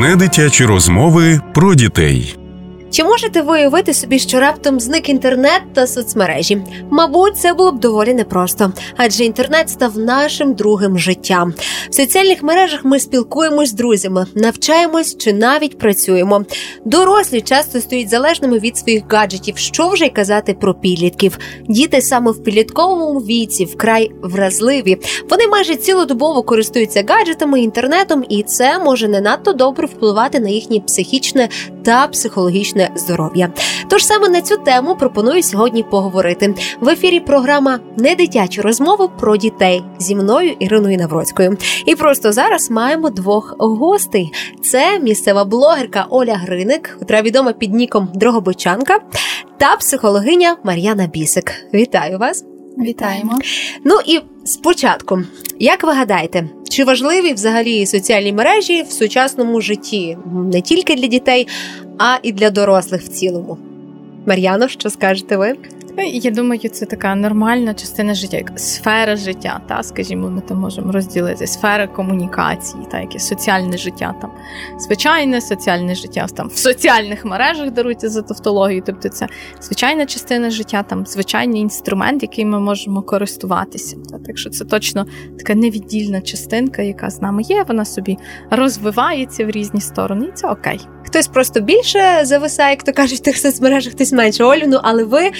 Недитячі 0.00 0.64
розмови 0.64 1.40
про 1.54 1.74
дітей. 1.74 2.36
Чи 2.98 3.04
можете 3.04 3.42
ви 3.42 3.52
уявити 3.52 3.94
собі, 3.94 4.18
що 4.18 4.40
раптом 4.40 4.80
зник 4.80 5.08
інтернет 5.08 5.62
та 5.74 5.86
соцмережі? 5.86 6.62
Мабуть, 6.90 7.36
це 7.36 7.52
було 7.52 7.72
б 7.72 7.80
доволі 7.80 8.14
непросто, 8.14 8.72
адже 8.96 9.24
інтернет 9.24 9.70
став 9.70 9.98
нашим 9.98 10.54
другим 10.54 10.98
життям. 10.98 11.54
В 11.90 11.94
соціальних 11.94 12.42
мережах 12.42 12.84
ми 12.84 13.00
спілкуємось 13.00 13.68
з 13.68 13.72
друзями, 13.72 14.26
навчаємось 14.34 15.16
чи 15.18 15.32
навіть 15.32 15.78
працюємо. 15.78 16.44
Дорослі 16.84 17.40
часто 17.40 17.80
стають 17.80 18.08
залежними 18.08 18.58
від 18.58 18.76
своїх 18.76 19.02
гаджетів. 19.08 19.58
Що 19.58 19.88
вже 19.88 20.04
й 20.04 20.10
казати 20.10 20.54
про 20.54 20.74
підлітків? 20.74 21.38
Діти 21.68 22.02
саме 22.02 22.30
в 22.30 22.42
підлітковому 22.42 23.20
віці 23.20 23.64
вкрай 23.64 24.10
вразливі. 24.22 24.98
Вони 25.30 25.46
майже 25.48 25.76
цілодобово 25.76 26.42
користуються 26.42 27.04
гаджетами, 27.08 27.60
інтернетом, 27.60 28.24
і 28.28 28.42
це 28.42 28.78
може 28.78 29.08
не 29.08 29.20
надто 29.20 29.52
добре 29.52 29.86
впливати 29.86 30.40
на 30.40 30.48
їхнє 30.48 30.80
психічне 30.80 31.48
та 31.84 32.06
психологічне 32.06 32.87
здоров'я. 32.94 33.52
Тож 33.88 34.06
саме 34.06 34.28
на 34.28 34.40
цю 34.40 34.56
тему 34.56 34.96
пропоную 34.96 35.42
сьогодні 35.42 35.82
поговорити 35.82 36.54
в 36.80 36.88
ефірі. 36.88 37.20
Програма 37.20 37.80
не 37.96 38.14
дитячу 38.14 38.62
розмову 38.62 39.10
про 39.18 39.36
дітей 39.36 39.82
зі 39.98 40.16
мною 40.16 40.56
Іриною 40.58 40.98
Навроцькою. 40.98 41.56
І 41.86 41.94
просто 41.94 42.32
зараз 42.32 42.70
маємо 42.70 43.10
двох 43.10 43.54
гостей: 43.58 44.32
це 44.62 44.98
місцева 44.98 45.44
блогерка 45.44 46.06
Оля 46.10 46.34
Гриник, 46.34 46.96
котра 46.98 47.22
відома 47.22 47.52
під 47.52 47.74
ніком 47.74 48.08
Дрогобичанка, 48.14 49.00
та 49.58 49.76
психологиня 49.76 50.56
Мар'яна 50.64 51.06
Бісик. 51.06 51.52
Вітаю 51.74 52.18
вас! 52.18 52.44
Вітаємо. 52.78 53.38
Ну 53.84 53.98
і 54.06 54.20
спочатку, 54.48 55.22
як 55.58 55.84
ви 55.84 55.92
гадаєте, 55.92 56.48
чи 56.70 56.84
важливі 56.84 57.32
взагалі 57.32 57.86
соціальні 57.86 58.32
мережі 58.32 58.82
в 58.82 58.90
сучасному 58.90 59.60
житті 59.60 60.18
не 60.52 60.60
тільки 60.60 60.94
для 60.94 61.06
дітей, 61.06 61.48
а 61.98 62.16
і 62.22 62.32
для 62.32 62.50
дорослих 62.50 63.02
в 63.02 63.08
цілому? 63.08 63.58
Мар'яно, 64.26 64.68
що 64.68 64.90
скажете 64.90 65.36
ви? 65.36 65.54
Ну, 66.00 66.04
я 66.04 66.30
думаю, 66.30 66.60
це 66.60 66.86
така 66.86 67.14
нормальна 67.14 67.74
частина 67.74 68.14
життя, 68.14 68.36
як 68.36 68.52
сфера 68.60 69.16
життя. 69.16 69.60
Та, 69.68 69.82
скажімо, 69.82 70.30
ми 70.30 70.40
там 70.40 70.58
можемо 70.58 70.92
розділити 70.92 71.46
сфера 71.46 71.86
комунікації, 71.86 72.82
та 72.90 73.00
яке 73.00 73.18
соціальне 73.18 73.76
життя, 73.76 74.14
там 74.20 74.30
звичайне 74.78 75.40
соціальне 75.40 75.94
життя 75.94 76.26
там 76.34 76.48
в 76.48 76.56
соціальних 76.56 77.24
мережах 77.24 77.70
даруйте 77.70 78.08
за 78.08 78.22
тавтологію. 78.22 78.82
Тобто 78.86 79.08
це 79.08 79.26
звичайна 79.60 80.06
частина 80.06 80.50
життя, 80.50 80.82
там 80.82 81.06
звичайний 81.06 81.62
інструмент, 81.62 82.22
який 82.22 82.44
ми 82.44 82.60
можемо 82.60 83.02
користуватися. 83.02 83.96
Та, 84.10 84.18
так 84.18 84.38
що 84.38 84.50
це 84.50 84.64
точно 84.64 85.06
така 85.38 85.54
невіддільна 85.54 86.20
частинка, 86.20 86.82
яка 86.82 87.10
з 87.10 87.22
нами 87.22 87.42
є. 87.42 87.64
Вона 87.68 87.84
собі 87.84 88.16
розвивається 88.50 89.46
в 89.46 89.50
різні 89.50 89.80
сторони, 89.80 90.26
і 90.26 90.32
це 90.32 90.48
окей. 90.48 90.80
Хтось 91.08 91.28
просто 91.28 91.60
більше 91.60 92.20
зависає, 92.22 92.70
як 92.70 92.82
то 92.82 92.92
кажуть, 92.92 93.18
в 93.18 93.22
тих 93.22 93.38
соцмережах, 93.38 93.92
хтось 93.92 94.12
менше 94.12 94.44
Олю. 94.44 94.64
Ну 94.66 94.80
але 94.82 95.04
ви 95.04 95.30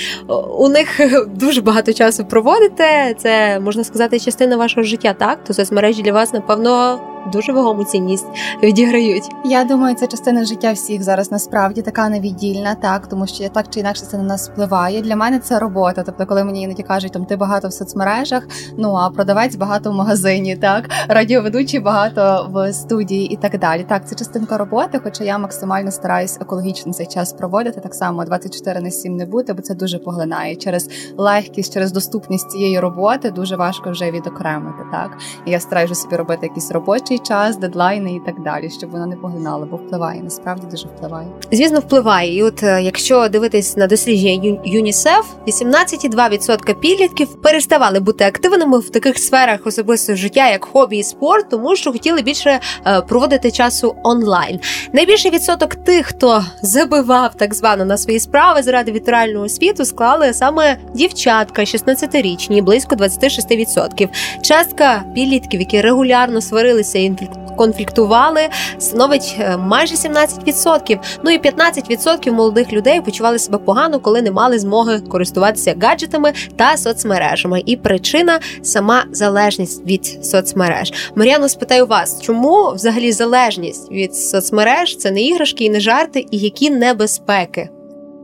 у 0.59 0.69
них 0.69 1.01
дуже 1.27 1.61
багато 1.61 1.93
часу 1.93 2.25
проводите. 2.25 3.15
Це 3.19 3.61
можна 3.61 3.85
сказати, 3.85 4.21
частина 4.21 4.57
вашого 4.57 4.83
життя, 4.83 5.15
так? 5.19 5.45
То 5.45 5.55
соцмережі 5.55 6.03
для 6.03 6.13
вас, 6.13 6.33
напевно, 6.33 7.01
дуже 7.33 7.53
вагому 7.53 7.85
цінність 7.85 8.27
відіграють. 8.63 9.29
Я 9.45 9.65
думаю, 9.65 9.95
це 9.95 10.07
частина 10.07 10.45
життя 10.45 10.73
всіх 10.73 11.03
зараз 11.03 11.33
насправді 11.33 11.83
така 11.83 12.09
невіддільна, 12.09 12.75
так 12.75 13.07
тому 13.07 13.27
що 13.27 13.49
так 13.49 13.67
чи 13.71 13.81
інакше 13.81 14.03
це 14.03 14.17
на 14.17 14.23
нас 14.23 14.51
впливає. 14.51 15.03
Для 15.03 15.17
мене 15.17 15.39
це 15.39 15.59
робота. 15.59 16.03
Тобто, 16.03 16.27
коли 16.27 16.45
мені 16.45 16.63
іноді 16.63 16.83
кажуть, 16.83 17.13
там 17.13 17.25
ти 17.25 17.37
багато 17.37 17.69
в 17.69 17.73
соцмережах, 17.73 18.43
ну 18.77 18.95
а 18.95 19.11
продавець 19.11 19.57
багато 19.57 19.91
в 19.91 19.95
магазині, 19.95 20.57
так 20.57 20.91
радіоведучий 21.09 21.81
багато 21.81 22.49
в 22.53 22.73
студії 22.73 23.27
і 23.27 23.37
так 23.37 23.59
далі. 23.59 23.85
Так, 23.89 24.09
це 24.09 24.15
частинка 24.15 24.59
роботи, 24.59 25.01
хоча 25.05 25.25
я 25.25 25.39
максимально 25.39 25.91
стараюсь 25.91 26.39
екологічно 26.41 26.93
цей 26.93 27.07
час 27.07 27.33
проводити. 27.33 27.81
Так 27.81 27.95
само 27.95 28.25
24 28.25 28.81
на 28.81 28.91
7 28.91 29.17
не 29.17 29.27
бути, 29.27 29.53
бо 29.53 29.63
це 29.63 29.75
дуже 29.75 29.99
поглинає 29.99 30.57
через 30.57 30.89
легкість, 31.17 31.75
через 31.75 31.93
доступність 31.93 32.51
цієї 32.51 32.81
роботи. 32.81 33.31
Дуже 33.31 33.57
важко 33.57 33.91
вже 33.91 34.11
відокремити. 34.11 34.83
Так 34.93 35.19
і 35.47 35.51
я 35.51 35.61
стараюся 35.61 35.95
собі 35.95 36.17
робити 36.17 36.47
якийсь 36.47 36.71
робочий 36.71 37.18
час, 37.19 37.57
дедлайни 37.57 38.15
і 38.15 38.21
так 38.27 38.43
далі, 38.43 38.71
щоб 38.71 38.91
вона 38.91 39.07
не 39.07 39.17
поглинала, 39.17 39.67
бо 39.67 39.77
впливає. 39.77 40.23
Насправді 40.23 40.67
дуже 40.71 40.87
впливає. 40.87 41.29
Звісно, 41.53 41.81
впливає. 41.81 42.37
І 42.37 42.43
от 42.43 42.63
е, 42.63 42.83
якщо 42.83 43.29
дивитись 43.29 43.77
на 43.77 43.87
дослідження 43.87 44.61
ЮНІСЕФ, 44.65 45.27
18,2% 45.47 46.75
підлітків 46.75 47.43
переставали 47.43 48.01
бути 48.01 48.25
активними 48.25 48.79
в 48.79 48.91
таких 48.91 49.19
сферах 49.19 49.67
особистого 49.67 50.17
життя, 50.17 50.51
як 50.51 50.65
хобі 50.65 50.97
і 50.97 51.03
спорт, 51.03 51.51
тому 51.51 51.77
що 51.77 51.93
хотіли 51.93 52.23
більше 52.23 52.61
е, 52.87 53.01
проводити 53.01 53.51
часу 53.51 53.95
онлайн. 54.05 54.61
Найбільший 54.93 55.31
відсоток 55.31 55.75
тих, 55.75 56.07
хто 56.07 56.45
забивав 56.63 57.35
так 57.35 57.55
звано 57.55 57.85
на 57.85 57.97
свої 57.97 58.21
справи 58.21 58.63
заради 58.63 58.93
віртуального 58.93 59.49
світу, 59.49 59.85
склали 59.85 60.33
саме 60.33 60.77
дівчатка, 60.95 61.63
16-річні, 61.63 62.63
близько 62.63 62.95
26%. 62.95 64.09
Частка 64.43 65.05
підлітків, 65.15 65.61
які 65.61 65.81
регулярно 65.81 66.41
сварилися 66.41 66.99
і 66.99 67.08
конфліктували, 67.57 68.41
становить 68.79 69.37
е, 69.41 69.57
майже 69.57 69.95
17%. 69.95 70.99
Ну 71.25 71.31
і 71.31 71.39
15% 71.39 72.33
молодих 72.33 72.73
людей 72.73 73.01
почували 73.01 73.39
себе 73.39 73.59
погано, 73.59 74.01
коли 74.01 74.23
не 74.23 74.31
мали 74.31 74.59
змоги 74.59 75.01
користуватися 75.01 75.75
гаджетами 75.83 76.33
та 76.57 76.77
соцмережами. 76.77 77.63
І 77.67 77.77
причина 77.77 78.41
сама 78.63 79.05
залежність 79.13 79.87
від 79.87 80.27
соцмереж. 80.27 80.93
Мар'яно, 81.15 81.49
спитаю 81.49 81.87
вас, 81.87 82.23
чому 82.23 82.73
взагалі 82.75 83.13
залежність 83.13 83.91
від 83.91 84.15
соцмереж 84.15 84.97
це 84.97 85.11
не 85.11 85.23
іграшки 85.23 85.65
і 85.65 85.71
не 85.71 85.81
жарти, 85.81 86.27
і 86.31 86.39
які 86.39 86.71
небезпеки 86.71 87.69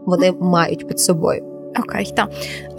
вони 0.06 0.32
мають 0.40 0.88
під 0.88 1.00
собою? 1.00 1.53
Окей, 1.78 2.12
так. 2.16 2.28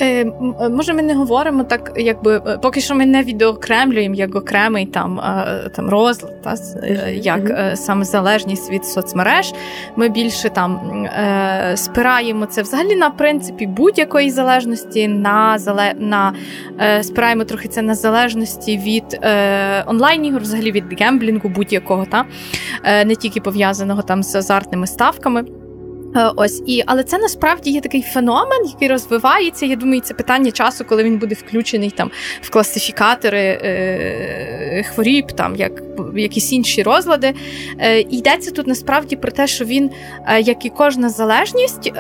Е, 0.02 0.26
Може, 0.72 0.94
ми 0.94 1.02
не 1.02 1.16
говоримо 1.16 1.64
так, 1.64 1.92
якби 1.96 2.42
е, 2.48 2.58
поки 2.58 2.82
що 2.82 2.96
ми 2.96 3.06
не 3.06 3.24
відокремлюємо 3.24 4.16
як 4.16 4.36
окремий 4.36 4.86
там 4.86 5.20
е, 5.20 5.70
там 5.76 5.90
розлад, 5.90 6.42
та, 6.42 6.56
е, 6.84 7.14
як 7.16 7.40
mm-hmm. 7.40 7.76
саме 7.76 8.06
залежність 8.06 8.72
від 8.72 8.86
соцмереж. 8.86 9.54
Ми 9.96 10.10
більше 10.10 10.50
там 10.50 10.80
е, 11.06 11.74
спираємо 11.78 12.46
це 12.46 12.62
взагалі 12.62 12.96
на 12.96 13.10
принципі 13.10 13.68
будь-якої 13.68 14.30
залежності, 14.30 15.08
на 15.08 15.58
на 15.98 16.34
е, 16.82 17.04
спираємо 17.04 17.44
трохи 17.44 17.68
це 17.68 17.82
на 17.82 17.96
залежності 17.96 18.78
від 18.78 19.20
онлайн-ігор, 19.88 20.42
взагалі 20.42 20.72
від 20.72 21.02
гемблінгу 21.02 21.50
будь-якого, 21.50 22.06
та, 22.06 22.26
не 23.06 23.16
тільки 23.16 23.42
пов'язаного 23.42 24.02
там 24.02 24.24
з 24.24 24.36
азартними 24.36 24.88
ставками. 24.88 25.44
Е, 26.16 26.32
ось 26.36 26.64
і 26.66 26.84
але 26.86 27.04
це 27.04 27.18
насправді 27.18 27.70
є 27.70 27.82
такий 27.82 28.02
феномен, 28.02 28.66
який 28.66 28.88
розвивається. 28.88 29.66
Я 29.66 29.76
думаю, 29.76 30.02
це 30.02 30.14
питання 30.14 30.52
часу, 30.52 30.86
коли 30.86 31.04
він 31.04 31.18
буде 31.18 31.36
включений 31.36 31.90
там 31.90 32.12
в 32.42 32.50
класифікатори 32.50 33.40
е, 33.40 34.86
хворіб, 34.94 35.32
там 35.32 35.56
як 35.56 35.72
якісь 36.16 36.54
інші 36.54 36.84
розлади. 36.84 37.34
Е, 37.80 38.00
Йдеться 38.00 38.52
тут 38.52 38.68
насправді 38.68 39.16
про 39.16 39.32
те, 39.32 39.48
що 39.48 39.66
він, 39.66 39.92
як 40.40 40.66
і 40.66 40.70
кожна 40.70 41.10
залежність, 41.10 41.92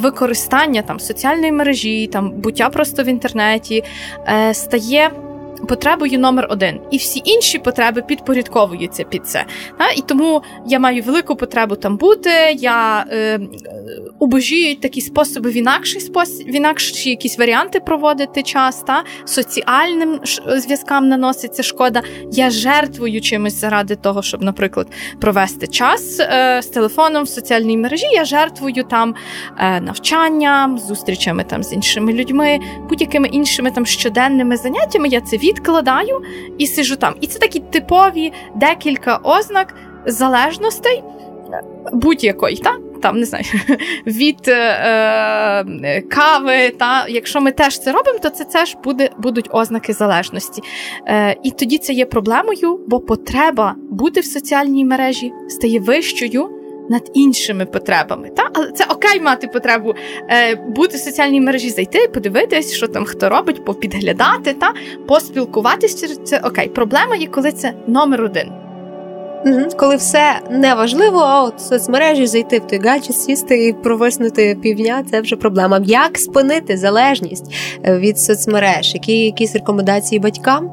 використання 0.00 0.82
там 0.82 1.00
соціальної 1.00 1.52
мережі, 1.52 2.06
там 2.06 2.30
буття 2.30 2.68
просто 2.68 3.02
в 3.02 3.06
інтернеті, 3.06 3.84
е, 4.28 4.54
стає 4.54 5.10
потребою 5.68 6.18
номер 6.18 6.46
один, 6.50 6.80
і 6.90 6.96
всі 6.96 7.22
інші 7.24 7.58
потреби 7.58 8.02
підпорядковуються 8.02 9.04
під 9.04 9.26
це. 9.26 9.44
І 9.96 10.00
тому 10.00 10.42
я 10.66 10.78
маю 10.78 11.02
велику 11.02 11.36
потребу 11.36 11.76
там 11.76 11.96
бути. 11.96 12.30
Я 12.58 13.06
е, 13.10 13.40
убожію 14.18 14.76
такі 14.76 15.00
способи 15.00 15.50
в 15.50 15.56
інакший 15.56 16.00
спосіб, 16.00 16.46
в 16.46 16.54
інакші 16.54 17.10
якісь 17.10 17.38
варіанти 17.38 17.80
проводити 17.80 18.42
час, 18.42 18.82
та 18.86 19.04
соціальним 19.24 20.20
зв'язкам 20.56 21.08
наноситься 21.08 21.62
шкода. 21.62 22.02
Я 22.32 22.50
жертвую 22.50 23.20
чимось 23.20 23.60
заради 23.60 23.96
того, 23.96 24.22
щоб, 24.22 24.42
наприклад, 24.42 24.86
провести 25.20 25.66
час 25.66 26.20
е, 26.20 26.60
з 26.62 26.66
телефоном 26.66 27.24
в 27.24 27.28
соціальній 27.28 27.76
мережі. 27.76 28.06
Я 28.12 28.24
жертвую 28.24 28.84
там 28.90 29.14
е, 29.58 29.80
навчанням, 29.80 30.78
зустрічами 30.78 31.44
там 31.44 31.62
з 31.62 31.72
іншими 31.72 32.12
людьми, 32.12 32.58
будь-якими 32.88 33.28
іншими 33.28 33.70
там 33.70 33.86
щоденними 33.86 34.56
заняттями. 34.56 35.08
Я 35.08 35.20
це 35.20 35.36
відкладаю 35.52 36.22
і 36.58 36.66
сижу 36.66 36.96
там. 36.96 37.14
І 37.20 37.26
це 37.26 37.38
такі 37.38 37.60
типові 37.60 38.32
декілька 38.54 39.16
ознак 39.16 39.74
залежностей 40.06 41.02
будь-якої, 41.92 42.56
та? 42.56 42.76
там 43.02 43.18
не 43.18 43.24
знаю, 43.24 43.44
від 44.06 44.48
е, 44.48 44.54
е, 45.84 46.00
кави. 46.00 46.70
Та 46.78 47.06
Якщо 47.08 47.40
ми 47.40 47.52
теж 47.52 47.78
це 47.78 47.92
робимо, 47.92 48.18
то 48.18 48.30
це 48.30 48.44
теж 48.44 48.76
буде, 48.84 49.10
будуть 49.18 49.48
ознаки 49.50 49.92
залежності. 49.92 50.62
Е, 51.08 51.36
І 51.42 51.50
тоді 51.50 51.78
це 51.78 51.92
є 51.92 52.06
проблемою, 52.06 52.80
бо 52.86 53.00
потреба 53.00 53.74
бути 53.90 54.20
в 54.20 54.24
соціальній 54.24 54.84
мережі 54.84 55.32
стає 55.48 55.80
вищою 55.80 56.61
над 56.92 57.10
іншими 57.14 57.66
потребами. 57.66 58.30
Та? 58.36 58.48
Але 58.54 58.70
це 58.70 58.84
окей 58.84 59.20
мати 59.20 59.48
потребу 59.48 59.94
е, 60.30 60.54
бути 60.54 60.96
в 60.96 61.00
соціальній 61.00 61.40
мережі, 61.40 61.70
зайти, 61.70 62.08
подивитись, 62.08 62.72
що 62.72 62.88
там 62.88 63.04
хто 63.04 63.28
робить, 63.28 63.64
попідглядати, 63.64 64.54
та? 64.54 64.74
поспілкуватись 65.08 66.24
це 66.24 66.40
окей. 66.44 66.68
Проблема 66.68 67.16
є, 67.16 67.26
коли 67.26 67.52
це 67.52 67.72
номер 67.86 68.24
один. 68.24 68.52
Угу. 69.44 69.60
Коли 69.76 69.96
все 69.96 70.40
не 70.50 70.74
важливо, 70.74 71.18
а 71.18 71.42
от 71.44 71.56
в 71.56 71.60
соцмережі 71.60 72.26
зайти 72.26 72.58
в 72.58 72.66
той 72.66 72.78
гаджет, 72.78 73.16
сісти 73.16 73.66
і 73.66 73.72
провиснути 73.72 74.58
півдня 74.62 75.04
це 75.10 75.20
вже 75.20 75.36
проблема. 75.36 75.80
Як 75.84 76.18
спинити 76.18 76.76
залежність 76.76 77.54
е, 77.84 77.98
від 77.98 78.18
соцмереж? 78.18 78.94
Які 78.94 79.24
якісь 79.24 79.54
рекомендації 79.54 80.18
батькам? 80.18 80.70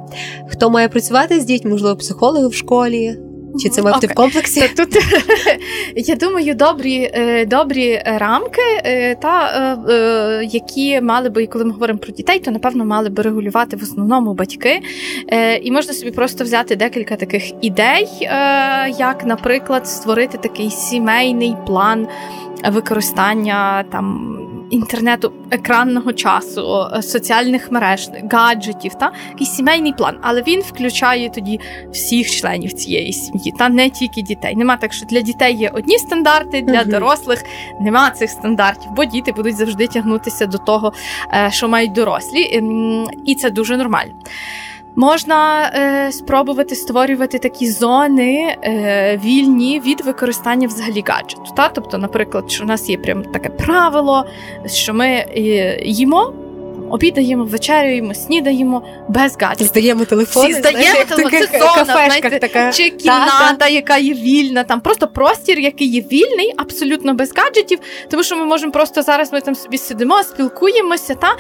Хто 0.48 0.70
має 0.70 0.90
працювати 0.90 1.40
з 1.40 1.46
дітьми? 1.46 1.72
Можливо, 1.72 1.96
психологи 1.96 2.48
в 2.48 2.54
школі? 2.54 3.29
Чи 3.58 3.70
це 3.70 3.82
має 3.82 3.96
бути 3.96 4.08
в 4.08 4.14
комплексі? 4.14 4.70
Тут 4.78 4.90
я 5.96 6.16
думаю, 6.16 6.56
добрі 6.56 7.12
е, 7.14 7.46
добрі 7.46 8.02
рамки, 8.06 8.62
е, 8.86 9.16
та 9.16 9.54
е, 9.90 10.46
які 10.46 11.02
мали 11.02 11.30
би, 11.30 11.48
коли 11.48 11.66
ми 11.66 11.72
говоримо 11.72 12.00
про 12.00 12.14
дітей, 12.14 12.40
то 12.40 12.52
напевно 12.52 12.86
мали 12.86 13.10
би 13.10 13.24
регулювати 13.24 13.76
в 13.76 13.84
основному 13.84 14.34
батьки. 14.34 14.82
І 15.62 15.72
можна 15.72 15.94
собі 15.94 16.12
просто 16.12 16.44
взяти 16.44 16.76
декілька 16.76 17.16
таких 17.16 17.44
ідей, 17.62 18.08
як, 19.00 19.26
наприклад, 19.26 19.88
створити 19.88 20.38
такий 20.38 20.70
сімейний 20.70 21.56
план 21.66 22.08
використання 22.72 23.84
там 23.92 24.36
інтернету, 24.70 25.32
екранного 25.52 26.14
часу, 26.14 26.88
соціальних 27.02 27.72
мереж, 27.72 28.10
гаджетів, 28.32 28.94
та 28.94 29.12
якийсь 29.30 29.52
сімейний 29.52 29.94
план, 29.94 30.18
але 30.22 30.44
він 30.48 30.62
включає 30.62 31.30
тоді 31.30 31.60
всіх 31.92 32.32
членів 32.32 32.74
цієї 32.74 33.14
сім'ї, 33.14 33.54
та 33.60 33.70
не 33.70 33.90
тільки 33.90 34.22
дітей. 34.22 34.56
Нема 34.56 34.78
так, 34.78 34.94
що 34.94 35.06
для 35.06 35.22
дітей 35.22 35.56
є 35.56 35.72
одні 35.74 35.98
стандарти, 35.98 36.62
для 36.62 36.82
угу. 36.82 36.92
дорослих 36.92 37.44
нема 37.82 38.12
цих 38.12 38.30
стандартів, 38.30 38.92
бо 38.96 39.06
діти 39.06 39.32
будуть 39.32 39.58
завжди 39.58 39.88
тягнутися 39.88 40.46
до 40.46 40.58
того, 40.58 40.94
е, 41.34 41.50
що 41.52 41.68
мають 41.68 41.92
дорослі, 41.92 42.50
ем, 42.54 43.08
і 43.26 43.36
це 43.36 43.50
дуже 43.50 43.78
нормально. 43.78 44.12
Можна 45.00 45.72
е, 45.76 46.12
спробувати 46.12 46.76
створювати 46.76 47.40
такі 47.40 47.72
зони 47.72 48.58
е, 48.64 49.20
вільні 49.24 49.80
від 49.80 50.02
використання 50.02 50.68
взагалі 50.68 51.04
гаджету. 51.08 51.44
Та? 51.56 51.70
Тобто, 51.70 51.98
наприклад, 51.98 52.52
що 52.52 52.64
у 52.64 52.68
нас 52.68 52.90
є 52.90 52.98
прям 52.98 53.24
таке 53.24 53.50
правило, 53.50 54.26
що 54.66 54.94
ми 54.94 55.08
е, 55.08 55.82
їмо 55.86 56.34
обідаємо, 56.90 57.44
вечерюємо, 57.44 58.14
снідаємо 58.14 58.84
без 59.10 59.38
гаджетів. 59.42 59.68
Здаємо 59.68 60.06
телефон. 60.06 60.44
Всі 60.44 60.54
здаємо 60.54 61.00
телефон. 61.10 61.32
Це 61.32 61.60
зона, 61.60 62.40
така 62.40 62.72
чи 62.72 62.90
кімната, 62.90 63.54
та, 63.60 63.68
яка 63.68 63.98
є 63.98 64.14
вільна, 64.14 64.64
там 64.64 64.82
просто 64.82 65.08
простір, 65.08 65.60
який 65.60 65.88
є 65.88 66.02
вільний, 66.02 66.54
абсолютно 66.58 67.14
без 67.14 67.32
гаджетів, 67.36 67.80
тому 68.10 68.24
що 68.24 68.36
ми 68.36 68.46
можемо 68.46 68.72
просто 68.72 69.02
зараз 69.02 69.34
ми 69.34 69.42
там 69.42 69.56
собі 69.56 69.78
сидимо, 69.78 70.24
спілкуємося, 70.24 71.16
та 71.16 71.36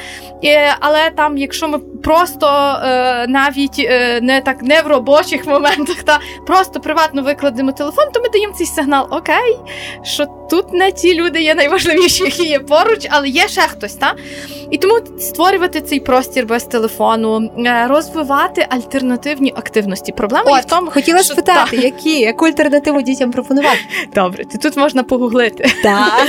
але 0.79 1.09
там, 1.15 1.37
якщо 1.37 1.67
ми 1.67 1.79
просто 2.03 2.47
е, 2.83 3.27
навіть 3.27 3.79
е, 3.79 4.19
не 4.21 4.41
так 4.41 4.61
не 4.61 4.81
в 4.81 4.87
робочих 4.87 5.45
моментах, 5.45 6.03
та 6.03 6.19
просто 6.47 6.79
приватно 6.79 7.21
викладемо 7.21 7.71
телефон, 7.71 8.05
то 8.13 8.21
ми 8.21 8.29
даємо 8.29 8.53
цей 8.57 8.67
сигнал, 8.67 9.07
окей, 9.11 9.57
що 10.03 10.25
тут 10.49 10.73
не 10.73 10.91
ті 10.91 11.15
люди 11.15 11.41
є 11.41 11.55
найважливіші, 11.55 12.23
які 12.23 12.43
є 12.43 12.59
поруч, 12.59 13.07
але 13.09 13.27
є 13.27 13.47
ще 13.47 13.61
хтось. 13.61 13.93
Та? 13.93 14.13
І 14.71 14.77
тому 14.77 14.99
створювати 15.39 15.81
цей 15.81 15.99
простір 15.99 16.45
без 16.45 16.63
телефону, 16.63 17.51
е, 17.65 17.87
розвивати 17.87 18.65
альтернативні 18.69 19.53
активності. 19.55 20.11
Проблема 20.11 20.51
От, 20.51 20.61
в 20.61 20.65
тому, 20.65 20.91
хотіла 20.91 21.23
що 21.23 21.33
спитати, 21.33 21.77
та... 21.77 21.83
які 21.83 22.19
яку 22.19 22.45
альтернативу 22.45 23.01
дітям 23.01 23.31
пропонувати. 23.31 23.79
Добре, 24.15 24.45
ти 24.45 24.57
тут 24.57 24.77
можна 24.77 25.03
погуглити. 25.03 25.71
Так. 25.83 26.27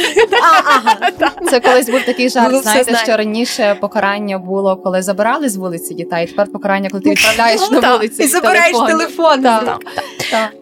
Це 1.50 1.60
колись 1.60 1.90
був 1.90 2.02
такий 2.02 2.28
жарт. 2.28 2.62
Знаєте, 2.62 2.96
що 2.96 3.16
раніше 3.16 3.76
покарання 3.80 4.38
було, 4.38 4.76
коли 4.76 5.02
забирали 5.02 5.48
з 5.48 5.56
вулиці 5.56 5.94
дітей. 5.94 6.26
Тепер 6.26 6.52
покарання, 6.52 6.90
коли 6.90 7.02
ти 7.02 7.10
відправляєш 7.10 7.70
на 7.70 7.92
вулиці 7.92 8.22
і 8.22 8.26
забираєш 8.26 8.76
телефон. 8.86 9.42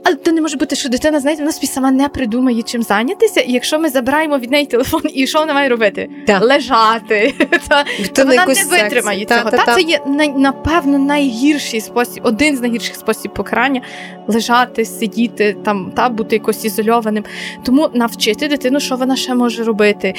Але 0.04 0.14
то 0.16 0.32
не 0.32 0.40
може 0.40 0.56
бути, 0.56 0.76
що 0.76 0.88
дитина 0.88 1.20
знаєте, 1.20 1.42
вона 1.42 1.52
собі 1.52 1.66
сама 1.66 1.90
не 1.90 2.08
придумає 2.08 2.62
чим 2.62 2.82
зайнятися, 2.82 3.40
і 3.40 3.52
якщо 3.52 3.78
ми 3.78 3.88
забираємо 3.88 4.38
від 4.38 4.50
неї 4.50 4.66
телефон, 4.66 5.02
і 5.04 5.26
що 5.26 5.38
вона 5.38 5.54
має 5.54 5.68
робити? 5.68 6.08
Лежати. 6.40 7.34
то 8.14 8.24
вона 8.46 8.60
не 8.60 8.82
витримає 8.82 9.24
та, 9.24 9.38
цього. 9.38 9.50
Та, 9.50 9.64
та, 9.64 9.74
Це 9.74 9.80
є 9.80 10.00
напевно 10.36 10.98
найгірший 10.98 11.80
спосіб, 11.80 12.20
один 12.26 12.56
з 12.56 12.60
найгірших 12.60 12.96
спосіб 12.96 13.34
покарання 13.34 13.80
лежати, 14.26 14.84
сидіти 14.84 15.56
там 15.64 15.92
та 15.96 16.08
бути 16.08 16.36
якось 16.36 16.64
ізольованим. 16.64 17.24
Тому 17.64 17.90
навчити 17.94 18.48
дитину, 18.48 18.80
що 18.80 18.96
вона 18.96 19.16
ще 19.16 19.34
може 19.34 19.64
робити, 19.64 20.14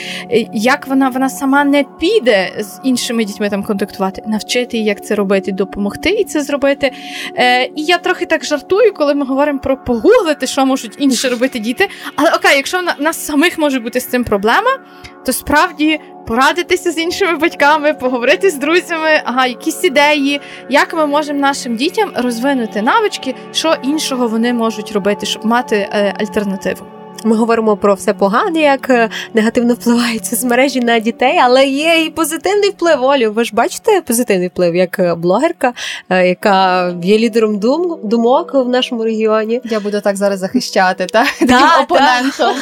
як 0.54 0.88
вона 0.88 1.10
вона 1.10 1.30
сама 1.30 1.64
не 1.64 1.84
піде 2.00 2.52
з 2.60 2.80
іншими 2.84 3.26
дітьми 3.26 3.50
там 3.50 3.64
контактувати, 3.64 4.24
навчити 4.28 4.78
її, 4.78 4.90
як 4.90 5.06
це 5.06 5.16
робити, 5.16 5.52
допомогти 5.52 6.10
і 6.10 6.24
це 6.24 6.44
зробити. 6.44 6.92
Е, 7.36 7.66
І 7.66 7.72
я 7.84 7.98
трохи 7.98 8.26
так 8.26 8.46
жартую, 8.46 8.94
коли 8.94 9.16
ми 9.16 9.26
говоримо 9.26 9.60
про 9.60 9.78
погуглити, 9.84 10.48
що 10.48 10.66
можуть 10.66 10.96
інші 11.00 11.28
робити 11.28 11.60
діти. 11.60 11.88
Але 12.16 12.32
окей, 12.32 12.56
якщо 12.56 12.80
в 12.80 13.02
нас 13.02 13.26
самих 13.26 13.58
може 13.58 13.80
бути 13.80 14.00
з 14.00 14.06
цим 14.06 14.24
проблема, 14.24 14.80
то 15.26 15.34
справді 15.34 16.00
порадитися 16.30 16.92
з 16.92 16.98
іншими 16.98 17.38
батьками, 17.38 17.94
поговорити 17.94 18.50
з 18.50 18.56
друзями, 18.56 19.22
ага, 19.26 19.46
якісь 19.46 19.84
ідеї, 19.84 20.42
як 20.70 20.94
ми 20.94 21.06
можемо 21.06 21.40
нашим 21.40 21.76
дітям 21.76 22.12
розвинути 22.16 22.82
навички, 22.82 23.36
що 23.52 23.76
іншого 23.84 24.28
вони 24.28 24.54
можуть 24.54 24.92
робити, 24.92 25.26
щоб 25.26 25.46
мати 25.46 25.76
е, 25.76 26.14
альтернативу. 26.20 26.86
Ми 27.24 27.36
говоримо 27.36 27.78
про 27.78 27.94
все 27.94 28.14
погане, 28.14 28.60
як 28.60 28.90
е, 28.90 29.10
негативно 29.34 29.74
впливають 29.74 30.26
соцмережі 30.26 30.80
на 30.80 31.00
дітей, 31.00 31.40
але 31.44 31.66
є 31.66 32.04
і 32.06 32.10
позитивний 32.10 32.70
вплив. 32.70 33.04
Олю, 33.04 33.32
ви 33.32 33.44
ж 33.44 33.52
бачите 33.54 34.02
позитивний 34.02 34.48
вплив 34.48 34.76
як 34.76 35.00
е, 35.00 35.16
блогерка, 35.16 35.74
е, 36.10 36.28
яка 36.28 36.90
є 37.04 37.18
лідером 37.18 37.60
дум, 37.60 38.00
думок 38.04 38.54
в 38.54 38.70
нашому 38.70 39.04
регіоні. 39.04 39.62
Я 39.64 39.80
буду 39.80 40.02
так 40.02 40.18
зараз 40.18 40.40
захищати, 40.40 41.06
так? 41.06 41.28
Таким 41.40 41.84
опонентом. 41.84 42.56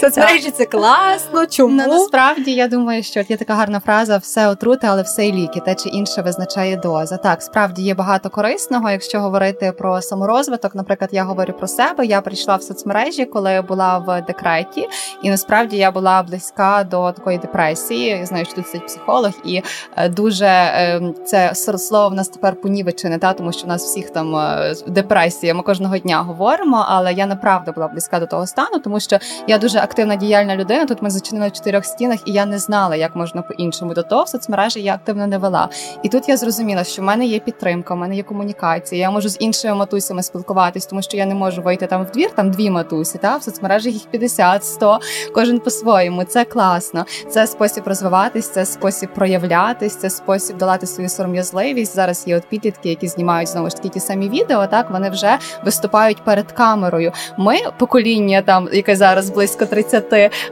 Соцмережі 0.00 0.50
це 0.50 0.64
класно. 0.64 1.46
Чому 1.46 1.82
ну, 1.86 1.86
насправді 1.86 2.52
я 2.52 2.68
думаю, 2.68 3.02
що 3.02 3.20
є 3.28 3.36
така 3.36 3.54
гарна 3.54 3.80
фраза: 3.80 4.16
все 4.16 4.48
отрути, 4.48 4.86
але 4.86 5.02
все 5.02 5.26
й 5.26 5.32
ліки, 5.32 5.60
те 5.60 5.74
чи 5.74 5.88
інше 5.88 6.22
визначає 6.22 6.76
доза. 6.76 7.16
Так, 7.16 7.42
справді 7.42 7.82
є 7.82 7.94
багато 7.94 8.30
корисного. 8.30 8.90
Якщо 8.90 9.20
говорити 9.20 9.72
про 9.72 10.02
саморозвиток, 10.02 10.74
наприклад, 10.74 11.10
я 11.12 11.24
говорю 11.24 11.52
про 11.52 11.68
себе. 11.68 12.06
Я 12.06 12.20
прийшла 12.20 12.56
в 12.56 12.62
соцмережі, 12.62 13.24
коли 13.24 13.62
була 13.68 13.98
в 13.98 14.22
декреті, 14.26 14.88
і 15.22 15.30
насправді 15.30 15.76
я 15.76 15.90
була 15.90 16.22
близька 16.22 16.86
до 16.90 17.12
такої 17.12 17.38
депресії. 17.38 18.08
Я 18.08 18.26
знаю, 18.26 18.44
що 18.44 18.54
тут 18.54 18.66
сидить 18.66 18.86
психолог, 18.86 19.32
і 19.44 19.62
е, 19.96 20.08
дуже 20.08 20.46
ем, 20.46 21.14
це 21.26 21.54
слово 21.54 22.08
в 22.08 22.14
нас 22.14 22.28
тепер 22.28 22.60
понівечене, 22.60 23.18
та 23.18 23.32
тому 23.32 23.52
що 23.52 23.64
в 23.64 23.68
нас 23.68 23.84
всіх 23.84 24.10
там 24.10 24.36
е, 24.36 24.74
депресія. 24.86 25.54
Ми 25.54 25.62
кожного 25.62 25.98
дня 25.98 26.22
говоримо, 26.22 26.84
але 26.88 27.12
я 27.12 27.26
направду 27.26 27.72
була 27.72 27.88
близька 27.88 28.20
до 28.20 28.26
того 28.26 28.46
стану, 28.46 28.78
тому 28.78 29.00
що 29.00 29.18
я 29.46 29.58
дуже 29.58 29.78
активна 29.88 30.16
діяльна 30.16 30.56
людина. 30.56 30.86
Тут 30.86 31.02
ми 31.02 31.10
зачинили 31.10 31.48
в 31.48 31.52
чотирьох 31.52 31.84
стінах, 31.84 32.18
і 32.26 32.32
я 32.32 32.46
не 32.46 32.58
знала, 32.58 32.96
як 32.96 33.16
можна 33.16 33.42
по-іншому 33.42 33.94
до 33.94 34.02
того 34.02 34.22
в 34.22 34.28
соцмережі 34.28 34.82
я 34.82 34.94
активно 34.94 35.26
не 35.26 35.38
вела. 35.38 35.68
І 36.02 36.08
тут 36.08 36.28
я 36.28 36.36
зрозуміла, 36.36 36.84
що 36.84 37.02
в 37.02 37.04
мене 37.04 37.26
є 37.26 37.38
підтримка, 37.38 37.94
в 37.94 37.96
мене 37.96 38.16
є 38.16 38.22
комунікація. 38.22 39.00
Я 39.00 39.10
можу 39.10 39.28
з 39.28 39.36
іншими 39.40 39.74
матусями 39.74 40.22
спілкуватись, 40.22 40.86
тому 40.86 41.02
що 41.02 41.16
я 41.16 41.26
не 41.26 41.34
можу 41.34 41.62
вийти 41.62 41.86
там 41.86 42.04
в 42.04 42.10
двір, 42.10 42.30
там 42.34 42.50
дві 42.50 42.70
матусі, 42.70 43.18
та 43.18 43.36
в 43.36 43.42
соцмережі 43.42 43.78
мережах 43.78 43.92
їх 43.92 44.10
50, 44.10 44.64
100, 44.64 44.98
кожен 45.34 45.58
по-своєму. 45.58 46.24
Це 46.24 46.44
класно. 46.44 47.04
Це 47.30 47.46
спосіб 47.46 47.82
розвиватись, 47.86 48.48
це 48.48 48.64
спосіб 48.64 49.14
проявлятись, 49.14 49.96
це 49.96 50.10
спосіб 50.10 50.56
долати 50.56 50.86
свою 50.86 51.08
сором'язливість. 51.08 51.94
Зараз 51.94 52.24
є 52.26 52.36
от 52.36 52.48
підлітки, 52.48 52.88
які 52.88 53.08
знімають 53.08 53.48
знову 53.48 53.70
ж 53.70 53.76
таки 53.76 53.88
ті 53.88 54.00
самі 54.00 54.28
відео. 54.28 54.66
Так 54.66 54.90
вони 54.90 55.10
вже 55.10 55.38
виступають 55.64 56.24
перед 56.24 56.52
камерою. 56.52 57.12
Ми 57.36 57.56
покоління, 57.78 58.42
там 58.42 58.68
яке 58.72 58.96
зараз 58.96 59.30
близько 59.30 59.66
30, 59.66 59.77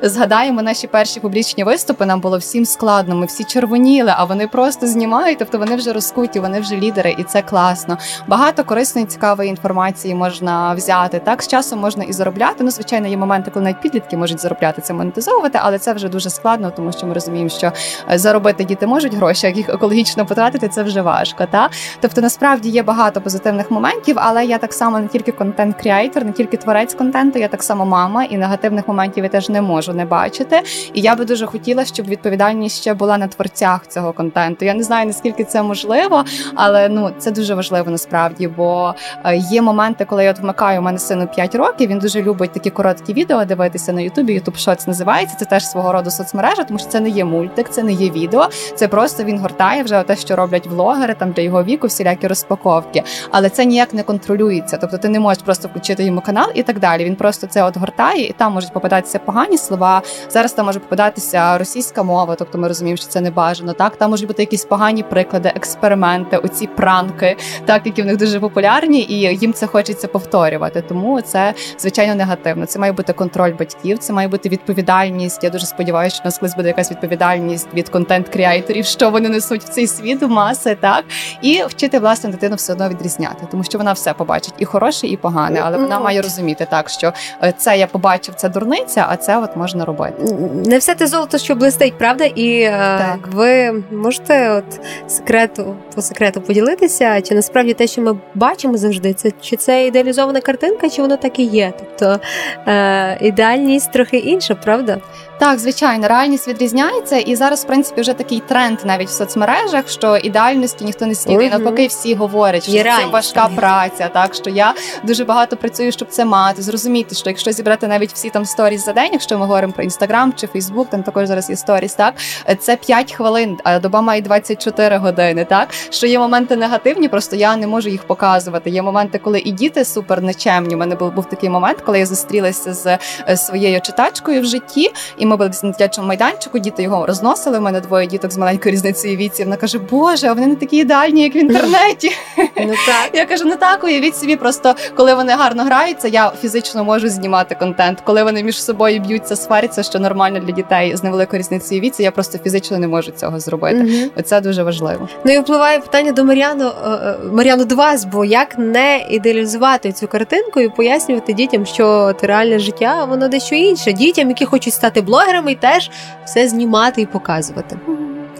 згадаємо 0.02 0.62
наші 0.62 0.86
перші 0.86 1.20
публічні 1.20 1.64
виступи. 1.64 2.06
Нам 2.06 2.20
було 2.20 2.38
всім 2.38 2.64
складно. 2.64 3.14
Ми 3.16 3.26
всі 3.26 3.44
червоніли, 3.44 4.12
а 4.16 4.24
вони 4.24 4.48
просто 4.48 4.86
знімають. 4.86 5.38
Тобто 5.38 5.58
вони 5.58 5.76
вже 5.76 5.92
розкуті, 5.92 6.40
вони 6.40 6.60
вже 6.60 6.76
лідери, 6.76 7.16
і 7.18 7.22
це 7.22 7.42
класно. 7.42 7.98
Багато 8.26 8.64
корисної 8.64 9.06
цікавої 9.06 9.50
інформації 9.50 10.14
можна 10.14 10.74
взяти. 10.74 11.18
Так 11.18 11.42
з 11.42 11.48
часом 11.48 11.78
можна 11.80 12.04
і 12.04 12.12
заробляти. 12.12 12.64
Ну, 12.64 12.70
звичайно, 12.70 13.08
є 13.08 13.16
моменти, 13.16 13.50
коли 13.50 13.64
навіть 13.64 13.80
підлітки 13.80 14.16
можуть 14.16 14.40
заробляти 14.40 14.82
це 14.82 14.92
монетизовувати, 14.92 15.58
але 15.62 15.78
це 15.78 15.92
вже 15.92 16.08
дуже 16.08 16.30
складно, 16.30 16.70
тому 16.70 16.92
що 16.92 17.06
ми 17.06 17.14
розуміємо, 17.14 17.50
що 17.50 17.72
е, 18.12 18.18
заробити 18.18 18.64
діти 18.64 18.86
можуть 18.86 19.14
гроші, 19.14 19.46
як 19.46 19.56
їх 19.56 19.68
екологічно 19.68 20.26
потратити, 20.26 20.68
це 20.68 20.82
вже 20.82 21.02
важко. 21.02 21.46
Та 21.50 21.70
тобто 22.00 22.20
насправді 22.20 22.68
є 22.68 22.82
багато 22.82 23.20
позитивних 23.20 23.70
моментів, 23.70 24.16
але 24.18 24.44
я 24.44 24.58
так 24.58 24.72
само 24.72 24.98
не 24.98 25.08
тільки 25.08 25.32
контент-кріейтор, 25.32 26.24
не 26.24 26.32
тільки 26.32 26.56
творець 26.56 26.94
контенту, 26.94 27.38
я 27.38 27.48
так 27.48 27.62
само 27.62 27.86
мама, 27.86 28.24
і 28.24 28.36
негативних 28.36 28.88
моментів 28.88 29.15
контентів 29.16 29.24
я 29.24 29.28
теж 29.28 29.48
не 29.48 29.62
можу 29.62 29.92
не 29.92 30.04
бачити. 30.04 30.62
І 30.94 31.00
я 31.00 31.14
би 31.14 31.24
дуже 31.24 31.46
хотіла, 31.46 31.84
щоб 31.84 32.06
відповідальність 32.06 32.80
ще 32.80 32.94
була 32.94 33.18
на 33.18 33.28
творцях 33.28 33.86
цього 33.86 34.12
контенту. 34.12 34.64
Я 34.64 34.74
не 34.74 34.82
знаю 34.82 35.06
наскільки 35.06 35.44
це 35.44 35.62
можливо, 35.62 36.24
але 36.54 36.88
ну 36.88 37.10
це 37.18 37.30
дуже 37.30 37.54
важливо 37.54 37.90
насправді. 37.90 38.48
Бо 38.48 38.94
е, 39.24 39.36
є 39.36 39.62
моменти, 39.62 40.04
коли 40.04 40.24
я 40.24 40.30
от 40.30 40.38
вмикаю 40.38 40.80
у 40.80 40.82
мене 40.82 40.98
сину 40.98 41.26
5 41.26 41.54
років. 41.54 41.90
Він 41.90 41.98
дуже 41.98 42.22
любить 42.22 42.52
такі 42.52 42.70
короткі 42.70 43.12
відео 43.12 43.44
дивитися 43.44 43.92
на 43.92 44.00
Ютубі. 44.00 44.34
Ютуб 44.34 44.56
Шоц 44.56 44.86
називається. 44.86 45.36
Це 45.38 45.44
теж 45.44 45.66
свого 45.66 45.92
роду 45.92 46.10
соцмережа, 46.10 46.64
тому 46.64 46.78
що 46.78 46.88
це 46.88 47.00
не 47.00 47.08
є 47.08 47.24
мультик, 47.24 47.68
це 47.70 47.82
не 47.82 47.92
є 47.92 48.10
відео. 48.10 48.48
Це 48.74 48.88
просто 48.88 49.24
він 49.24 49.38
гортає 49.38 49.82
вже 49.82 50.02
те, 50.02 50.16
що 50.16 50.36
роблять 50.36 50.66
влогери 50.66 51.14
там 51.14 51.32
для 51.32 51.42
його 51.42 51.64
віку, 51.64 51.86
всілякі 51.86 52.26
розпаковки. 52.26 53.02
Але 53.30 53.48
це 53.48 53.64
ніяк 53.64 53.94
не 53.94 54.02
контролюється. 54.02 54.76
Тобто 54.76 54.98
ти 54.98 55.08
не 55.08 55.20
можеш 55.20 55.42
просто 55.42 55.68
включити 55.68 56.04
йому 56.04 56.20
канал 56.20 56.50
і 56.54 56.62
так 56.62 56.78
далі. 56.78 57.04
Він 57.04 57.16
просто 57.16 57.46
це 57.46 57.62
от 57.62 57.76
гортає, 57.76 58.26
і 58.26 58.32
там 58.32 58.52
можуть 58.52 58.72
попадатися 59.06 59.18
погані 59.18 59.58
слова. 59.58 60.02
Зараз 60.28 60.52
там 60.52 60.66
може 60.66 60.80
попадатися 60.80 61.58
російська 61.58 62.02
мова, 62.02 62.34
тобто 62.34 62.58
ми 62.58 62.68
розуміємо, 62.68 62.96
що 62.96 63.06
це 63.06 63.20
не 63.20 63.30
бажано. 63.30 63.72
Так 63.72 63.96
там 63.96 64.10
можуть 64.10 64.26
бути 64.26 64.42
якісь 64.42 64.64
погані 64.64 65.02
приклади, 65.02 65.52
експерименти, 65.56 66.36
оці 66.36 66.66
пранки, 66.66 67.36
так 67.64 67.86
які 67.86 68.02
в 68.02 68.06
них 68.06 68.16
дуже 68.16 68.40
популярні, 68.40 69.00
і 69.00 69.38
їм 69.38 69.52
це 69.52 69.66
хочеться 69.66 70.08
повторювати. 70.08 70.82
Тому 70.88 71.20
це 71.22 71.54
звичайно 71.78 72.14
негативно. 72.14 72.66
Це 72.66 72.78
має 72.78 72.92
бути 72.92 73.12
контроль 73.12 73.52
батьків, 73.58 73.98
це 73.98 74.12
має 74.12 74.28
бути 74.28 74.48
відповідальність. 74.48 75.44
Я 75.44 75.50
дуже 75.50 75.66
сподіваюся, 75.66 76.16
що 76.16 76.22
у 76.24 76.26
нас 76.26 76.38
колись 76.38 76.56
буде 76.56 76.68
якась 76.68 76.90
відповідальність 76.90 77.68
від 77.74 77.88
контент-кріаторів, 77.88 78.84
що 78.84 79.10
вони 79.10 79.28
несуть 79.28 79.62
в 79.62 79.68
цей 79.68 79.86
світ 79.86 80.22
у 80.22 80.28
маси, 80.28 80.74
так 80.80 81.04
і 81.42 81.62
вчити 81.68 81.98
власне 81.98 82.30
дитину 82.30 82.56
все 82.56 82.72
одно 82.72 82.88
відрізняти, 82.88 83.46
тому 83.50 83.64
що 83.64 83.78
вона 83.78 83.92
все 83.92 84.12
побачить 84.12 84.54
і 84.58 84.64
хороше, 84.64 85.06
і 85.06 85.16
погане, 85.16 85.62
але 85.64 85.78
вона 85.78 86.00
має 86.00 86.22
розуміти 86.22 86.66
так, 86.70 86.88
що 86.88 87.12
е, 87.42 87.52
це 87.58 87.78
я 87.78 87.86
побачив, 87.86 88.34
це 88.34 88.48
дурниця, 88.48 88.95
а 89.08 89.16
це 89.16 89.38
от 89.38 89.56
можна 89.56 89.84
робити. 89.84 90.36
Не 90.66 90.78
все 90.78 90.94
те 90.94 91.06
золото, 91.06 91.38
що 91.38 91.54
блистить, 91.54 91.98
правда? 91.98 92.24
І 92.24 92.60
е, 92.60 92.70
так. 92.98 93.28
ви 93.32 93.72
можете 93.92 94.50
от 94.50 94.80
секрету 95.06 95.76
по 95.94 96.02
секрету 96.02 96.40
поділитися, 96.40 97.20
чи 97.20 97.34
насправді 97.34 97.74
те, 97.74 97.86
що 97.86 98.02
ми 98.02 98.18
бачимо 98.34 98.76
завжди, 98.76 99.12
це 99.12 99.32
чи 99.40 99.56
це 99.56 99.86
ідеалізована 99.86 100.40
картинка, 100.40 100.90
чи 100.90 101.02
воно 101.02 101.16
так 101.16 101.38
і 101.38 101.44
є? 101.44 101.72
Тобто 101.78 102.20
е, 102.66 103.18
ідеальність 103.20 103.92
трохи 103.92 104.16
інша, 104.16 104.54
правда? 104.54 104.98
Так, 105.38 105.58
звичайно, 105.58 106.08
реальність 106.08 106.48
відрізняється, 106.48 107.16
і 107.16 107.36
зараз, 107.36 107.64
в 107.64 107.66
принципі, 107.66 108.00
вже 108.00 108.12
такий 108.12 108.40
тренд 108.40 108.78
навіть 108.84 109.08
в 109.08 109.12
соцмережах, 109.12 109.88
що 109.88 110.16
ідеальності 110.16 110.84
ніхто 110.84 111.06
не 111.06 111.14
слідує. 111.14 111.48
Угу. 111.48 111.58
Навпаки, 111.58 111.86
всі 111.86 112.14
говорять, 112.14 112.62
що 112.62 112.72
Є 112.72 112.84
це 112.84 113.06
важка 113.06 113.48
праця. 113.56 114.08
Так 114.08 114.34
що 114.34 114.50
я 114.50 114.74
дуже 115.02 115.24
багато 115.24 115.56
працюю, 115.56 115.92
щоб 115.92 116.08
це 116.08 116.24
мати. 116.24 116.62
Зрозуміти, 116.62 117.14
що 117.14 117.30
якщо 117.30 117.52
зібрати 117.52 117.86
навіть 117.86 118.12
всі 118.12 118.30
там 118.30 118.44
сторіс 118.44 118.84
за 118.84 118.92
день, 118.92 119.08
якщо 119.12 119.38
ми 119.38 119.46
говоримо 119.46 119.72
про 119.72 119.84
інстаграм 119.84 120.32
чи 120.36 120.46
Фейсбук, 120.46 120.90
там 120.90 121.02
також 121.02 121.26
зараз 121.26 121.50
є 121.50 121.56
сторіс, 121.56 121.94
так 121.94 122.14
це 122.60 122.76
5 122.76 123.12
хвилин, 123.12 123.58
а 123.64 123.78
доба 123.78 124.00
має 124.00 124.20
24 124.20 124.96
години. 124.96 125.44
Так 125.44 125.68
що 125.90 126.06
є 126.06 126.18
моменти 126.18 126.56
негативні, 126.56 127.08
просто 127.08 127.36
я 127.36 127.56
не 127.56 127.66
можу 127.66 127.88
їх 127.88 128.04
показувати. 128.04 128.70
Є 128.70 128.82
моменти, 128.82 129.18
коли 129.18 129.38
і 129.40 129.52
діти 129.52 129.84
супер 129.84 130.22
нечемні. 130.22 130.74
У 130.74 130.78
мене 130.78 130.94
був 130.94 131.12
був 131.12 131.24
такий 131.24 131.50
момент, 131.50 131.80
коли 131.80 131.98
я 131.98 132.06
зустрілася 132.06 132.74
з 132.74 132.98
е, 133.28 133.36
своєю 133.36 133.80
читачкою 133.80 134.42
в 134.42 134.44
житті. 134.44 134.92
І 135.18 135.25
ми 135.26 135.36
були 135.36 135.50
на 135.62 135.70
дитячому 135.70 136.08
майданчику, 136.08 136.58
діти 136.58 136.82
його 136.82 137.06
розносили. 137.06 137.58
У 137.58 137.60
мене 137.60 137.80
двоє 137.80 138.06
діток 138.06 138.32
з 138.32 138.38
маленькою 138.38 138.72
різницею 138.72 139.16
віці. 139.16 139.44
Вона 139.44 139.56
каже, 139.56 139.78
Боже, 139.78 140.26
а 140.26 140.32
вони 140.32 140.46
не 140.46 140.56
такі 140.56 140.76
ідеальні, 140.76 141.22
як 141.22 141.34
в 141.34 141.36
інтернеті. 141.36 142.12
Ну 142.38 142.72
так. 142.86 143.10
Я 143.12 143.26
кажу, 143.26 143.44
ну 143.46 143.56
так, 143.56 143.84
уявіть 143.84 144.16
собі, 144.16 144.36
просто 144.36 144.74
коли 144.94 145.14
вони 145.14 145.32
гарно 145.32 145.64
граються, 145.64 146.08
я 146.08 146.32
фізично 146.40 146.84
можу 146.84 147.08
знімати 147.08 147.54
контент. 147.54 148.00
Коли 148.00 148.22
вони 148.22 148.42
між 148.42 148.62
собою 148.62 149.00
б'ються, 149.00 149.36
сваряться, 149.36 149.82
що 149.82 149.98
нормально 149.98 150.40
для 150.40 150.52
дітей 150.52 150.96
з 150.96 151.04
невеликою 151.04 151.40
різницею 151.40 151.80
віці, 151.80 152.02
я 152.02 152.10
просто 152.10 152.38
фізично 152.38 152.78
не 152.78 152.88
можу 152.88 153.10
цього 153.10 153.40
зробити. 153.40 153.76
Угу. 153.76 154.10
Оце 154.16 154.40
дуже 154.40 154.62
важливо. 154.62 155.08
Ну 155.24 155.32
і 155.32 155.38
впливає 155.38 155.78
питання 155.78 156.12
до 156.12 156.24
Мар'яну 156.24 156.66
е, 156.66 156.88
е, 156.88 157.16
Мар'яну 157.32 157.64
до 157.64 157.74
вас, 157.74 158.04
бо 158.04 158.24
як 158.24 158.58
не 158.58 159.06
ідеалізувати 159.10 159.92
цю 159.92 160.08
картинку 160.08 160.60
і 160.60 160.68
пояснювати 160.68 161.32
дітям, 161.32 161.66
що 161.66 162.14
реальне 162.22 162.58
життя, 162.58 163.04
воно 163.04 163.28
дещо 163.28 163.54
інше. 163.54 163.92
Дітям, 163.92 164.28
які 164.28 164.44
хочуть 164.44 164.74
стати 164.74 165.00
блогерами, 165.00 165.15
і 165.48 165.54
теж 165.54 165.90
все 166.24 166.48
знімати 166.48 167.00
і 167.00 167.06
показувати. 167.06 167.78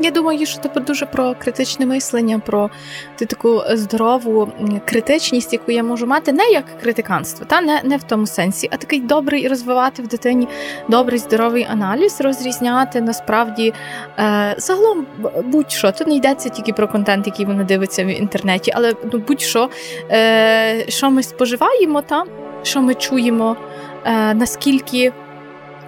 Я 0.01 0.11
думаю, 0.11 0.47
що 0.47 0.61
це 0.61 0.81
дуже 0.81 1.07
про 1.07 1.35
критичне 1.35 1.87
мислення, 1.87 2.39
про 2.39 2.71
таку 3.17 3.63
здорову 3.71 4.49
критичність, 4.85 5.53
яку 5.53 5.73
я 5.73 5.83
можу 5.83 6.07
мати, 6.07 6.33
не 6.33 6.51
як 6.51 6.65
критиканство, 6.81 7.47
та 7.47 7.61
не 7.61 7.81
не 7.85 7.97
в 7.97 8.03
тому 8.03 8.27
сенсі, 8.27 8.69
а 8.73 8.77
такий 8.77 9.01
добрий 9.01 9.49
розвивати 9.49 10.03
в 10.03 10.07
дитині 10.07 10.49
добрий 10.89 11.19
здоровий 11.19 11.67
аналіз, 11.71 12.21
розрізняти 12.21 13.01
насправді 13.01 13.73
е, 14.19 14.55
загалом 14.59 15.07
будь-що. 15.45 15.93
Тут 15.93 16.07
не 16.07 16.15
йдеться 16.15 16.49
тільки 16.49 16.73
про 16.73 16.89
контент, 16.89 17.27
який 17.27 17.47
вона 17.47 17.65
дивиться 17.65 18.05
в 18.05 18.07
інтернеті, 18.07 18.73
але 18.75 18.95
ну, 19.13 19.19
будь-що, 19.19 19.71
е, 20.11 20.85
що 20.89 21.11
ми 21.11 21.23
споживаємо, 21.23 22.03
та 22.03 22.25
що 22.63 22.83
ми 22.83 22.95
чуємо, 22.95 23.57
е, 24.05 24.35
наскільки 24.35 25.13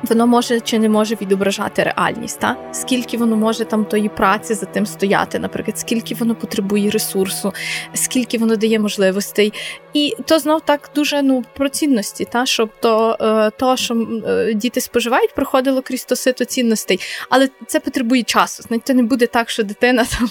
воно 0.02 0.26
може 0.26 0.60
чи 0.60 0.78
не 0.78 0.88
може 0.88 1.14
відображати 1.20 1.82
реальність, 1.82 2.40
та? 2.40 2.56
скільки 2.72 3.16
воно 3.16 3.36
може 3.36 3.64
там 3.64 3.84
тої 3.84 4.08
праці 4.08 4.54
за 4.54 4.66
тим 4.66 4.86
стояти, 4.86 5.38
наприклад, 5.38 5.78
скільки 5.78 6.14
воно 6.14 6.34
потребує 6.34 6.90
ресурсу, 6.90 7.54
скільки 7.94 8.38
воно 8.38 8.56
дає 8.56 8.78
можливостей. 8.78 9.52
І 9.94 10.14
то 10.24 10.38
знов 10.38 10.60
так 10.60 10.90
дуже 10.94 11.22
ну, 11.22 11.44
про 11.56 11.68
цінності, 11.68 12.24
та? 12.24 12.46
щоб 12.46 12.70
то, 12.80 13.16
е, 13.20 13.50
то, 13.58 13.76
що 13.76 14.06
е, 14.26 14.54
діти 14.54 14.80
споживають, 14.80 15.34
проходило 15.34 15.82
крізь 15.82 16.04
то 16.04 16.16
сито 16.16 16.44
цінностей. 16.44 17.00
Але 17.30 17.48
це 17.66 17.80
потребує 17.80 18.22
часу. 18.22 18.62
Знаєте, 18.62 18.94
не 18.94 19.02
буде 19.02 19.26
так, 19.26 19.50
що 19.50 19.62
дитина 19.62 20.04
там 20.18 20.26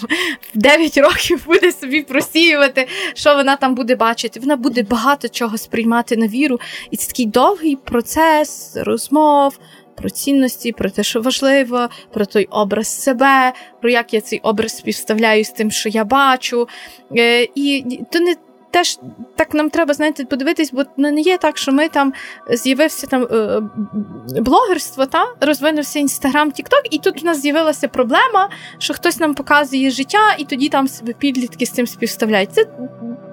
в 0.54 0.58
9 0.58 0.98
років 0.98 1.46
буде 1.46 1.72
собі 1.72 2.02
просіювати, 2.02 2.88
що 3.14 3.34
вона 3.34 3.56
там 3.56 3.74
буде 3.74 3.96
бачити. 3.96 4.40
Вона 4.40 4.56
буде 4.56 4.82
багато 4.82 5.28
чого 5.28 5.58
сприймати 5.58 6.16
на 6.16 6.26
віру. 6.26 6.60
І 6.90 6.96
це 6.96 7.08
такий 7.08 7.26
довгий 7.26 7.76
процес 7.76 8.76
розмов 8.76 9.57
про 9.98 10.10
цінності, 10.10 10.72
про 10.72 10.90
те, 10.90 11.02
що 11.02 11.20
важливо, 11.20 11.88
про 12.12 12.26
той 12.26 12.44
образ 12.50 13.02
себе, 13.02 13.52
про 13.80 13.90
як 13.90 14.14
я 14.14 14.20
цей 14.20 14.40
образ 14.42 14.76
співставляю 14.76 15.44
з 15.44 15.50
тим, 15.50 15.70
що 15.70 15.88
я 15.88 16.04
бачу. 16.04 16.68
Е, 17.16 17.48
і 17.54 17.98
то 18.12 18.20
не. 18.20 18.34
Теж 18.70 18.98
так 19.36 19.54
нам 19.54 19.70
треба, 19.70 19.94
знаєте, 19.94 20.24
подивитись, 20.24 20.72
бо 20.72 20.82
не 20.96 21.20
є 21.20 21.38
так, 21.38 21.58
що 21.58 21.72
ми 21.72 21.88
там 21.88 22.12
з'явився 22.50 23.06
там 23.06 23.22
е, 23.22 23.60
блогерство, 24.40 25.06
та 25.06 25.26
розвинувся 25.40 25.98
інстаграм, 25.98 26.50
тікток, 26.50 26.82
і 26.90 26.98
тут 26.98 27.22
в 27.22 27.26
нас 27.26 27.40
з'явилася 27.40 27.88
проблема, 27.88 28.50
що 28.78 28.94
хтось 28.94 29.20
нам 29.20 29.34
показує 29.34 29.90
життя, 29.90 30.34
і 30.38 30.44
тоді 30.44 30.68
там 30.68 30.88
себе 30.88 31.12
підлітки 31.12 31.66
з 31.66 31.70
цим 31.70 31.86
співставляють. 31.86 32.52
Це 32.52 32.66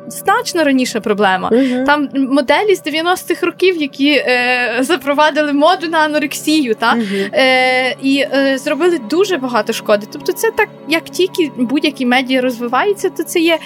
значно 0.07 0.63
раніша 0.63 0.99
проблема. 0.99 1.49
Uh-huh. 1.49 1.85
Там 1.85 2.09
моделі 2.13 2.75
з 2.75 2.83
90-х 2.83 3.45
років, 3.45 3.77
які 3.77 4.09
е, 4.09 4.77
запровадили 4.79 5.53
моду 5.53 5.87
на 5.87 5.97
анорексію, 5.97 6.75
та 6.75 6.93
uh-huh. 6.93 7.29
е, 7.33 7.95
і 8.01 8.17
е, 8.19 8.57
зробили 8.57 8.99
дуже 9.09 9.37
багато 9.37 9.73
шкоди. 9.73 10.07
Тобто, 10.11 10.31
це 10.31 10.51
так, 10.51 10.69
як 10.87 11.03
тільки 11.03 11.51
будь-які 11.57 12.05
медіа 12.05 12.41
розвиваються, 12.41 13.09
то 13.09 13.23
це 13.23 13.39
є. 13.39 13.59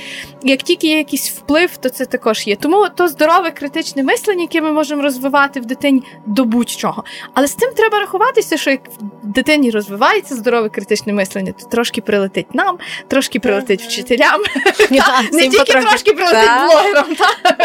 Як 0.44 0.62
тільки 0.62 0.88
є 0.88 0.98
якийсь 0.98 1.30
вплив, 1.30 1.78
то 1.78 1.90
це 1.90 2.06
також 2.06 2.48
є. 2.48 2.56
Тому 2.56 2.88
то 2.96 3.08
здорове 3.08 3.52
критичне 3.52 4.04
мислення, 4.04 4.42
яке 4.42 4.62
ми 4.62 4.72
можемо 4.72 5.02
розвивати 5.02 5.60
в 5.60 5.66
дитині 5.66 6.04
до 6.26 6.46
будь-чого. 6.46 7.04
Але 7.34 7.48
з 7.48 7.56
цим 7.56 7.70
треба 7.76 8.00
рахуватися, 8.00 8.58
що 8.58 8.70
як 8.70 8.82
в 9.24 9.28
дитині 9.28 9.72
розвивається 9.72 10.36
здорове 10.36 10.70
критичне 10.70 11.14
мислення, 11.14 11.54
то 11.62 11.68
трошки 11.68 12.02
прилетить 12.02 12.56
нам, 12.56 12.78
трошки 13.08 13.40
прилетить 13.40 13.82
вчителям. 13.82 14.42
Не 15.32 15.48
тільки 15.48 15.74
трошки 15.74 16.14
прилетить 16.14 16.29
блогером. 16.32 17.16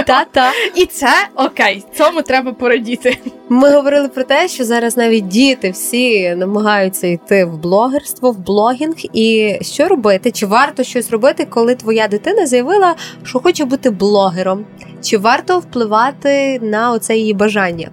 Та-та. 0.07 0.53
І 0.75 0.87
це 0.87 1.13
окей, 1.37 1.85
цьому 1.97 2.23
треба 2.23 2.53
порадіти. 2.53 3.19
Ми 3.49 3.71
говорили 3.71 4.09
про 4.09 4.25
те, 4.25 4.49
що 4.49 4.65
зараз 4.65 4.97
навіть 4.97 5.29
діти 5.29 5.71
всі 5.71 6.35
намагаються 6.35 7.07
йти 7.07 7.45
в 7.45 7.59
блогерство, 7.59 8.31
в 8.31 8.39
блогінг. 8.39 8.97
І 9.13 9.59
що 9.63 9.89
робити? 9.89 10.31
Чи 10.31 10.47
варто 10.47 10.83
щось 10.83 11.11
робити, 11.11 11.47
коли 11.51 11.75
твоя 11.75 12.09
дитина 12.09 12.47
заявила, 12.47 12.95
що 13.25 13.41
хоче 13.41 13.65
бути 13.65 13.91
блогером? 13.91 14.65
Чи 15.03 15.19
варто 15.19 15.59
впливати 15.59 16.59
на 16.63 16.93
оце 16.93 17.17
її 17.17 17.35
бажання? 17.35 17.91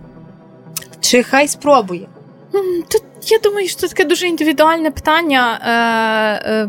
Чи 0.99 1.23
хай 1.23 1.47
спробує? 1.47 2.07
Тут 2.91 3.03
я 3.23 3.39
думаю, 3.39 3.67
що 3.67 3.77
це 3.77 3.87
таке 3.87 4.05
дуже 4.05 4.27
індивідуальне 4.27 4.91
питання. 4.91 5.59
Е, 6.45 6.51
е, 6.51 6.67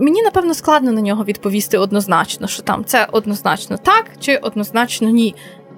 Мені 0.00 0.22
напевно 0.22 0.54
складно 0.54 0.92
на 0.92 1.00
нього 1.00 1.24
відповісти 1.24 1.78
однозначно, 1.78 2.46
що 2.46 2.62
там 2.62 2.84
це 2.84 3.08
однозначно 3.12 3.76
так 3.76 4.04
чи 4.20 4.36
однозначно 4.36 5.10
ні. 5.10 5.34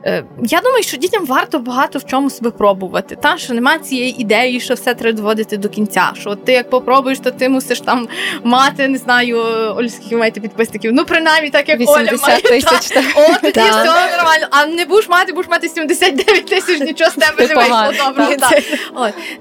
Е, 0.07 0.25
я 0.43 0.61
думаю, 0.61 0.83
що 0.83 0.97
дітям 0.97 1.27
варто 1.27 1.59
багато 1.59 1.99
в 1.99 2.05
чому 2.05 2.31
себе 2.31 2.51
пробувати. 2.51 3.17
Та 3.17 3.39
що 3.39 3.55
немає 3.55 3.79
цієї 3.79 4.21
ідеї, 4.21 4.61
що 4.61 4.75
все 4.75 4.95
треба 4.95 5.17
доводити 5.17 5.57
до 5.57 5.69
кінця. 5.69 6.13
Що 6.15 6.35
ти 6.35 6.53
як 6.53 6.71
попробуєш, 6.71 7.19
то 7.19 7.31
ти 7.31 7.49
мусиш 7.49 7.81
там 7.81 8.09
мати, 8.45 8.89
не 8.89 8.99
знаю, 8.99 9.39
Оль, 9.79 9.87
скільки 9.87 10.17
маєте 10.17 10.41
підписників. 10.41 10.93
Ну, 10.95 11.05
принаймні, 11.05 11.51
так 11.51 11.69
як 11.69 11.81
Оля 11.81 12.13
має. 12.23 12.41
тисяч. 12.41 12.89
Та. 12.89 13.01
О, 13.01 13.35
тоді 13.43 13.61
все 13.61 14.17
нормально. 14.17 14.47
А 14.51 14.67
не 14.67 14.85
будеш 14.85 15.09
мати, 15.09 15.33
будеш 15.33 15.51
мати 15.51 15.69
79 15.69 16.47
тисяч, 16.47 16.81
нічого 16.81 17.11
з 17.11 17.15
тебе 17.15 17.47
не 17.49 17.55
вийшло 17.55 17.93
добре. 18.07 18.37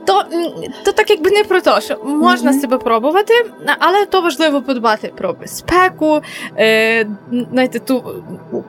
То, 0.05 0.23
то 0.85 0.91
так 0.91 1.09
якби 1.09 1.31
не 1.31 1.43
про 1.43 1.61
те, 1.61 1.81
що 1.81 1.97
можна 2.05 2.53
себе 2.53 2.77
пробувати, 2.77 3.33
але 3.79 4.05
то 4.05 4.21
важливо 4.21 4.61
подбати 4.61 5.13
про 5.17 5.33
безпеку, 5.33 6.21
е, 6.57 7.07
знаєте, 7.51 7.79
ту 7.79 8.23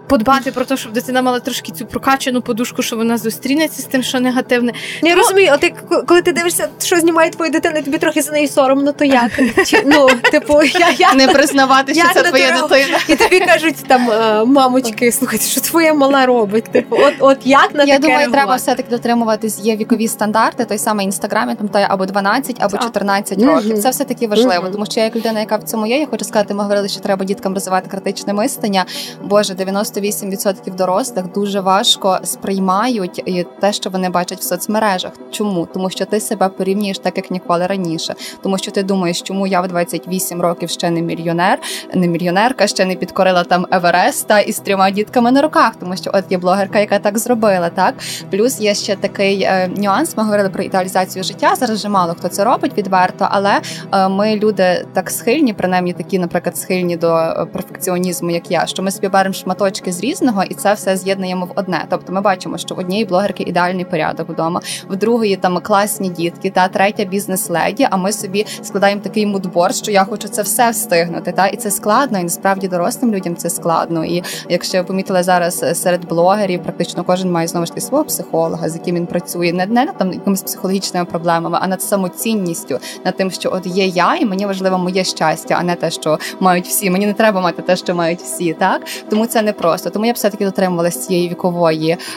подбати 0.08 0.52
про 0.52 0.64
те, 0.64 0.76
щоб 0.76 0.92
дитина 0.92 1.22
мала 1.22 1.40
трошки 1.40 1.72
цю 1.80 1.86
прокачану 1.86 2.42
подушку, 2.42 2.82
що 2.82 2.96
вона 2.96 3.18
зустрінеться 3.18 3.82
з 3.82 3.84
тим, 3.84 4.02
що 4.02 4.20
негативне. 4.20 4.72
Я 5.02 5.10
Тому... 5.10 5.22
розумію, 5.22 5.52
от 5.54 5.62
як 5.62 6.06
коли 6.06 6.22
ти 6.22 6.32
дивишся, 6.32 6.68
що 6.82 6.96
знімає 6.96 7.30
твою 7.30 7.50
дитину, 7.50 7.82
тобі 7.82 7.98
трохи 7.98 8.22
за 8.22 8.32
неї 8.32 8.48
соромно, 8.48 8.92
то 8.92 9.04
як? 9.04 9.30
Чи, 9.66 9.82
ну, 9.86 10.08
типу, 10.30 10.62
я, 10.62 10.90
я... 10.98 11.14
Не 11.14 11.28
признавати, 11.28 11.94
що 11.94 12.04
це 12.14 12.22
твоя 12.22 12.62
дитина. 12.62 12.98
І 13.08 13.16
тобі 13.16 13.40
кажуть 13.40 13.76
там 13.86 14.10
е, 14.10 14.44
мамочки, 14.44 15.12
слухайте, 15.12 15.44
що 15.44 15.60
твоя 15.60 15.94
мала 15.94 16.26
робить? 16.26 16.64
Типу, 16.64 16.96
от 17.00 17.14
от 17.18 17.38
як 17.44 17.74
на 17.74 17.84
Я 17.84 17.86
таке 17.86 17.98
думаю, 17.98 18.18
реагувати? 18.18 18.32
треба 18.32 18.56
все-таки 18.56 18.90
дотримуватись. 18.90 19.58
Є 19.60 19.76
вікові 19.76 20.08
стандарти, 20.08 20.64
той 20.64 20.78
самий 20.78 21.06
інстаграмі, 21.06 21.54
там 21.54 21.68
той 21.68 21.86
або 21.88 22.06
12, 22.06 22.56
або 22.60 22.78
14 22.78 23.42
років. 23.42 23.78
Це 23.78 23.90
все 23.90 24.04
таки 24.04 24.26
важливо, 24.26 24.68
тому 24.68 24.86
що 24.86 25.00
я 25.00 25.04
як 25.04 25.16
людина, 25.16 25.40
яка 25.40 25.56
в 25.56 25.62
цьому 25.62 25.86
є, 25.86 25.98
я 25.98 26.06
хочу 26.06 26.24
сказати, 26.24 26.54
ми 26.54 26.62
говорили, 26.62 26.88
що 26.88 27.00
треба 27.00 27.24
діткам 27.24 27.54
розвивати 27.54 27.88
критичне 27.88 28.32
мислення. 28.32 28.84
Боже, 29.24 29.54
98% 29.54 30.74
дорослих 30.74 31.32
дуже 31.32 31.60
важко 31.70 32.18
сприймають 32.24 33.22
те, 33.60 33.72
що 33.72 33.90
вони 33.90 34.10
бачать 34.10 34.38
в 34.38 34.42
соцмережах. 34.42 35.12
Чому? 35.30 35.68
Тому 35.74 35.90
що 35.90 36.04
ти 36.04 36.20
себе 36.20 36.48
порівнюєш 36.48 36.98
так, 36.98 37.16
як 37.16 37.30
ніколи 37.30 37.66
раніше. 37.66 38.14
Тому 38.42 38.58
що 38.58 38.70
ти 38.70 38.82
думаєш, 38.82 39.22
чому 39.22 39.46
я 39.46 39.60
в 39.60 39.68
28 39.68 40.42
років 40.42 40.70
ще 40.70 40.90
не 40.90 41.02
мільйонер, 41.02 41.58
не 41.94 42.08
мільйонерка, 42.08 42.66
ще 42.66 42.84
не 42.84 42.94
підкорила 42.94 43.44
там 43.44 43.66
Евереста 43.70 44.40
із 44.40 44.58
трьома 44.58 44.90
дітками 44.90 45.32
на 45.32 45.42
руках, 45.42 45.76
тому 45.80 45.96
що 45.96 46.10
от 46.14 46.24
є 46.30 46.38
блогерка, 46.38 46.78
яка 46.78 46.98
так 46.98 47.18
зробила. 47.18 47.68
Так 47.68 47.94
плюс 48.30 48.60
є 48.60 48.74
ще 48.74 48.96
такий 48.96 49.42
е, 49.42 49.70
нюанс. 49.76 50.16
Ми 50.16 50.24
говорили 50.24 50.48
про 50.48 50.62
ідеалізацію 50.62 51.24
життя. 51.24 51.54
Зараз 51.54 51.78
вже 51.78 51.88
мало 51.88 52.14
хто 52.18 52.28
це 52.28 52.44
робить 52.44 52.78
відверто, 52.78 53.28
але 53.30 53.60
е, 53.92 54.08
ми 54.08 54.36
люди 54.36 54.86
так 54.92 55.10
схильні, 55.10 55.52
принаймні 55.52 55.92
такі, 55.92 56.18
наприклад, 56.18 56.56
схильні 56.56 56.96
до 56.96 57.16
е, 57.16 57.46
перфекціонізму, 57.52 58.30
як 58.30 58.50
я, 58.50 58.66
що 58.66 58.82
ми 58.82 58.90
собі 58.90 59.08
беремо 59.08 59.34
шматочки 59.34 59.92
з 59.92 60.00
різного, 60.00 60.42
і 60.44 60.54
це 60.54 60.74
все 60.74 60.96
з'єднуємо 60.96 61.46
в 61.46 61.59
одне. 61.60 61.84
Тобто, 61.88 62.12
ми 62.12 62.20
бачимо, 62.20 62.58
що 62.58 62.74
в 62.74 62.78
однієї 62.78 63.04
блогерки 63.04 63.42
ідеальний 63.42 63.84
порядок 63.84 64.28
вдома, 64.28 64.60
в 64.88 64.96
другої 64.96 65.36
там 65.36 65.58
класні 65.58 66.08
дітки, 66.08 66.50
та 66.50 66.68
третя 66.68 67.04
бізнес-леді. 67.04 67.86
А 67.90 67.96
ми 67.96 68.12
собі 68.12 68.46
складаємо 68.62 69.00
такий 69.00 69.26
мудборд, 69.26 69.74
що 69.74 69.90
я 69.90 70.04
хочу 70.04 70.28
це 70.28 70.42
все 70.42 70.70
встигнути. 70.70 71.32
Та 71.32 71.46
і 71.46 71.56
це 71.56 71.70
складно, 71.70 72.18
і 72.18 72.22
насправді 72.22 72.68
дорослим 72.68 73.14
людям 73.14 73.36
це 73.36 73.50
складно. 73.50 74.04
І 74.04 74.22
якщо 74.48 74.84
помітили 74.84 75.22
зараз 75.22 75.62
е, 75.62 75.74
серед 75.74 76.08
блогерів, 76.08 76.62
практично 76.62 77.04
кожен 77.04 77.32
має 77.32 77.48
знову 77.48 77.66
ж 77.66 77.72
таки 77.72 77.80
свого 77.80 78.04
психолога, 78.04 78.68
з 78.68 78.74
яким 78.74 78.94
він 78.94 79.06
працює, 79.06 79.52
не 79.52 79.66
не 79.66 79.84
над 79.84 79.98
там 79.98 80.12
якимись 80.12 80.42
психологічними 80.42 81.06
проблемами, 81.06 81.58
а 81.60 81.68
над 81.68 81.82
самоцінністю, 81.82 82.78
над 83.04 83.16
тим, 83.16 83.30
що 83.30 83.50
от 83.52 83.66
є 83.66 83.86
я, 83.86 84.16
і 84.16 84.24
мені 84.24 84.46
важливо 84.46 84.78
моє 84.78 85.04
щастя, 85.04 85.56
а 85.60 85.62
не 85.62 85.74
те, 85.74 85.90
що 85.90 86.18
мають 86.40 86.66
всі. 86.66 86.90
Мені 86.90 87.06
не 87.06 87.12
треба 87.12 87.40
мати 87.40 87.62
те, 87.62 87.76
що 87.76 87.94
мають 87.94 88.20
всі, 88.20 88.52
так 88.52 88.82
тому 89.10 89.26
це 89.26 89.42
не 89.42 89.52
просто. 89.52 89.90
Тому 89.90 90.06
я 90.06 90.12
б 90.12 90.16
все 90.16 90.30
таки 90.30 90.44
дотримувалася 90.44 90.98
цієї 90.98 91.28
вікової 91.28 91.49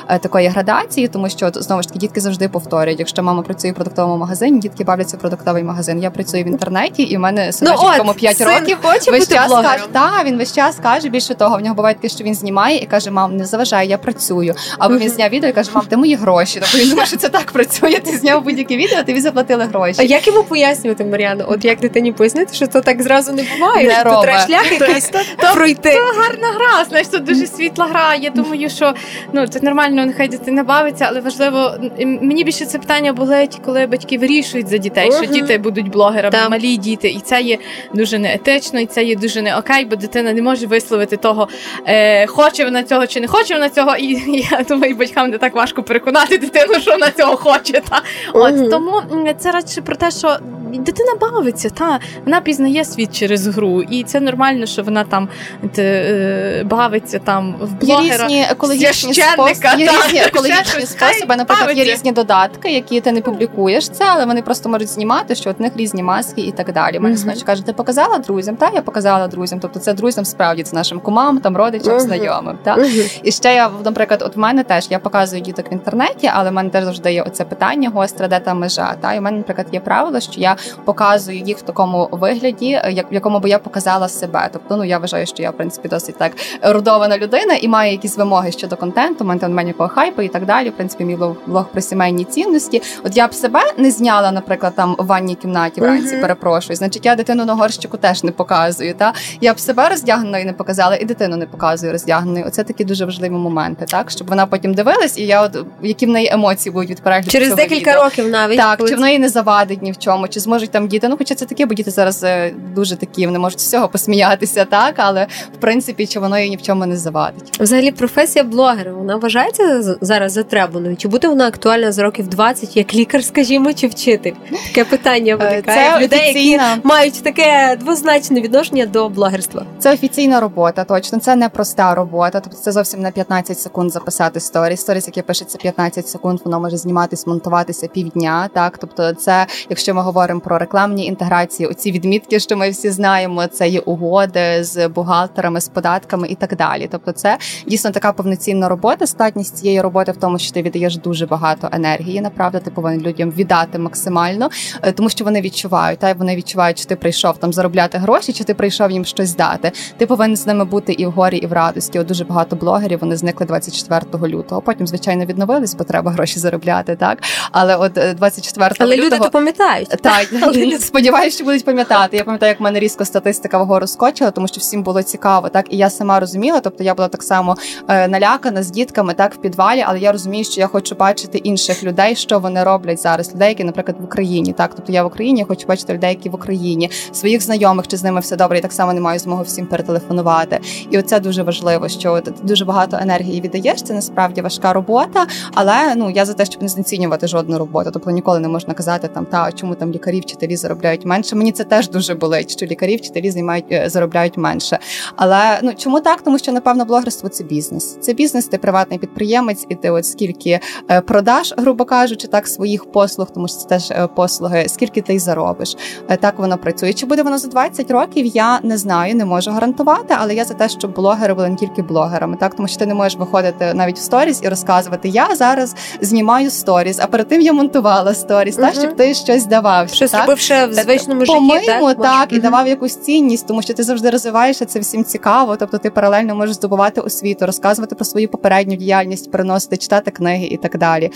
е, 0.07 0.19
такої 0.19 0.47
градації, 0.47 1.07
тому 1.07 1.29
що 1.29 1.51
знову 1.53 1.81
ж 1.81 1.87
таки 1.87 1.99
дітки 1.99 2.21
завжди 2.21 2.49
повторюють. 2.49 2.99
Якщо 2.99 3.23
мама 3.23 3.41
працює 3.41 3.71
в 3.71 3.75
продуктовому 3.75 4.17
магазині, 4.17 4.59
дітки 4.59 4.83
бавляться 4.83 5.17
в 5.17 5.19
продуктовий 5.19 5.63
магазин. 5.63 6.03
Я 6.03 6.11
працюю 6.11 6.43
в 6.43 6.47
інтернеті, 6.47 7.03
і 7.03 7.17
в 7.17 7.19
мене 7.19 7.51
синочок, 7.51 7.83
ну, 7.83 7.91
якому 7.91 8.13
5 8.13 8.41
років 8.41 8.77
хоче 8.81 9.11
весь 9.11 9.19
бути 9.19 9.35
час 9.35 9.47
блогером. 9.47 9.71
каже, 9.71 9.87
та 9.91 10.23
він 10.25 10.37
весь 10.37 10.53
час 10.53 10.79
каже. 10.83 11.09
Більше 11.09 11.35
того, 11.35 11.57
в 11.57 11.61
нього 11.61 11.75
буває 11.75 11.95
таке, 11.95 12.09
що 12.09 12.23
він 12.23 12.35
знімає 12.35 12.77
і 12.77 12.85
каже: 12.85 13.11
Мам, 13.11 13.37
не 13.37 13.45
заважай, 13.45 13.87
я 13.87 13.97
працюю. 13.97 14.55
Або 14.77 14.97
він 14.97 15.09
зняв 15.09 15.29
відео 15.29 15.49
і 15.49 15.53
каже, 15.53 15.71
мам, 15.73 15.83
де 15.89 15.97
мої 15.97 16.15
гроші? 16.15 16.59
Тобто 16.61 16.77
він 16.77 16.89
думає, 16.89 17.07
що 17.07 17.17
це 17.17 17.29
так 17.29 17.51
працює. 17.51 17.99
Ти 17.99 18.17
зняв 18.17 18.43
будь-яке 18.43 18.77
відео, 18.77 19.03
тобі 19.03 19.21
заплатили 19.21 19.63
гроші. 19.63 19.95
А 19.99 20.03
як 20.03 20.27
йому 20.27 20.43
пояснювати, 20.43 21.05
Мар'яну? 21.05 21.43
От 21.47 21.65
як 21.65 21.79
дитині 21.79 22.11
пояснити, 22.11 22.53
що 22.53 22.67
то 22.67 22.81
так 22.81 23.01
зразу 23.01 23.33
не 23.33 23.43
буває, 23.43 23.87
Не 23.87 23.93
що 23.93 24.03
то 24.03 24.21
треба 24.21 24.39
шлях 24.39 24.71
якийсь 24.79 25.11
пройти. 25.53 25.91
Це 25.91 26.21
гарна 26.21 26.47
гра, 26.47 26.85
знаєш, 26.89 27.07
це 27.07 27.17
дуже 27.17 27.47
світла 27.47 27.85
гра. 27.85 28.15
Я 28.15 28.29
думаю, 28.29 28.69
що 28.69 28.93
ну 29.33 29.47
це 29.47 29.59
нормально, 29.61 30.05
нехай 30.05 30.27
дитина 30.27 30.63
бавиться, 30.63 31.05
але 31.09 31.19
важливо 31.19 31.71
мені 32.05 32.43
більше 32.43 32.65
це 32.65 32.79
питання 32.79 33.13
болить, 33.13 33.59
коли 33.65 33.87
батьки 33.87 34.17
вирішують 34.17 34.67
за 34.67 34.77
дітей, 34.77 35.11
що 35.11 35.25
діти 35.25 35.57
будуть 35.57 35.89
блогерами, 35.89 36.31
Так. 36.31 36.49
малі 36.49 36.77
діти, 36.77 37.09
і 37.09 37.19
це 37.19 37.41
є 37.41 37.57
дуже 37.93 38.19
неетично, 38.19 38.79
і 38.79 38.85
це 38.85 39.03
є 39.03 39.15
дуже 39.15 39.41
не 39.41 39.57
окей, 39.57 39.85
бо 39.85 39.95
дитина 39.95 40.33
не 40.33 40.41
може 40.41 40.67
висловити 40.67 41.17
того, 41.17 41.47
е, 41.87 42.27
хоче 42.27 42.65
вона 42.65 42.83
цього 42.83 43.07
чи 43.07 43.21
не 43.21 43.27
хоче 43.27 43.53
вона 43.53 43.69
цього. 43.69 43.95
І 43.95 44.07
я 44.51 44.65
думаю, 44.69 44.95
батькам 44.95 45.29
не 45.29 45.37
так 45.37 45.55
важко 45.55 45.83
переконати 45.83 46.37
дитину, 46.37 46.73
що 46.79 46.91
вона 46.91 47.11
цього 47.11 47.37
хоче. 47.37 47.81
Та 47.89 48.01
от 48.33 48.71
тому 48.71 49.01
це 49.39 49.51
радше 49.51 49.81
про 49.81 49.95
те, 49.95 50.11
що 50.11 50.37
дитина 50.79 51.11
бавиться, 51.21 51.69
та 51.69 51.99
вона 52.25 52.41
пізнає 52.41 52.85
світ 52.85 53.15
через 53.15 53.47
гру, 53.47 53.81
і 53.81 54.03
це 54.03 54.19
нормально, 54.19 54.65
що 54.65 54.83
вона 54.83 55.03
там 55.03 55.29
те, 55.73 55.83
е, 55.83 56.63
бавиться 56.63 57.19
там 57.19 57.55
в 57.61 57.85
Є 57.85 57.99
різні 58.01 58.45
екологічні 58.51 59.13
способи, 59.13 59.69
є 59.77 59.91
різні 60.05 60.19
екологічні 60.19 60.85
способи. 60.85 61.35
Наприклад, 61.35 61.77
є 61.77 61.83
різні 61.83 62.11
додатки, 62.11 62.71
які 62.71 63.01
ти 63.01 63.11
не 63.11 63.21
публікуєш 63.21 63.89
це, 63.89 64.05
але 64.07 64.25
вони 64.25 64.41
просто 64.41 64.69
можуть 64.69 64.89
знімати, 64.89 65.35
що 65.35 65.49
от 65.49 65.59
в 65.59 65.61
них 65.61 65.71
різні 65.75 66.03
маски 66.03 66.41
і 66.41 66.51
так 66.51 66.73
далі. 66.73 66.99
Мгм. 66.99 67.17
синочок 67.17 67.43
каже, 67.43 67.65
ти 67.65 67.73
показала 67.73 68.17
друзям? 68.17 68.55
Та 68.55 68.69
я 68.73 68.81
показала 68.81 69.27
друзям. 69.27 69.59
Тобто 69.59 69.79
це 69.79 69.93
друзям 69.93 70.25
справді 70.25 70.63
це 70.63 70.75
нашим 70.75 70.99
кумам, 70.99 71.37
там 71.37 71.57
родичам, 71.57 71.89
Мгм. 71.91 71.99
знайомим. 71.99 72.57
Та 72.63 72.75
Мгм. 72.75 72.87
і 73.23 73.31
ще 73.31 73.53
я, 73.55 73.69
наприклад, 73.85 74.21
от 74.25 74.35
в 74.35 74.39
мене 74.39 74.63
теж 74.63 74.87
я 74.89 74.99
показую 74.99 75.41
діток 75.41 75.71
в 75.71 75.73
інтернеті, 75.73 76.31
але 76.33 76.49
в 76.49 76.53
мене 76.53 76.69
теж 76.69 76.83
завжди 76.83 77.13
є 77.13 77.21
оце 77.21 77.43
питання 77.45 77.89
гостре, 77.89 78.27
де 78.27 78.39
та 78.39 78.53
межа. 78.53 78.95
Та 79.01 79.13
і 79.13 79.19
в 79.19 79.21
мене, 79.21 79.37
наприклад, 79.37 79.67
є 79.71 79.79
правило, 79.79 80.19
що 80.19 80.31
я 80.35 80.55
показую 80.85 81.37
їх 81.39 81.57
в 81.57 81.61
такому 81.61 82.09
вигляді, 82.11 82.81
як 82.89 83.11
в 83.11 83.13
якому 83.13 83.39
би 83.39 83.49
я 83.49 83.59
показала 83.59 84.09
себе. 84.09 84.49
Тобто, 84.53 84.77
ну 84.77 84.83
я 84.83 84.97
вважаю, 84.97 85.25
що 85.25 85.43
я 85.43 85.49
в 85.49 85.53
принципі 85.53 85.87
досить 85.87 86.17
так 86.17 86.31
родована 86.61 87.17
людина 87.17 87.53
і 87.53 87.67
маю 87.67 87.91
якісь 87.91 88.17
вимоги 88.17 88.51
щодо 88.51 88.77
контенту. 88.77 89.25
Мене 89.25 89.39
там 89.39 89.49
немає 89.49 89.73
хайпу 89.87 90.21
і 90.21 90.27
так 90.27 90.45
далі. 90.45 90.69
В 90.69 90.73
принципі, 90.73 91.03
мій 91.05 91.17
блог 91.47 91.65
про 91.71 91.81
сімейні 91.81 92.23
цінності. 92.23 92.81
От 93.03 93.17
я 93.17 93.27
б 93.27 93.33
себе 93.33 93.59
не 93.77 93.91
зняла, 93.91 94.31
наприклад, 94.31 94.73
там 94.75 94.95
в 94.99 95.05
ванній 95.05 95.35
кімнаті 95.35 95.81
вранці. 95.81 96.13
Мгм. 96.13 96.21
Перепрошую. 96.21 96.75
Значить, 96.75 97.05
я 97.05 97.15
дитину 97.15 97.45
на 97.45 97.53
горщику 97.53 97.97
теж 97.97 98.23
не 98.23 98.31
показую. 98.31 98.93
Та 98.93 99.13
я 99.41 99.53
б 99.53 99.59
себе 99.59 99.89
роздягненою 99.89 100.45
не 100.45 100.53
показала, 100.53 100.95
і 100.95 101.05
дитину 101.05 101.37
не 101.37 101.45
показую 101.45 101.91
роздягненою. 101.91 102.45
Оце 102.47 102.63
такі 102.63 102.83
дуже 102.83 103.05
важливі 103.05 103.31
моменти, 103.31 103.85
так 103.85 104.11
щоб 104.11 104.29
вона 104.29 104.45
потім 104.45 104.73
дивилась, 104.73 105.17
і 105.17 105.25
я 105.25 105.41
от 105.41 105.57
які 105.81 106.05
в 106.05 106.09
неї 106.09 106.29
емоції 106.31 106.73
будуть 106.73 106.89
від 106.89 107.01
перегляду 107.01 107.31
Через 107.31 107.55
декілька 107.55 107.91
відео. 107.91 108.03
років 108.03 108.29
навіть. 108.29 108.57
Так, 108.57 108.77
коли 108.77 108.89
чи 108.89 108.95
в 108.95 108.99
неї 108.99 109.19
не 109.19 109.29
завадить 109.29 109.81
ні 109.81 109.91
в 109.91 109.97
чому, 109.97 110.27
чи 110.27 110.39
зможуть 110.53 110.71
там 110.71 110.87
діти. 110.87 111.07
Ну, 111.07 111.15
хоча 111.17 111.35
це 111.35 111.45
таке, 111.45 111.65
бо 111.65 111.73
діти 111.73 111.91
зараз 111.91 112.23
е, 112.23 112.53
дуже 112.75 112.95
такі, 112.95 113.25
вони 113.25 113.39
можуть 113.39 113.59
з 113.59 113.63
всього 113.67 113.87
посміятися, 113.87 114.65
так, 114.65 114.93
але 114.97 115.27
в 115.57 115.59
принципі, 115.59 116.07
чи 116.07 116.19
воно 116.19 116.39
їй 116.39 116.49
ні 116.49 116.55
в 116.55 116.61
чому 116.61 116.85
не 116.85 116.97
завадить. 116.97 117.57
Взагалі, 117.59 117.91
професія 117.91 118.45
блогера 118.45 118.93
вона 118.93 119.15
вважається 119.15 119.97
зараз 120.01 120.31
затребаною? 120.31 120.95
Чи 120.97 121.07
буде 121.07 121.27
вона 121.27 121.47
актуальна 121.47 121.91
за 121.91 122.03
років 122.03 122.27
20, 122.27 122.77
як 122.77 122.95
лікар, 122.95 123.23
скажімо, 123.23 123.73
чи 123.73 123.87
вчитель? 123.87 124.33
Таке 124.67 124.85
питання 124.85 125.33
Е, 125.33 125.35
виникає 125.35 125.91
Це 125.91 125.97
в 125.97 126.01
людей, 126.01 126.27
які 126.27 126.59
мають 126.83 127.23
таке 127.23 127.77
двозначне 127.79 128.41
відношення 128.41 128.85
до 128.85 129.09
блогерства. 129.09 129.65
це 129.79 129.93
офіційна 129.93 130.39
робота, 130.39 130.83
точно. 130.83 131.19
Це 131.19 131.35
не 131.35 131.49
проста 131.49 131.95
робота. 131.95 132.39
Тобто 132.39 132.59
це 132.59 132.71
зовсім 132.71 133.01
не 133.01 133.11
15 133.11 133.59
секунд 133.59 133.91
записати 133.91 134.39
сторіс. 134.39 134.81
Сторіс, 134.81 135.07
яке 135.07 135.21
пишеться 135.21 135.57
15 135.57 136.07
секунд, 136.07 136.39
воно 136.45 136.59
може 136.59 136.77
зніматись, 136.77 137.27
монтуватися 137.27 137.87
півдня. 137.87 138.49
Так, 138.53 138.77
тобто, 138.77 139.13
це, 139.13 139.45
якщо 139.69 139.93
ми 139.93 140.01
говоримо 140.01 140.39
про 140.43 140.57
рекламні 140.57 141.05
інтеграції, 141.05 141.69
оці 141.69 141.91
відмітки, 141.91 142.39
що 142.39 142.57
ми 142.57 142.69
всі 142.69 142.91
знаємо, 142.91 143.47
це 143.47 143.67
є 143.67 143.79
угоди 143.79 144.63
з 144.63 144.87
бухгалтерами, 144.87 145.61
з 145.61 145.67
податками 145.67 146.27
і 146.27 146.35
так 146.35 146.55
далі. 146.55 146.87
Тобто, 146.91 147.11
це 147.11 147.37
дійсно 147.67 147.91
така 147.91 148.13
повноцінна 148.13 148.69
робота. 148.69 149.07
Статність 149.07 149.57
цієї 149.57 149.81
роботи 149.81 150.11
в 150.11 150.17
тому, 150.17 150.39
що 150.39 150.51
ти 150.51 150.61
віддаєш 150.61 150.97
дуже 150.97 151.25
багато 151.25 151.69
енергії. 151.71 152.21
Направда, 152.21 152.59
ти 152.59 152.71
повинен 152.71 153.01
людям 153.01 153.31
віддати 153.31 153.79
максимально, 153.79 154.49
е, 154.81 154.91
тому 154.91 155.09
що 155.09 155.25
вони 155.25 155.41
відчувають, 155.41 155.99
та 155.99 156.13
вони 156.13 156.35
відчувають, 156.35 156.79
чи 156.79 156.85
ти 156.85 156.95
прийшов 156.95 157.37
там 157.37 157.53
заробляти 157.53 157.97
гроші, 157.97 158.33
чи 158.33 158.43
ти 158.43 158.53
прийшов 158.53 158.91
їм 158.91 159.05
щось 159.05 159.35
дати. 159.35 159.71
Ти 159.97 160.05
повинен 160.05 160.35
з 160.35 160.47
ними 160.47 160.65
бути 160.65 160.93
і 160.93 161.05
в 161.05 161.11
горі, 161.11 161.37
і 161.37 161.45
в 161.45 161.53
радості. 161.53 161.99
От 161.99 162.07
дуже 162.07 162.25
багато 162.25 162.55
блогерів 162.55 162.99
вони 162.99 163.17
зникли 163.17 163.45
24 163.45 164.27
лютого. 164.27 164.61
Потім, 164.61 164.87
звичайно, 164.87 165.25
відновились, 165.25 165.75
бо 165.75 165.83
треба 165.83 166.11
гроші 166.11 166.39
заробляти. 166.39 166.95
Так, 166.95 167.23
але 167.51 167.75
от 167.75 167.97
е, 167.97 168.13
24 168.13 168.75
Але 168.79 168.95
лютого... 168.95 169.07
люди 169.07 169.19
то 169.23 169.29
пам'ятають. 169.29 169.89
Та 169.89 170.22
пам'ятають. 170.31 170.81
Сподіваюся, 170.93 171.35
що 171.35 171.45
будуть 171.45 171.65
пам'ятати. 171.65 172.17
Я 172.17 172.23
пам'ятаю, 172.23 172.49
як 172.49 172.59
в 172.59 172.63
мене 172.63 172.79
різко 172.79 173.05
статистика 173.05 173.63
вгору 173.63 173.87
скочила, 173.87 174.31
тому 174.31 174.47
що 174.47 174.59
всім 174.59 174.83
було 174.83 175.03
цікаво, 175.03 175.49
так 175.49 175.65
і 175.69 175.77
я 175.77 175.89
сама 175.89 176.19
розуміла. 176.19 176.59
Тобто 176.59 176.83
я 176.83 176.95
була 176.95 177.07
так 177.07 177.23
само 177.23 177.55
е, 177.87 178.07
налякана 178.07 178.63
з 178.63 178.71
дітками, 178.71 179.13
так 179.13 179.33
в 179.33 179.37
підвалі, 179.37 179.83
але 179.87 179.99
я 179.99 180.11
розумію, 180.11 180.43
що 180.43 180.61
я 180.61 180.67
хочу 180.67 180.95
бачити 180.95 181.37
інших 181.37 181.83
людей, 181.83 182.15
що 182.15 182.39
вони 182.39 182.63
роблять 182.63 182.99
зараз. 182.99 183.33
Людей, 183.33 183.49
які, 183.49 183.63
наприклад, 183.63 183.97
в 183.99 184.03
Україні, 184.03 184.53
так 184.53 184.71
тобто 184.75 184.91
я 184.91 185.03
в 185.03 185.07
Україні, 185.07 185.39
я 185.39 185.45
хочу 185.45 185.67
бачити 185.67 185.93
людей, 185.93 186.09
які 186.09 186.29
в 186.29 186.35
Україні, 186.35 186.89
своїх 187.11 187.41
знайомих, 187.41 187.87
чи 187.87 187.97
з 187.97 188.03
ними 188.03 188.19
все 188.19 188.35
добре. 188.35 188.57
і 188.57 188.61
так 188.61 188.73
само 188.73 188.93
не 188.93 189.01
маю 189.01 189.19
змоги 189.19 189.43
всім 189.43 189.65
перетелефонувати. 189.65 190.59
І 190.89 190.99
оце 190.99 191.19
дуже 191.19 191.43
важливо, 191.43 191.89
що 191.89 192.21
ти 192.21 192.33
дуже 192.43 192.65
багато 192.65 192.97
енергії 193.01 193.41
віддаєш. 193.41 193.83
Це 193.83 193.93
насправді 193.93 194.41
важка 194.41 194.73
робота, 194.73 195.27
але 195.53 195.95
ну 195.95 196.09
я 196.09 196.25
за 196.25 196.33
те, 196.33 196.45
щоб 196.45 196.61
не 196.61 196.67
знецінювати 196.67 197.27
жодну 197.27 197.57
роботу. 197.57 197.89
Тобто 197.93 198.11
ніколи 198.11 198.39
не 198.39 198.47
можна 198.47 198.73
казати 198.73 199.07
там 199.07 199.25
та 199.25 199.51
чому 199.51 199.75
там 199.75 199.91
лікарі, 199.91 200.12
вчителі 200.19 200.55
заробляють 200.55 201.05
менше. 201.05 201.35
Мені 201.35 201.51
це 201.51 201.63
теж 201.63 201.89
дуже 201.89 202.15
болить, 202.15 202.51
що 202.51 202.65
лікарі, 202.65 202.95
вчителі 202.95 203.31
займають 203.31 203.65
е, 203.71 203.89
заробляють 203.89 204.37
менше. 204.37 204.79
Але 205.15 205.59
ну 205.63 205.73
чому 205.77 205.99
так? 205.99 206.21
Тому 206.21 206.37
що 206.37 206.51
напевно 206.51 206.85
блогерство 206.85 207.29
це 207.29 207.43
бізнес. 207.43 207.97
Це 208.01 208.13
бізнес, 208.13 208.47
ти 208.47 208.57
приватний 208.57 208.99
підприємець, 208.99 209.65
і 209.69 209.75
ти 209.75 209.89
от 209.89 210.05
скільки 210.05 210.59
е, 210.91 211.01
продаш, 211.01 211.53
грубо 211.57 211.85
кажучи, 211.85 212.27
так 212.27 212.47
своїх 212.47 212.91
послуг, 212.91 213.27
тому 213.33 213.47
що 213.47 213.57
це 213.57 213.67
теж 213.67 213.91
е, 213.91 214.07
послуги, 214.15 214.65
скільки 214.69 215.01
ти 215.01 215.13
й 215.13 215.19
заробиш. 215.19 215.77
Так 216.21 216.39
воно 216.39 216.57
працює. 216.57 216.93
Чи 216.93 217.05
буде 217.05 217.23
воно 217.23 217.37
за 217.37 217.47
20 217.47 217.91
років? 217.91 218.25
Я 218.25 218.59
не 218.63 218.77
знаю, 218.77 219.15
не 219.15 219.25
можу 219.25 219.51
гарантувати, 219.51 220.15
але 220.17 220.35
я 220.35 220.45
за 220.45 220.53
те, 220.53 220.69
щоб 220.69 220.95
блогери 220.95 221.33
були 221.33 221.49
не 221.49 221.55
тільки 221.55 221.81
блогерами, 221.81 222.37
так 222.37 222.55
тому 222.55 222.67
що 222.67 222.77
ти 222.77 222.85
не 222.85 222.93
можеш 222.93 223.19
виходити 223.19 223.73
навіть 223.73 223.97
в 223.97 224.01
сторіс 224.01 224.41
і 224.43 224.49
розказувати. 224.49 225.09
Я 225.09 225.35
зараз 225.35 225.75
знімаю 226.01 226.49
сторіс, 226.51 226.99
а 227.01 227.07
перед 227.07 227.27
тим 227.27 227.41
я 227.41 227.53
монтувала 227.53 228.13
сторіс, 228.13 228.57
угу. 228.57 228.65
так 228.65 228.75
щоб 228.75 228.95
ти 228.95 229.13
щось 229.13 229.45
давав. 229.45 229.89
Щось 230.03 230.11
так? 230.11 230.21
робив 230.21 230.39
ще 230.39 230.67
в 230.67 230.73
звичному 230.73 231.25
житті, 231.25 231.37
По-моєму, 231.37 231.87
так, 231.87 231.97
так 232.01 232.33
і 232.33 232.39
давав 232.39 232.67
якусь 232.67 232.95
цінність, 232.95 233.47
тому 233.47 233.61
що 233.61 233.73
ти 233.73 233.83
завжди 233.83 234.09
розвиваєшся, 234.09 234.65
це 234.65 234.79
всім 234.79 235.03
цікаво. 235.03 235.55
Тобто 235.55 235.77
ти 235.77 235.89
паралельно 235.89 236.35
можеш 236.35 236.55
здобувати 236.55 237.01
освіту, 237.01 237.45
розказувати 237.45 237.95
про 237.95 238.05
свою 238.05 238.29
попередню 238.29 238.75
діяльність, 238.75 239.31
переносити, 239.31 239.77
читати 239.77 240.11
книги 240.11 240.45
і 240.45 240.57
так 240.57 240.77
далі. 240.77 241.11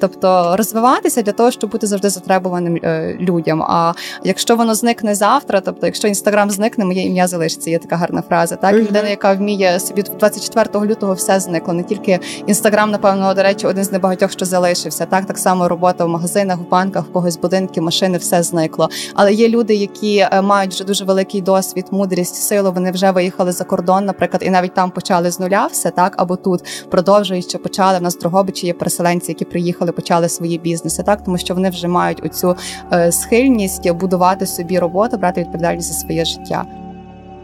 Тобто 0.00 0.56
розвиватися 0.56 1.22
для 1.22 1.32
того, 1.32 1.50
щоб 1.50 1.70
бути 1.70 1.86
завжди 1.86 2.10
затребуваним 2.10 2.80
е, 2.82 3.16
людям. 3.20 3.62
А 3.62 3.92
якщо 4.24 4.56
воно 4.56 4.74
зникне 4.74 5.14
завтра, 5.14 5.60
тобто, 5.60 5.86
якщо 5.86 6.08
інстаграм 6.08 6.50
зникне, 6.50 6.84
моє 6.84 7.02
ім'я 7.02 7.26
залишиться. 7.26 7.70
Є 7.70 7.78
така 7.78 7.96
гарна 7.96 8.22
фраза. 8.22 8.56
Так, 8.56 8.74
угу. 8.74 8.82
людина, 8.82 9.08
яка 9.08 9.32
вміє 9.32 9.80
собі 9.80 10.02
24 10.02 10.86
лютого 10.86 11.14
все 11.14 11.40
зникло. 11.40 11.74
Не 11.74 11.82
тільки 11.82 12.18
інстаграм, 12.46 12.90
напевно, 12.90 13.34
до 13.34 13.42
речі, 13.42 13.66
один 13.66 13.84
з 13.84 13.92
небагатьох, 13.92 14.32
що 14.32 14.44
залишився. 14.44 15.06
Так, 15.06 15.26
так 15.26 15.38
само 15.38 15.68
робота 15.68 16.04
в 16.04 16.08
магазинах, 16.08 16.58
в 16.58 16.68
банках, 16.70 17.04
в 17.04 17.12
когось 17.12 17.36
будинки, 17.36 17.80
машини, 17.80 18.18
все 18.28 18.42
зникло. 18.42 18.88
Але 19.14 19.32
є 19.32 19.48
люди, 19.48 19.74
які 19.74 20.26
мають 20.42 20.72
вже 20.72 20.84
дуже 20.84 21.04
великий 21.04 21.40
досвід, 21.40 21.86
мудрість, 21.90 22.34
силу. 22.34 22.72
Вони 22.72 22.90
вже 22.90 23.10
виїхали 23.10 23.52
за 23.52 23.64
кордон, 23.64 24.04
наприклад, 24.04 24.42
і 24.46 24.50
навіть 24.50 24.74
там 24.74 24.90
почали 24.90 25.30
з 25.30 25.40
нуля 25.40 25.66
все 25.66 25.90
так, 25.90 26.14
або 26.16 26.36
тут 26.36 26.86
продовжуючи, 26.90 27.58
почали. 27.58 27.98
В 27.98 28.02
нас 28.02 28.16
в 28.16 28.18
є 28.66 28.72
переселенці, 28.72 29.30
які 29.30 29.44
приїхали, 29.44 29.92
почали 29.92 30.28
свої 30.28 30.58
бізнеси, 30.58 31.02
так 31.02 31.24
тому 31.24 31.38
що 31.38 31.54
вони 31.54 31.70
вже 31.70 31.88
мають 31.88 32.26
оцю 32.26 32.56
е, 32.92 33.12
схильність 33.12 33.90
будувати 33.90 34.46
собі 34.46 34.78
роботу, 34.78 35.16
брати 35.16 35.40
відповідальність 35.40 35.92
за 35.92 35.94
своє 35.94 36.24
життя. 36.24 36.87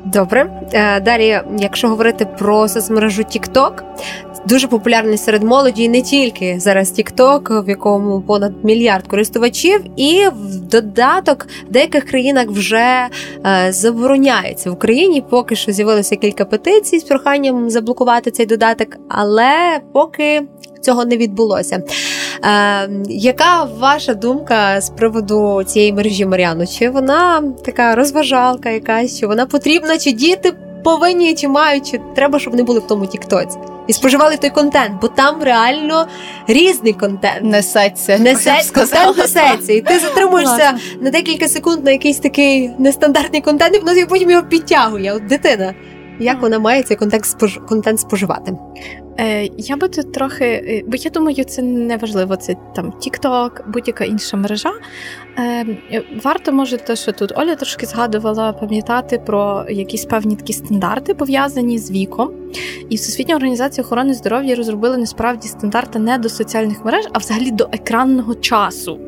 Добре, 0.05 0.51
далі, 1.05 1.40
якщо 1.59 1.88
говорити 1.88 2.27
про 2.38 2.69
соцмережу 2.69 3.23
TikTok, 3.23 3.73
дуже 4.47 4.69
популярний 4.69 5.19
серед 5.19 5.43
молоді, 5.43 5.83
і 5.85 5.88
не 5.88 6.03
тільки 6.03 6.61
зараз 6.61 6.99
TikTok, 6.99 7.64
в 7.64 7.69
якому 7.69 8.21
понад 8.21 8.64
мільярд 8.64 9.07
користувачів, 9.07 9.81
і 9.97 10.29
в 10.29 10.61
додаток 10.61 11.47
в 11.69 11.73
деяких 11.73 12.05
країнах 12.05 12.49
вже 12.49 13.09
е, 13.47 13.73
забороняється 13.73 14.71
в 14.71 14.73
Україні. 14.73 15.25
Поки 15.31 15.57
що 15.57 15.73
з'явилося 15.73 16.17
кілька 16.17 16.45
петицій 16.45 16.99
з 16.99 17.05
проханням 17.05 17.71
заблокувати 17.71 18.31
цей 18.31 18.47
додаток, 18.47 18.88
але 19.09 19.81
поки 19.93 20.43
цього 20.85 21.05
не 21.05 21.16
відбулося. 21.16 21.83
Е, 22.44 22.88
Яка 23.09 23.64
ваша 23.79 24.14
думка 24.14 24.81
з 24.81 24.90
приводу 24.90 25.62
цієї 25.66 25.92
мережі 25.92 26.27
Мар'яну? 26.27 26.66
Чи 26.66 26.90
вона 26.90 27.42
така 27.64 27.94
розважалка, 27.94 28.70
якась, 28.70 29.20
чи 29.20 29.27
вона 29.27 29.47
потрібна, 29.47 29.99
чи 29.99 30.12
діти 30.12 30.53
повинні, 30.85 31.35
чи 31.35 31.49
мають, 31.49 31.90
чи 31.90 32.01
треба, 32.14 32.38
щоб 32.38 32.53
вони 32.53 32.62
були 32.62 32.81
в 32.81 32.87
тому 32.87 33.07
Тіктоці? 33.07 33.59
І 33.87 33.92
споживали 33.92 34.37
той 34.37 34.51
контент, 34.51 34.92
бо 35.03 35.09
там 35.09 35.42
реально 35.42 36.07
різний 36.47 36.92
контент 36.92 37.42
несеться. 37.42 38.18
Несеться, 38.18 38.73
контент 38.75 39.18
несеться. 39.18 39.73
І 39.73 39.81
ти 39.81 39.99
затримуєшся 39.99 40.75
на 41.01 41.11
декілька 41.11 41.49
секунд 41.49 41.85
на 41.85 41.90
якийсь 41.90 42.18
такий 42.18 42.70
нестандартний 42.79 43.40
контент, 43.40 43.77
і 43.77 43.79
воно 43.79 44.07
потім 44.09 44.31
його 44.31 44.42
підтягує. 44.42 45.12
От 45.12 45.27
дитина. 45.27 45.75
Як 46.20 46.42
вона 46.42 46.59
має 46.59 46.83
цей 46.83 46.97
контент 46.97 47.25
спож... 47.25 47.61
контент 47.68 48.01
споживати? 48.01 48.53
Е, 49.20 49.48
Я 49.59 49.77
би 49.77 49.88
тут 49.88 50.12
трохи, 50.12 50.85
бо 50.87 50.96
я 50.96 51.11
думаю, 51.11 51.44
це 51.44 51.62
не 51.62 51.96
важливо. 51.96 52.37
Це 52.37 52.57
там 52.74 52.92
TikTok, 53.00 53.50
будь-яка 53.70 54.05
інша 54.05 54.37
мережа. 54.37 54.72
Е, 55.38 56.03
Варто 56.24 56.53
може 56.53 56.77
те, 56.77 56.96
що 56.96 57.12
тут 57.12 57.33
Оля 57.38 57.55
трошки 57.55 57.87
згадувала 57.87 58.53
пам'ятати 58.53 59.18
про 59.27 59.64
якісь 59.70 60.05
певні 60.05 60.37
такі 60.37 60.53
стандарти 60.53 61.14
пов'язані 61.14 61.79
з 61.79 61.90
віком. 61.90 62.31
І 62.88 62.96
Всесвітня 62.96 63.37
організація 63.37 63.85
охорони 63.85 64.14
здоров'я 64.14 64.55
розробили 64.55 64.96
насправді 64.96 65.48
стандарти 65.48 65.98
не 65.98 66.18
до 66.18 66.29
соціальних 66.29 66.85
мереж, 66.85 67.05
а 67.12 67.18
взагалі 67.18 67.50
до 67.50 67.68
екранного 67.72 68.35
часу. 68.35 68.98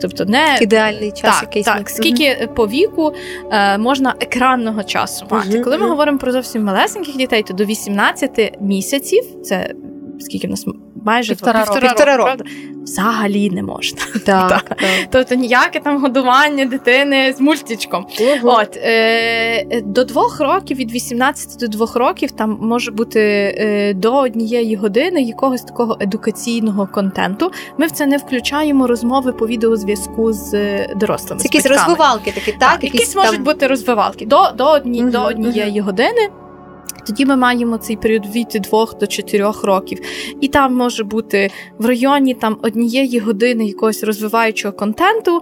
Тобто 0.00 0.24
не 0.24 0.58
ідеальний 0.60 1.10
час, 1.12 1.40
так, 1.40 1.42
якийсь 1.42 1.66
так, 1.66 1.90
скільки 1.90 2.24
mm-hmm. 2.24 2.54
по 2.54 2.66
віку 2.66 3.12
е, 3.50 3.78
можна 3.78 4.14
екранного 4.20 4.82
часу 4.82 5.26
мати. 5.30 5.60
Коли 5.60 5.78
ми 5.78 5.88
говоримо 5.88 6.18
про 6.18 6.32
зовсім 6.32 6.64
малесеньких 6.64 7.16
дітей, 7.16 7.42
то 7.42 7.54
до 7.54 7.64
18 7.64 8.58
місяців 8.60 9.24
це 9.42 9.55
скільки 10.20 10.46
в 10.46 10.50
нас 10.50 10.66
майже 11.06 11.34
півтора, 11.34 11.60
півтора, 11.60 11.88
півтора 11.88 12.16
року, 12.16 12.30
року. 12.30 12.44
взагалі 12.82 13.50
не 13.50 13.62
можна. 13.62 13.98
Так, 14.26 14.62
так. 14.62 14.78
Тобто 15.10 15.34
ніяке 15.34 15.80
там 15.80 16.00
годування 16.00 16.64
дитини 16.64 17.32
з 17.32 17.40
мультичком. 17.40 18.06
Угу. 18.20 18.52
От 18.52 18.76
е, 18.76 19.82
до 19.82 20.04
двох 20.04 20.40
років, 20.40 20.76
від 20.76 20.92
18 20.92 21.60
до 21.60 21.66
двох 21.68 21.96
років, 21.96 22.30
там 22.30 22.58
може 22.60 22.90
бути 22.90 23.20
е, 23.58 23.94
до 23.94 24.16
однієї 24.16 24.76
години 24.76 25.22
якогось 25.22 25.62
такого 25.62 25.96
едукаційного 26.00 26.86
контенту. 26.86 27.50
Ми 27.78 27.86
в 27.86 27.90
це 27.90 28.06
не 28.06 28.16
включаємо 28.16 28.86
розмови 28.86 29.32
по 29.32 29.46
відеозв'язку 29.46 30.32
з 30.32 30.52
дорослими. 30.96 31.40
Це 31.40 31.44
якісь 31.44 31.66
розвивалки 31.66 32.32
такі, 32.32 32.52
так? 32.52 32.60
так 32.60 32.84
якісь 32.84 33.14
там... 33.14 33.24
можуть 33.24 33.42
бути 33.42 33.66
розвивалки 33.66 34.26
до 34.26 34.50
до, 34.58 34.70
одні, 34.70 35.02
угу, 35.02 35.10
до 35.10 35.22
однієї 35.22 35.80
угу. 35.80 35.86
години. 35.86 36.28
Тоді 37.06 37.26
ми 37.26 37.36
маємо 37.36 37.78
цей 37.78 37.96
період 37.96 38.26
від 38.26 38.48
2 38.48 38.86
до 39.00 39.06
4 39.06 39.52
років. 39.62 39.98
І 40.40 40.48
там 40.48 40.74
може 40.74 41.04
бути 41.04 41.50
в 41.78 41.86
районі 41.86 42.34
там 42.34 42.58
однієї 42.62 43.18
години 43.18 43.66
якогось 43.66 44.04
розвиваючого 44.04 44.74
контенту, 44.74 45.40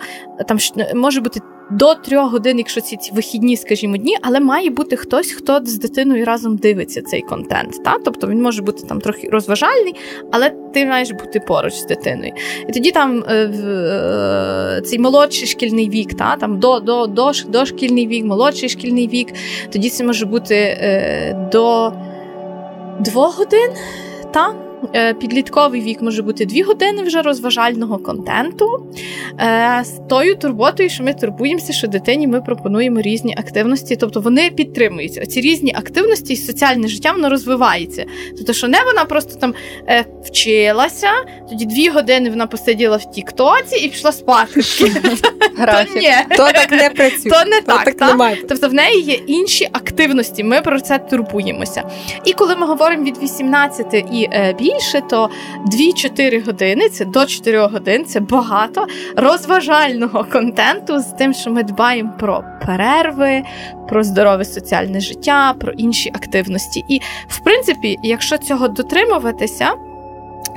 там 0.49 0.59
може 0.95 1.21
бути 1.21 1.41
до 1.71 1.95
трьох 1.95 2.33
годин, 2.33 2.59
якщо 2.59 2.81
ці 2.81 2.97
вихідні, 3.13 3.57
скажімо, 3.57 3.97
дні, 3.97 4.17
але 4.23 4.41
має 4.41 4.71
бути 4.71 4.97
хтось, 4.97 5.33
хто 5.33 5.61
з 5.65 5.79
дитиною 5.79 6.25
разом 6.25 6.57
дивиться 6.57 7.03
цей 7.03 7.23
контент. 7.23 7.85
Та? 7.85 7.97
Тобто 8.05 8.27
він 8.27 8.43
може 8.43 8.63
бути 8.63 8.87
там 8.87 9.01
трохи 9.01 9.29
розважальний, 9.33 9.95
але 10.33 10.51
ти 10.51 10.87
маєш 10.87 11.11
бути 11.11 11.41
поруч 11.41 11.75
з 11.75 11.87
дитиною. 11.87 12.33
І 12.69 12.73
тоді 12.73 12.91
там 12.91 13.25
е, 13.29 13.35
е, 13.35 14.81
цей 14.85 14.99
молодший 14.99 15.49
шкільний 15.49 15.89
вік, 15.89 16.15
та? 16.15 16.37
там 16.37 16.59
до, 16.59 16.81
до, 16.81 17.07
до, 17.07 17.33
дошкільний 17.49 18.07
вік, 18.07 18.25
молодший 18.25 18.69
шкільний 18.69 19.09
вік, 19.09 19.29
тоді 19.73 19.91
це 19.91 20.05
може 20.05 20.27
бути 20.27 20.55
е, 20.55 21.49
до 21.53 21.93
двох 23.01 23.39
годин. 23.39 23.71
Та? 24.33 24.64
Е, 24.95 25.15
підлітковий 25.15 25.81
вік 25.81 26.03
може 26.03 26.23
бути 26.23 26.47
дві 26.47 26.63
години 26.63 27.03
вже 27.03 27.23
розважального 27.23 27.99
контенту. 27.99 28.87
Е, 29.41 29.83
з 29.85 30.01
тою 30.09 30.37
турботою, 30.37 30.91
що 30.91 31.05
ми 31.05 31.15
турбуємося, 31.15 31.73
що 31.73 31.87
дитині 31.87 32.27
ми 32.27 32.41
пропонуємо 32.41 33.01
різні 33.01 33.35
активності, 33.39 33.97
тобто 33.97 34.21
вони 34.21 34.51
підтримуються. 34.51 35.27
Ці 35.27 35.41
різні 35.41 35.75
активності 35.77 36.33
і 36.33 36.37
соціальне 36.37 36.89
життя 36.89 37.13
воно 37.13 37.29
розвивається. 37.29 38.05
Тобто, 38.37 38.53
що 38.53 38.69
не 38.69 38.79
вона 38.85 39.05
просто 39.05 39.39
там 39.41 39.55
е, 39.89 40.05
вчилася, 40.25 41.11
тоді 41.49 41.67
дві 41.67 41.89
години 41.89 42.31
вона 42.31 42.47
посиділа 42.47 42.97
в 42.97 43.11
Тіктоці 43.11 43.77
і 43.77 43.89
пішла 43.89 44.13
спати. 44.13 44.61
То. 46.29 46.37
То 46.37 46.53
так 46.53 46.71
не 46.71 46.91
працює. 46.91 47.31
То 47.33 47.51
не 47.51 47.61
так. 47.61 47.95
Тобто 48.49 48.69
в 48.69 48.75
неї 48.75 49.03
є 49.03 49.15
інші 49.15 49.69
активності. 49.73 50.45
Ми 50.45 50.61
про 50.61 50.81
це 50.81 50.99
турбуємося. 50.99 51.83
І 52.25 52.33
коли 52.33 52.57
ми 52.57 52.67
говоримо 52.67 53.05
від 53.05 53.23
18 53.23 53.95
і 53.95 54.29
більше, 54.59 54.74
то 55.01 55.31
2-4 55.67 56.47
години 56.47 56.89
це 56.89 57.05
до 57.05 57.27
4 57.27 57.59
годин, 57.67 58.05
це 58.05 58.21
багато 58.21 58.87
розважального 59.17 60.25
контенту 60.33 60.99
з 61.01 61.05
тим, 61.05 61.35
що 61.35 61.51
ми 61.51 61.63
дбаємо 61.63 62.13
про 62.19 62.45
перерви, 62.67 63.43
про 63.89 64.05
здорове 64.05 64.45
соціальне 64.45 65.01
життя, 65.01 65.55
про 65.61 65.73
інші 65.73 66.11
активності. 66.15 66.85
І, 66.89 67.01
в 67.29 67.45
принципі, 67.45 67.99
якщо 68.03 68.39
цього 68.39 68.69
дотримуватися. 68.69 69.73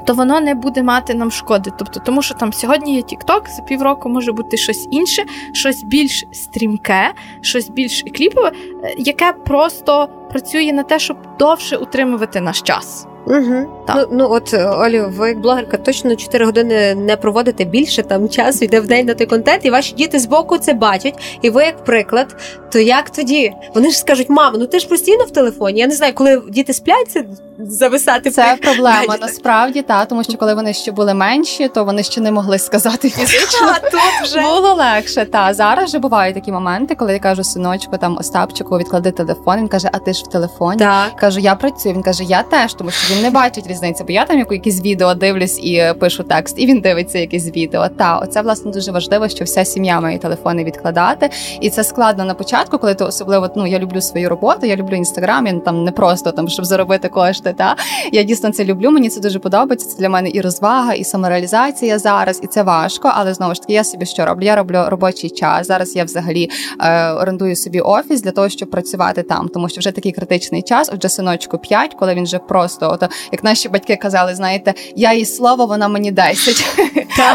то 0.07 0.13
воно 0.13 0.39
не 0.39 0.55
буде 0.55 0.83
мати 0.83 1.13
нам 1.13 1.31
шкоди. 1.31 1.71
Тобто, 1.79 1.99
тому 2.05 2.21
що 2.21 2.35
там 2.35 2.53
сьогодні 2.53 2.95
є 2.95 3.01
TikTok, 3.01 3.49
за 3.49 3.61
півроку 3.61 4.09
може 4.09 4.31
бути 4.31 4.57
щось 4.57 4.87
інше, 4.91 5.23
щось 5.53 5.83
більш 5.83 6.25
стрімке, 6.31 7.13
щось 7.41 7.69
більш 7.69 8.03
кліпове, 8.15 8.51
е, 8.83 8.95
яке 8.97 9.33
просто 9.33 10.09
працює 10.29 10.73
на 10.73 10.83
те, 10.83 10.99
щоб 10.99 11.17
довше 11.39 11.77
утримувати 11.77 12.41
наш 12.41 12.61
час. 12.61 13.07
Угу. 13.27 13.83
Ну, 13.95 14.07
ну 14.11 14.27
от 14.31 14.53
Олю, 14.53 15.13
ви 15.17 15.27
як 15.27 15.39
блогерка 15.39 15.77
точно 15.77 16.15
4 16.15 16.45
години 16.45 16.95
не 16.95 17.17
проводите 17.17 17.63
більше 17.63 18.03
там 18.03 18.29
часу, 18.29 18.65
йде 18.65 18.79
в 18.79 18.87
день 18.87 19.05
на 19.05 19.13
той 19.13 19.27
контент, 19.27 19.65
і 19.65 19.69
ваші 19.69 19.93
діти 19.93 20.19
збоку 20.19 20.57
це 20.57 20.73
бачать. 20.73 21.39
І 21.41 21.49
ви 21.49 21.63
як 21.63 21.83
приклад, 21.83 22.35
то 22.71 22.79
як 22.79 23.09
тоді? 23.09 23.53
Вони 23.75 23.91
ж 23.91 23.97
скажуть, 23.97 24.29
мамо, 24.29 24.57
ну 24.57 24.67
ти 24.67 24.79
ж 24.79 24.87
постійно 24.87 25.23
в 25.23 25.31
телефоні. 25.31 25.79
Я 25.79 25.87
не 25.87 25.95
знаю, 25.95 26.13
коли 26.13 26.41
діти 26.49 26.73
сплять, 26.73 27.11
це 27.11 27.25
зависати. 27.59 28.31
Це 28.31 28.57
проблема 28.61 28.89
гаджетах. 28.91 29.21
насправді, 29.21 29.81
та 29.81 30.05
тому 30.05 30.23
що 30.23 30.33
коли 30.33 30.53
вони 30.53 30.73
ще 30.73 30.91
були 30.91 31.13
менші, 31.13 31.67
то 31.67 31.83
вони 31.85 32.03
ще 32.03 32.21
не 32.21 32.31
могли 32.31 32.59
сказати 32.59 33.09
фізично. 33.09 33.67
А 33.67 33.89
тут 33.89 34.01
вже 34.23 34.41
було 34.41 34.73
легше. 34.73 35.25
Та 35.25 35.53
зараз 35.53 35.85
вже 35.89 35.99
бувають 35.99 36.35
такі 36.35 36.51
моменти, 36.51 36.95
коли 36.95 37.13
я 37.13 37.19
кажу 37.19 37.43
синочку, 37.43 37.97
там 37.97 38.17
Остапчику, 38.17 38.77
відклади 38.77 39.11
телефон. 39.11 39.57
Він 39.57 39.67
каже: 39.67 39.89
А 39.91 39.99
ти 39.99 40.13
ж 40.13 40.23
в 40.23 40.27
телефоні? 40.27 40.79
Так. 40.79 41.15
Кажу, 41.15 41.39
я 41.39 41.55
працюю. 41.55 41.95
Він 41.95 42.03
каже, 42.03 42.23
я 42.23 42.43
теж, 42.43 42.73
тому 42.73 42.91
що 42.91 43.13
він 43.13 43.16
не 43.21 43.29
бачить 43.29 43.67
різниці, 43.67 44.03
бо 44.03 44.11
я 44.11 44.25
там 44.25 44.39
якісь 44.39 44.81
відео 44.81 45.13
дивлюсь 45.13 45.59
і 45.59 45.93
пишу 45.99 46.23
текст, 46.23 46.55
і 46.59 46.65
він 46.65 46.79
дивиться 46.79 47.19
якесь 47.19 47.47
відео. 47.55 47.87
Та 47.87 48.17
оце 48.17 48.41
власне 48.41 48.71
дуже 48.71 48.91
важливо, 48.91 49.29
що 49.29 49.45
вся 49.45 49.65
сім'я 49.65 50.01
має 50.01 50.17
телефони 50.17 50.63
відкладати, 50.63 51.29
і 51.61 51.69
це 51.69 51.83
складно 51.83 52.25
на 52.25 52.33
початку, 52.33 52.77
коли 52.77 52.93
ти 52.93 53.03
особливо 53.03 53.49
ну 53.55 53.67
я 53.67 53.79
люблю 53.79 54.01
свою 54.01 54.29
роботу, 54.29 54.65
я 54.65 54.75
люблю 54.75 54.95
інстаграм. 54.95 55.47
Я 55.47 55.53
там 55.53 55.83
не 55.83 55.91
просто 55.91 56.31
там, 56.31 56.47
щоб 56.47 56.65
заробити 56.65 57.09
кошти. 57.09 57.53
Та 57.57 57.75
я 58.11 58.23
дійсно 58.23 58.51
це 58.51 58.65
люблю. 58.65 58.91
Мені 58.91 59.09
це 59.09 59.19
дуже 59.19 59.39
подобається. 59.39 59.89
Це 59.89 59.97
для 59.97 60.09
мене 60.09 60.29
і 60.33 60.41
розвага, 60.41 60.93
і 60.93 61.03
самореалізація 61.03 61.99
зараз, 61.99 62.39
і 62.43 62.47
це 62.47 62.63
важко. 62.63 63.11
Але 63.13 63.33
знову 63.33 63.53
ж 63.53 63.61
таки, 63.61 63.73
я 63.73 63.83
собі 63.83 64.05
що 64.05 64.25
роблю? 64.25 64.45
Я 64.45 64.55
роблю 64.55 64.85
робочий 64.87 65.29
час. 65.29 65.67
Зараз 65.67 65.95
я 65.95 66.03
взагалі 66.03 66.49
е, 66.79 67.11
орендую 67.11 67.55
собі 67.55 67.79
офіс 67.79 68.21
для 68.21 68.31
того, 68.31 68.49
щоб 68.49 68.69
працювати 68.69 69.23
там, 69.23 69.49
тому 69.49 69.69
що 69.69 69.79
вже 69.79 69.91
такий 69.91 70.11
критичний 70.11 70.61
час. 70.61 70.89
Отже, 70.93 71.09
синочку 71.09 71.57
5, 71.57 71.93
коли 71.93 72.13
він 72.13 72.23
вже 72.23 72.39
просто, 72.39 72.91
от 72.91 73.06
як 73.31 73.43
наші 73.43 73.69
батьки 73.69 73.95
казали, 73.95 74.35
знаєте, 74.35 74.73
я 74.95 75.13
їй 75.13 75.25
слово, 75.25 75.65
вона 75.65 75.87
мені 75.87 76.11
10. 76.11 76.77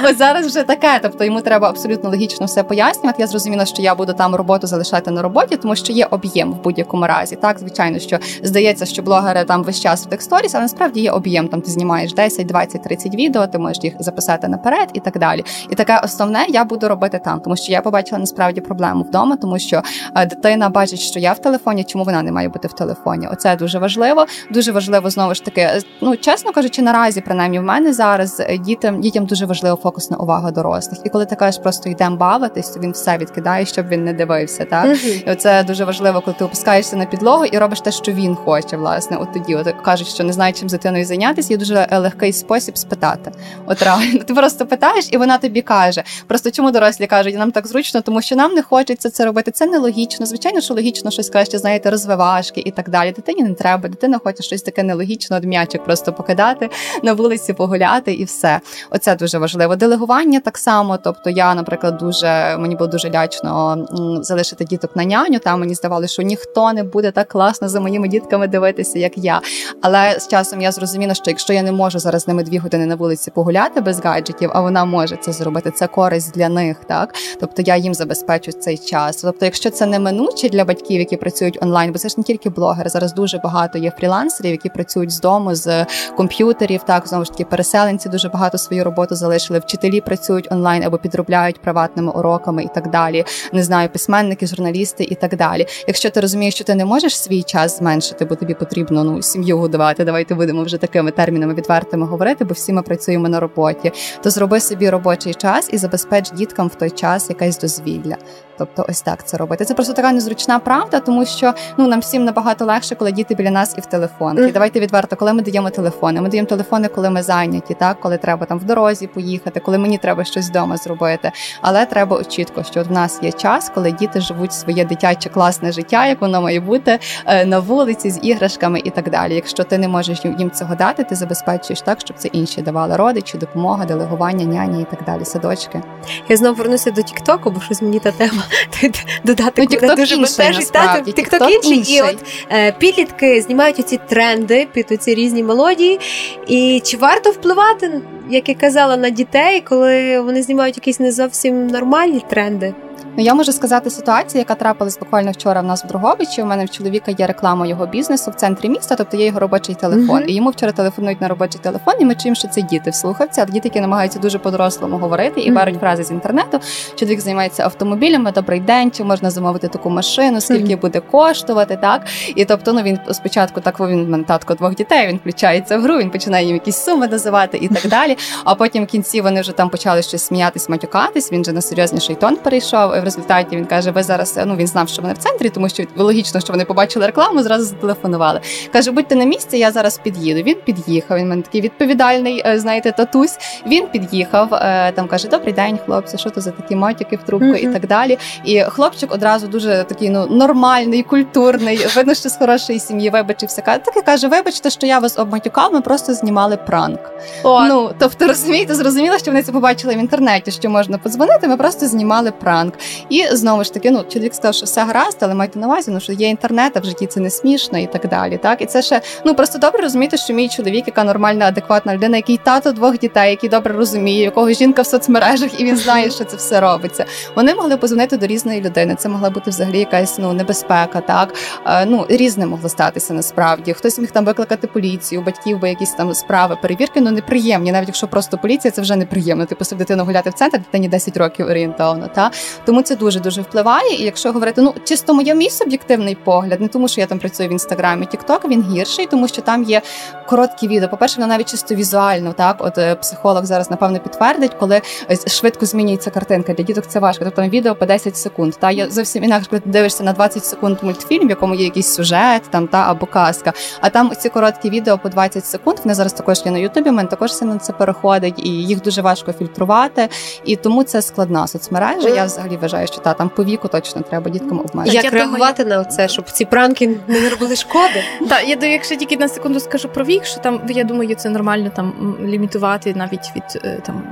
Ось 0.04 0.18
зараз 0.18 0.46
вже 0.46 0.62
таке. 0.62 0.98
Тобто 1.02 1.24
йому 1.24 1.40
треба 1.40 1.68
абсолютно 1.68 2.10
логічно 2.10 2.46
все 2.46 2.62
пояснювати. 2.62 3.22
Я 3.22 3.26
зрозуміла, 3.26 3.66
що 3.66 3.82
я 3.82 3.94
буду 3.94 4.12
там 4.12 4.34
роботу 4.34 4.66
залишати 4.66 5.10
на 5.10 5.22
роботі, 5.22 5.56
тому 5.56 5.76
що 5.76 5.92
є 5.92 6.06
об'єм 6.10 6.52
в 6.52 6.62
будь-якому 6.62 7.06
разі. 7.06 7.36
Так, 7.36 7.58
звичайно, 7.58 7.98
що 7.98 8.18
здається, 8.42 8.86
що 8.86 9.02
блогери 9.02 9.44
там 9.44 9.62
весь 9.62 9.80
час 9.80 10.06
в 10.06 10.08
тексторіс, 10.08 10.54
але 10.54 10.62
насправді 10.62 11.00
є 11.00 11.10
об'єм. 11.10 11.48
Там 11.48 11.60
ти 11.60 11.70
знімаєш 11.70 12.14
10, 12.14 12.46
20, 12.46 12.82
30 12.82 13.14
відео, 13.14 13.46
ти 13.46 13.58
можеш 13.58 13.84
їх 13.84 13.94
записати 13.98 14.48
наперед 14.48 14.88
і 14.92 15.00
так 15.00 15.18
далі. 15.18 15.44
І 15.70 15.74
таке 15.74 16.00
основне 16.04 16.46
я 16.48 16.64
буду 16.64 16.88
робити 16.88 17.20
там, 17.24 17.40
тому 17.40 17.56
що 17.56 17.72
я 17.72 17.80
побачила 17.80 18.18
насправді 18.18 18.60
проблему 18.60 19.02
вдома, 19.02 19.36
тому 19.36 19.58
що 19.58 19.82
е, 20.16 20.26
дитина 20.26 20.68
бачить, 20.68 21.00
що 21.00 21.20
я 21.20 21.32
в 21.32 21.38
телефоні, 21.38 21.84
чому 21.84 22.04
вона 22.04 22.22
не 22.22 22.32
має 22.32 22.48
бути 22.48 22.68
в 22.68 22.72
телефоні. 22.72 23.28
Оце 23.32 23.56
дуже 23.56 23.78
важливо. 23.78 24.26
Дуже 24.50 24.72
важливо 24.72 25.10
знову 25.10 25.34
ж 25.34 25.44
таки. 25.44 25.61
Ну 26.00 26.16
чесно 26.16 26.52
кажучи, 26.52 26.82
наразі 26.82 27.20
принаймні 27.20 27.58
в 27.58 27.62
мене 27.62 27.92
зараз 27.92 28.40
е, 28.40 28.58
дітям 28.58 29.00
дітям 29.00 29.26
дуже 29.26 29.46
важлива 29.46 29.76
фокусна 29.76 30.16
увага 30.16 30.50
дорослих. 30.50 31.00
І 31.04 31.08
коли 31.08 31.26
ти 31.26 31.36
кажеш, 31.36 31.62
просто 31.62 31.88
йдемо 31.88 32.16
бавитись, 32.16 32.70
то 32.70 32.80
він 32.80 32.92
все 32.92 33.18
відкидає, 33.18 33.66
щоб 33.66 33.88
він 33.88 34.04
не 34.04 34.12
дивився. 34.12 34.64
Так 34.64 34.86
uh-huh. 34.86 35.28
і 35.28 35.30
оце 35.30 35.64
дуже 35.64 35.84
важливо, 35.84 36.20
коли 36.20 36.36
ти 36.38 36.44
опускаєшся 36.44 36.96
на 36.96 37.04
підлогу 37.04 37.44
і 37.44 37.58
робиш 37.58 37.80
те, 37.80 37.92
що 37.92 38.12
він 38.12 38.34
хоче. 38.34 38.76
Власне, 38.76 39.16
от 39.16 39.32
тоді 39.32 39.54
от 39.54 39.74
кажуть, 39.84 40.08
що 40.08 40.24
не 40.24 40.32
знаю, 40.32 40.54
чим 40.54 40.68
з 40.68 40.72
дитиною 40.72 41.04
зайнятися. 41.04 41.52
Є 41.52 41.56
дуже 41.56 41.88
легкий 41.92 42.32
спосіб 42.32 42.78
спитати. 42.78 43.32
От 43.66 43.82
реально, 43.82 44.18
ти 44.18 44.34
просто 44.34 44.66
питаєш, 44.66 45.08
і 45.10 45.16
вона 45.16 45.38
тобі 45.38 45.62
каже. 45.62 46.02
Просто 46.26 46.50
чому 46.50 46.70
дорослі 46.70 47.06
кажуть, 47.06 47.38
нам 47.38 47.52
так 47.52 47.66
зручно, 47.66 48.00
тому 48.00 48.22
що 48.22 48.36
нам 48.36 48.54
не 48.54 48.62
хочеться 48.62 49.10
це 49.10 49.24
робити. 49.24 49.50
Це 49.50 49.66
нелогічно. 49.66 50.26
Звичайно, 50.26 50.60
що 50.60 50.74
логічно 50.74 51.10
щось 51.10 51.30
краще, 51.30 51.58
знаєте, 51.58 51.90
розвивашки 51.90 52.62
і 52.64 52.70
так 52.70 52.90
далі. 52.90 53.12
Дитині 53.12 53.42
не 53.42 53.54
треба. 53.54 53.88
Дитина 53.88 54.18
хоче 54.24 54.42
щось 54.42 54.62
таке 54.62 54.82
нелогічне, 54.82 55.36
от 55.42 55.48
м'ячик 55.48 55.84
просто 55.84 56.12
покидати 56.12 56.70
на 57.02 57.12
вулиці, 57.12 57.52
погуляти 57.52 58.12
і 58.12 58.24
все. 58.24 58.60
Оце 58.90 59.14
дуже 59.14 59.38
важливо. 59.38 59.76
Делегування 59.76 60.40
так 60.40 60.58
само. 60.58 60.98
Тобто, 61.04 61.30
я, 61.30 61.54
наприклад, 61.54 61.96
дуже 61.96 62.56
мені 62.58 62.76
було 62.76 62.90
дуже 62.90 63.10
лячно 63.10 63.86
залишити 64.22 64.64
діток 64.64 64.96
на 64.96 65.04
няню. 65.04 65.38
Там 65.38 65.60
мені 65.60 65.74
здавалося, 65.74 66.12
що 66.12 66.22
ніхто 66.22 66.72
не 66.72 66.82
буде 66.82 67.10
так 67.10 67.28
класно 67.28 67.68
за 67.68 67.80
моїми 67.80 68.08
дітками 68.08 68.48
дивитися, 68.48 68.98
як 68.98 69.18
я. 69.18 69.40
Але 69.82 70.20
з 70.20 70.28
часом 70.28 70.60
я 70.60 70.72
зрозуміла, 70.72 71.14
що 71.14 71.24
якщо 71.26 71.52
я 71.52 71.62
не 71.62 71.72
можу 71.72 71.98
зараз 71.98 72.22
з 72.22 72.28
ними 72.28 72.42
дві 72.42 72.58
години 72.58 72.86
на 72.86 72.94
вулиці 72.94 73.30
погуляти 73.30 73.80
без 73.80 74.00
гаджетів, 74.00 74.50
а 74.54 74.60
вона 74.60 74.84
може 74.84 75.16
це 75.16 75.32
зробити. 75.32 75.70
Це 75.70 75.86
користь 75.86 76.34
для 76.34 76.48
них, 76.48 76.76
так 76.86 77.14
тобто 77.42 77.62
я 77.62 77.76
їм 77.76 77.94
забезпечу 77.94 78.52
цей 78.52 78.78
час. 78.78 79.16
Тобто, 79.16 79.44
якщо 79.44 79.70
це 79.70 79.86
неминуче 79.86 80.48
для 80.48 80.64
батьків, 80.64 80.98
які 80.98 81.16
працюють 81.16 81.58
онлайн, 81.62 81.92
бо 81.92 81.98
це 81.98 82.08
ж 82.08 82.14
не 82.18 82.24
тільки 82.24 82.50
блогери. 82.50 82.90
Зараз 82.90 83.14
дуже 83.14 83.38
багато 83.38 83.78
є 83.78 83.90
фрілансерів, 83.90 84.50
які 84.50 84.68
працюють 84.68 85.10
з 85.10 85.20
дому 85.20 85.31
з 85.52 85.86
комп'ютерів. 86.16 86.82
Так 86.82 87.08
знову 87.08 87.24
ж 87.24 87.30
таки, 87.30 87.44
переселенці 87.44 88.08
дуже 88.08 88.28
багато 88.28 88.58
свою 88.58 88.84
роботу 88.84 89.14
залишили. 89.14 89.58
Вчителі 89.58 90.00
працюють 90.00 90.52
онлайн 90.52 90.82
або 90.82 90.98
підробляють 90.98 91.60
приватними 91.60 92.12
уроками 92.12 92.64
і 92.64 92.68
так 92.74 92.90
далі. 92.90 93.24
Не 93.52 93.62
знаю, 93.62 93.88
письменники, 93.88 94.46
журналісти 94.46 95.04
і 95.04 95.14
так 95.14 95.36
далі. 95.36 95.66
Якщо 95.86 96.10
ти 96.10 96.20
розумієш, 96.20 96.54
що 96.54 96.64
ти 96.64 96.74
не 96.74 96.84
можеш 96.84 97.18
свій 97.18 97.42
час 97.42 97.78
зменшити, 97.78 98.24
бо 98.24 98.34
тобі 98.34 98.54
потрібно 98.54 99.04
ну 99.04 99.22
сім'ю 99.22 99.58
годувати. 99.58 100.04
Давайте 100.04 100.34
будемо 100.34 100.62
вже 100.62 100.76
такими 100.76 101.10
термінами 101.10 101.54
відвертими 101.54 102.06
говорити, 102.06 102.44
бо 102.44 102.54
всі 102.54 102.72
ми 102.72 102.82
працюємо 102.82 103.28
на 103.28 103.40
роботі. 103.40 103.92
То 104.22 104.30
зроби 104.30 104.60
собі 104.60 104.90
робочий 104.90 105.34
час 105.34 105.68
і 105.72 105.78
забезпеч 105.78 106.30
діткам 106.30 106.68
в 106.68 106.74
той 106.74 106.90
час 106.90 107.28
якесь 107.30 107.58
дозвілля. 107.58 108.16
Тобто, 108.58 108.86
ось 108.88 109.02
так 109.02 109.26
це 109.26 109.36
робити. 109.36 109.64
Це 109.64 109.74
просто 109.74 109.92
така 109.92 110.12
незручна 110.12 110.58
правда, 110.58 111.00
тому 111.00 111.26
що 111.26 111.54
ну 111.76 111.88
нам 111.88 112.00
всім 112.00 112.24
набагато 112.24 112.64
легше, 112.64 112.94
коли 112.94 113.12
діти 113.12 113.34
біля 113.34 113.50
нас 113.50 113.74
і 113.78 113.80
в 113.80 113.86
телефонах. 113.86 114.48
І 114.48 114.52
давайте 114.52 114.80
відверто, 114.80 115.16
коли 115.22 115.32
ми 115.32 115.42
даємо 115.42 115.70
телефони. 115.70 116.20
Ми 116.20 116.28
даємо 116.28 116.48
телефони, 116.48 116.88
коли 116.88 117.10
ми 117.10 117.22
зайняті, 117.22 117.74
так 117.74 118.00
коли 118.00 118.18
треба 118.18 118.46
там 118.46 118.58
в 118.58 118.64
дорозі 118.64 119.06
поїхати, 119.06 119.60
коли 119.60 119.78
мені 119.78 119.98
треба 119.98 120.24
щось 120.24 120.48
вдома 120.48 120.76
зробити. 120.76 121.32
Але 121.60 121.86
треба 121.86 122.24
чітко, 122.24 122.62
що 122.62 122.82
в 122.82 122.92
нас 122.92 123.18
є 123.22 123.32
час, 123.32 123.70
коли 123.74 123.92
діти 123.92 124.20
живуть 124.20 124.52
своє 124.52 124.84
дитяче 124.84 125.28
класне 125.28 125.72
життя, 125.72 126.06
як 126.06 126.20
воно 126.20 126.42
має 126.42 126.60
бути 126.60 126.98
е, 127.26 127.46
на 127.46 127.58
вулиці 127.58 128.10
з 128.10 128.18
іграшками 128.22 128.80
і 128.84 128.90
так 128.90 129.10
далі. 129.10 129.34
Якщо 129.34 129.64
ти 129.64 129.78
не 129.78 129.88
можеш 129.88 130.24
їм 130.24 130.50
цього 130.50 130.74
дати, 130.74 131.04
ти 131.04 131.14
забезпечуєш 131.14 131.80
так, 131.80 132.00
щоб 132.00 132.16
це 132.18 132.28
інші 132.28 132.62
давали 132.62 132.96
родичі, 132.96 133.38
допомога, 133.38 133.84
делегування, 133.84 134.44
няні 134.44 134.82
і 134.82 134.86
так 134.96 135.04
далі. 135.06 135.24
Садочки. 135.24 135.82
Я 136.28 136.36
знову 136.36 136.54
вернуся 136.54 136.90
до 136.90 137.02
Тіктоку, 137.02 137.50
бо 137.50 137.60
щось 137.60 137.82
мені 137.82 137.98
та 137.98 138.10
тема 138.10 138.42
додати 139.24 139.66
ну, 139.82 139.96
дуже 139.96 140.16
бентежить. 140.16 140.72
Тікток 141.14 141.50
інший. 141.64 141.96
І 141.96 142.02
от 142.02 142.18
е, 142.52 142.72
підлітки 142.72 143.42
знімають 143.42 143.78
оці 143.78 144.00
тренди 144.08 144.68
під 144.72 144.92
оці 144.92 145.11
різні 145.14 145.42
мелодії. 145.42 146.00
І 146.46 146.80
чи 146.84 146.96
варто 146.96 147.30
впливати, 147.30 148.00
як 148.30 148.48
я 148.48 148.54
казала, 148.54 148.96
на 148.96 149.10
дітей, 149.10 149.60
коли 149.60 150.20
вони 150.20 150.42
знімають 150.42 150.76
якісь 150.76 151.00
не 151.00 151.12
зовсім 151.12 151.66
нормальні 151.66 152.22
тренди? 152.30 152.74
Ну, 153.16 153.24
я 153.24 153.34
можу 153.34 153.52
сказати 153.52 153.90
ситуацію, 153.90 154.38
яка 154.38 154.54
трапилась 154.54 154.98
буквально 154.98 155.30
вчора 155.30 155.60
в 155.60 155.64
нас 155.64 155.84
в 155.84 155.86
Друговичі. 155.86 156.42
У 156.42 156.46
мене 156.46 156.64
в 156.64 156.70
чоловіка 156.70 157.10
є 157.18 157.26
реклама 157.26 157.66
його 157.66 157.86
бізнесу 157.86 158.30
в 158.30 158.34
центрі 158.34 158.68
міста, 158.68 158.94
тобто 158.96 159.16
є 159.16 159.26
його 159.26 159.40
робочий 159.40 159.74
телефон. 159.74 160.22
Mm-hmm. 160.22 160.26
І 160.26 160.34
йому 160.34 160.50
вчора 160.50 160.72
телефонують 160.72 161.20
на 161.20 161.28
робочий 161.28 161.60
телефон, 161.60 161.94
і 162.00 162.04
ми 162.04 162.14
чуємо, 162.14 162.34
що 162.34 162.48
це 162.48 162.62
діти 162.62 162.90
в 162.90 162.94
слухавці, 162.94 163.40
а 163.40 163.44
діти, 163.44 163.60
які 163.68 163.80
намагаються 163.80 164.18
дуже 164.18 164.38
по-дорослому 164.38 164.98
говорити 164.98 165.40
і 165.40 165.50
mm-hmm. 165.50 165.54
беруть 165.54 165.80
фрази 165.80 166.04
з 166.04 166.10
інтернету. 166.10 166.60
Чоловік 166.94 167.20
займається 167.20 167.64
автомобілями. 167.64 168.32
Добрий 168.32 168.60
день, 168.60 168.90
чи 168.90 169.04
можна 169.04 169.30
замовити 169.30 169.68
таку 169.68 169.90
машину, 169.90 170.40
скільки 170.40 170.76
mm-hmm. 170.76 170.80
буде 170.80 171.00
коштувати, 171.00 171.78
так 171.80 172.02
і 172.36 172.44
тобто, 172.44 172.72
ну 172.72 172.82
він 172.82 172.98
спочатку 173.12 173.60
так 173.60 173.80
він 173.80 174.10
мене 174.10 174.24
татко 174.24 174.54
двох 174.54 174.74
дітей. 174.74 175.08
Він 175.08 175.16
включається 175.16 175.78
в 175.78 175.82
гру, 175.82 175.98
він 175.98 176.10
починає 176.10 176.46
їм 176.46 176.54
якісь 176.54 176.76
суми 176.76 177.08
називати 177.08 177.58
і 177.58 177.68
так 177.68 177.86
далі. 177.88 178.16
А 178.44 178.54
потім 178.54 178.84
в 178.84 178.86
кінці 178.86 179.20
вони 179.20 179.40
вже 179.40 179.52
там 179.52 179.68
почали 179.68 180.02
щось 180.02 180.22
сміятись, 180.22 180.68
матюкатись. 180.68 181.32
Він 181.32 181.42
вже 181.42 181.52
на 181.52 181.60
серйозніший 181.60 182.16
тон 182.16 182.36
перейшов 182.36 183.01
в 183.02 183.04
результаті 183.04 183.56
він 183.56 183.66
каже: 183.66 183.90
Ви 183.90 184.02
зараз 184.02 184.40
ну 184.46 184.56
він 184.56 184.66
знав, 184.66 184.88
що 184.88 185.02
вони 185.02 185.14
в 185.14 185.18
центрі, 185.18 185.48
тому 185.48 185.68
що 185.68 185.84
логічно, 185.96 186.40
що 186.40 186.52
вони 186.52 186.64
побачили 186.64 187.06
рекламу, 187.06 187.42
зразу 187.42 187.64
зателефонували. 187.64 188.40
Каже, 188.72 188.90
будьте 188.90 189.16
на 189.16 189.24
місці, 189.24 189.58
я 189.58 189.72
зараз 189.72 189.98
під'їду. 189.98 190.42
Він 190.42 190.56
під'їхав. 190.64 191.18
Він 191.18 191.28
мене 191.28 191.42
такий 191.42 191.60
відповідальний, 191.60 192.42
е, 192.46 192.58
знаєте, 192.58 192.92
татусь. 192.92 193.38
Він 193.66 193.86
під'їхав. 193.86 194.54
Е, 194.54 194.92
там 194.92 195.08
каже: 195.08 195.28
Добрий 195.28 195.52
день, 195.54 195.78
хлопці, 195.86 196.18
що 196.18 196.30
то 196.30 196.40
за 196.40 196.50
такі 196.50 196.76
матюки 196.76 197.16
в 197.16 197.22
трубку 197.22 197.46
mm-hmm. 197.46 197.70
і 197.70 197.72
так 197.72 197.86
далі. 197.86 198.18
І 198.44 198.60
хлопчик 198.60 199.12
одразу 199.14 199.46
дуже 199.46 199.84
такий 199.88 200.10
ну 200.10 200.26
нормальний, 200.26 201.02
культурний. 201.02 201.86
Видно, 201.96 202.14
що 202.14 202.28
з 202.28 202.36
хорошої 202.36 202.78
сім'ї 202.78 203.10
вибачився. 203.10 203.62
Так 203.62 204.04
каже: 204.04 204.28
Вибачте, 204.28 204.70
що 204.70 204.86
я 204.86 204.98
вас 204.98 205.18
обматюкав, 205.18 205.72
ми 205.72 205.80
просто 205.80 206.14
знімали 206.14 206.56
пранк. 206.56 207.00
О. 207.42 207.64
Ну 207.64 207.90
тобто, 207.98 208.26
розумієте, 208.26 208.74
зрозуміло, 208.74 209.18
що 209.18 209.30
вони 209.30 209.42
це 209.42 209.52
побачили 209.52 209.94
в 209.94 209.98
інтернеті, 209.98 210.50
що 210.50 210.70
можна 210.70 210.98
подзвонити. 210.98 211.48
Ми 211.48 211.56
просто 211.56 211.86
знімали 211.86 212.30
пранк. 212.30 212.74
І 213.08 213.26
знову 213.32 213.64
ж 213.64 213.74
таки, 213.74 213.90
ну 213.90 214.04
чоловік 214.08 214.34
сказав, 214.34 214.54
що 214.54 214.66
все 214.66 214.84
гаразд, 214.84 215.18
але 215.20 215.34
майте 215.34 215.58
на 215.58 215.66
увазі, 215.66 215.90
ну 215.90 216.00
що 216.00 216.12
є 216.12 216.28
інтернет, 216.28 216.72
а 216.76 216.80
в 216.80 216.84
житті 216.84 217.06
це 217.06 217.20
не 217.20 217.30
смішно 217.30 217.78
і 217.78 217.86
так 217.86 218.08
далі. 218.08 218.36
Так, 218.36 218.62
і 218.62 218.66
це 218.66 218.82
ще 218.82 219.00
ну 219.24 219.34
просто 219.34 219.58
добре 219.58 219.82
розуміти, 219.82 220.16
що 220.16 220.34
мій 220.34 220.48
чоловік, 220.48 220.84
яка 220.86 221.04
нормальна, 221.04 221.46
адекватна 221.46 221.94
людина, 221.94 222.16
який 222.16 222.36
тато 222.36 222.72
двох 222.72 222.98
дітей, 222.98 223.30
який 223.30 223.50
добре 223.50 223.74
розуміє, 223.74 224.22
якого 224.22 224.50
жінка 224.50 224.82
в 224.82 224.86
соцмережах, 224.86 225.60
і 225.60 225.64
він 225.64 225.76
знає, 225.76 226.10
що 226.10 226.24
це 226.24 226.36
все 226.36 226.60
робиться. 226.60 227.04
Вони 227.36 227.54
могли 227.54 227.76
позвонити 227.76 228.16
до 228.16 228.26
різної 228.26 228.60
людини. 228.60 228.94
Це 228.98 229.08
могла 229.08 229.30
бути 229.30 229.50
взагалі 229.50 229.78
якась 229.78 230.18
ну 230.18 230.32
небезпека, 230.32 231.00
так 231.00 231.34
е, 231.66 231.86
ну 231.86 232.06
різне 232.08 232.46
могло 232.46 232.68
статися 232.68 233.14
насправді. 233.14 233.72
Хтось 233.72 233.98
міг 233.98 234.10
там 234.10 234.24
викликати 234.24 234.66
поліцію, 234.66 235.22
батьків, 235.22 235.58
бо 235.58 235.66
якісь 235.66 235.92
там 235.92 236.14
справи, 236.14 236.58
перевірки, 236.62 237.00
ну 237.00 237.10
неприємні, 237.10 237.72
навіть 237.72 237.88
якщо 237.88 238.08
просто 238.08 238.38
поліція, 238.38 238.70
це 238.70 238.82
вже 238.82 238.96
неприємно. 238.96 239.46
Ти 239.46 239.54
посадив 239.54 239.78
дитину 239.78 240.04
гуляти 240.04 240.30
в 240.30 240.32
центр, 240.32 240.58
дитині 240.58 240.88
10 240.88 241.16
років 241.16 241.46
орієнтовно. 241.46 242.08
Та 242.14 242.30
тому 242.64 242.81
це 242.82 242.96
дуже 242.96 243.20
дуже 243.20 243.40
впливає. 243.42 243.94
І 243.94 244.02
якщо 244.02 244.32
говорити, 244.32 244.62
ну 244.62 244.74
чисто 244.84 245.14
моє 245.14 245.34
мій 245.34 245.50
суб'єктивний 245.50 246.14
погляд, 246.14 246.60
не 246.60 246.68
тому, 246.68 246.88
що 246.88 247.00
я 247.00 247.06
там 247.06 247.18
працюю 247.18 247.48
в 247.48 247.52
інстаграмі, 247.52 248.06
Тікток 248.06 248.44
він 248.44 248.62
гірший, 248.62 249.06
тому 249.06 249.28
що 249.28 249.42
там 249.42 249.62
є 249.62 249.82
короткі 250.26 250.68
відео. 250.68 250.88
По 250.88 250.96
перше, 250.96 251.16
воно 251.16 251.26
навіть 251.26 251.50
чисто 251.50 251.74
візуально. 251.74 252.32
Так, 252.32 252.56
от 252.58 252.78
е, 252.78 252.94
психолог 252.94 253.44
зараз 253.44 253.70
напевно 253.70 253.98
підтвердить, 253.98 254.54
коли 254.54 254.80
швидко 255.26 255.66
змінюється 255.66 256.10
картинка. 256.10 256.52
Для 256.52 256.64
діток 256.64 256.86
це 256.86 256.98
важко. 256.98 257.24
Тобто 257.24 257.42
там 257.42 257.50
відео 257.50 257.74
по 257.74 257.86
10 257.86 258.16
секунд. 258.16 258.54
Та 258.58 258.70
я 258.70 258.90
зовсім 258.90 259.24
інакше, 259.24 259.50
коли 259.50 259.60
ти 259.60 259.70
дивишся 259.70 260.04
на 260.04 260.12
20 260.12 260.44
секунд 260.44 260.78
мультфільм, 260.82 261.26
в 261.26 261.30
якому 261.30 261.54
є 261.54 261.64
якийсь 261.64 261.94
сюжет, 261.94 262.42
там 262.50 262.68
та 262.68 262.78
або 262.78 263.06
казка. 263.06 263.52
А 263.80 263.90
там 263.90 264.12
ці 264.18 264.28
короткі 264.28 264.70
відео 264.70 264.98
по 264.98 265.08
20 265.08 265.46
секунд. 265.46 265.78
Вони 265.84 265.94
зараз 265.94 266.12
також 266.12 266.42
є 266.44 266.52
на 266.52 266.58
Ютубі. 266.58 266.90
Мен 266.90 267.06
також 267.06 267.34
сильно 267.34 267.58
це 267.58 267.72
переходить, 267.72 268.38
і 268.38 268.48
їх 268.48 268.82
дуже 268.82 269.02
важко 269.02 269.32
фільтрувати. 269.32 270.08
І 270.44 270.56
тому 270.56 270.82
це 270.84 271.02
складна 271.02 271.46
соцмережа. 271.46 272.08
Я 272.08 272.24
взагалі 272.24 272.56
вважаю, 272.56 272.71
що 272.86 273.00
та 273.00 273.14
там 273.14 273.28
по 273.28 273.44
віку 273.44 273.68
точно 273.68 274.02
треба 274.02 274.30
діткам 274.30 274.60
обмежити. 274.60 274.96
Як 274.96 275.12
реагувати 275.12 275.64
на 275.64 275.84
це, 275.84 276.08
щоб 276.08 276.30
ці 276.30 276.44
пранки 276.44 276.96
не 277.08 277.28
робили 277.28 277.56
шкоди? 277.56 278.04
Так, 278.28 278.48
я 278.48 278.68
якщо 278.68 278.96
тільки 278.96 279.16
на 279.16 279.28
секунду 279.28 279.60
скажу 279.60 279.88
про 279.88 280.04
вік, 280.04 280.24
що 280.24 280.40
там 280.40 280.60
я 280.68 280.84
думаю, 280.84 281.14
це 281.14 281.28
нормально 281.28 281.70
там 281.76 282.16
лімітувати 282.24 282.94
навіть 282.94 283.32
від 283.36 283.62
е, 283.64 283.80
там 283.86 284.02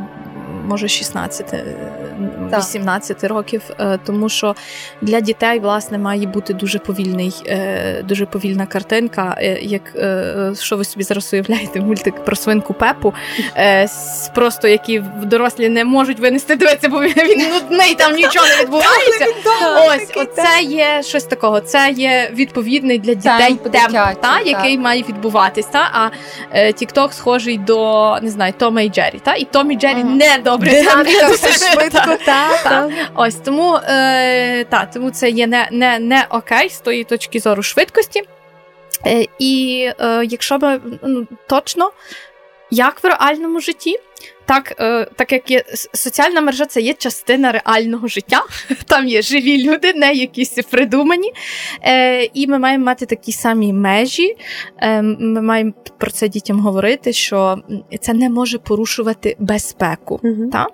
може 0.67 0.89
16, 0.89 1.55
18 2.59 3.25
е, 3.25 3.29
років, 3.29 3.63
е, 3.81 3.99
тому 4.07 4.29
що 4.29 4.55
для 5.03 5.21
дітей 5.21 5.59
власне 5.59 5.99
має 5.99 6.27
бути 6.27 6.55
дуже 6.55 6.79
повільний, 6.79 7.35
е, 7.47 8.03
дуже 8.03 8.27
повільна 8.27 8.67
картинка. 8.67 9.37
Як 9.63 9.83
що 10.61 10.77
ви 10.77 10.85
собі 10.85 11.05
зараз 11.05 11.33
уявляєте, 11.33 11.81
мультик 11.81 12.25
про 12.25 12.37
свинку 12.37 12.75
Пепу, 12.75 13.15
просто 14.35 14.69
які 14.69 15.03
дорослі 15.23 15.69
не 15.69 15.85
можуть 15.85 16.21
винести 16.21 16.57
дивитися, 16.57 16.89
бо 16.89 17.01
він 17.01 17.49
нудний, 17.49 17.95
там 17.95 18.15
нічого 18.15 18.47
не 18.47 18.63
відбувається. 18.63 19.27
Ось 19.87 20.11
оце 20.17 20.63
є 20.63 21.03
щось 21.03 21.25
такого. 21.25 21.61
Це 21.61 21.91
є 21.91 22.31
відповідний 22.35 22.99
для 22.99 23.15
дітей 23.15 23.55
темп, 23.73 24.21
та, 24.21 24.41
який 24.45 24.79
має 24.79 25.03
відбуватись. 25.03 25.67
Та? 25.67 25.91
А 25.93 26.11
Тікток 26.73 27.13
схожий 27.13 27.59
до 27.59 28.19
не 28.23 28.31
знаю, 28.31 28.53
Тома 28.59 28.81
і 28.81 28.89
Джері. 28.89 29.21
Та? 29.23 29.35
І 29.35 29.45
Том 29.45 29.71
і 29.71 29.77
Джері 29.77 30.05
не 30.05 30.39
добре 30.45 30.71
все 31.33 31.53
швидко. 31.53 32.10
Та, 32.17 32.91
Ось 33.15 33.35
тому 33.35 33.75
е, 33.75 34.65
та, 34.65 34.87
тому 34.87 35.11
це 35.11 35.31
є 35.31 35.47
не, 35.47 35.69
не, 35.73 35.99
не 35.99 36.27
окей 36.31 36.69
з 36.69 36.81
тої 36.81 37.05
точки 37.05 37.41
зору 37.41 37.63
швидкості. 37.63 38.23
Е, 39.07 39.27
І 39.39 39.85
е, 40.01 40.25
якщо 40.25 40.59
б 40.59 40.81
ну, 41.03 41.27
точно, 41.47 41.91
як 42.71 43.05
в 43.05 43.07
реальному 43.07 43.61
житті, 43.61 43.97
так 44.51 44.75
е, 44.81 45.07
так 45.17 45.33
як 45.33 45.51
є 45.51 45.65
соціальна 45.93 46.41
мережа, 46.41 46.67
це 46.67 46.81
є 46.81 46.95
частина 46.95 47.53
реального 47.53 48.09
життя. 48.09 48.43
Там 48.87 49.09
є 49.09 49.23
живі 49.23 49.71
люди, 49.71 49.93
не 49.95 50.13
якісь 50.13 50.59
придумані. 50.71 51.33
Е, 51.83 52.25
І 52.25 52.47
ми 52.47 52.59
маємо 52.59 52.85
мати 52.85 53.07
такі 53.07 53.33
самі 53.33 53.73
межі. 53.73 54.37
Е, 54.79 55.03
Ми 55.03 55.43
маємо 55.43 55.73
про 55.99 56.11
це 56.11 56.29
дітям 56.29 56.61
говорити, 56.61 57.13
що 57.13 57.59
це 58.01 58.13
не 58.13 58.31
може 58.31 58.59
порушувати 58.59 59.37
безпеку. 59.39 60.21
Mm-hmm. 60.23 60.51
Так? 60.51 60.73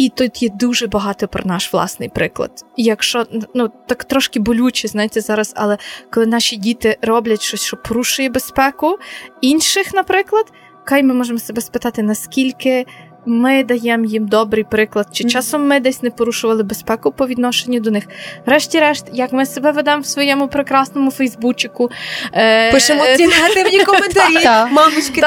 І 0.00 0.08
тут 0.08 0.42
є 0.42 0.48
дуже 0.48 0.86
багато 0.86 1.28
про 1.28 1.44
наш 1.44 1.72
власний 1.72 2.08
приклад. 2.08 2.64
Якщо 2.76 3.26
ну 3.54 3.70
так 3.86 4.04
трошки 4.04 4.40
болюче, 4.40 4.88
знаєте, 4.88 5.20
зараз, 5.20 5.52
але 5.56 5.78
коли 6.10 6.26
наші 6.26 6.56
діти 6.56 6.98
роблять 7.02 7.42
щось, 7.42 7.62
що 7.62 7.76
порушує 7.76 8.28
безпеку 8.30 8.98
інших, 9.40 9.94
наприклад. 9.94 10.52
Хай 10.84 11.02
ми 11.02 11.14
можемо 11.14 11.38
себе 11.38 11.60
спитати, 11.60 12.02
наскільки 12.02 12.86
ми 13.26 13.64
даємо 13.64 14.04
їм 14.04 14.28
добрий 14.28 14.64
приклад, 14.64 15.06
чи 15.12 15.24
часом 15.24 15.66
ми 15.66 15.80
десь 15.80 16.02
не 16.02 16.10
порушували 16.10 16.62
безпеку 16.62 17.12
по 17.12 17.26
відношенню 17.26 17.80
до 17.80 17.90
них. 17.90 18.04
Врешті-решт, 18.46 19.06
як 19.12 19.32
ми 19.32 19.46
себе 19.46 19.72
ведемо 19.72 20.02
в 20.02 20.06
своєму 20.06 20.48
прекрасному 20.48 21.10
Фейсбучику. 21.10 21.90
Е, 22.32 22.72
Пишемо 22.72 23.04
ці 23.16 23.26
негативні 23.26 23.84
коментарі, 23.84 24.70
мамочки, 24.70 25.20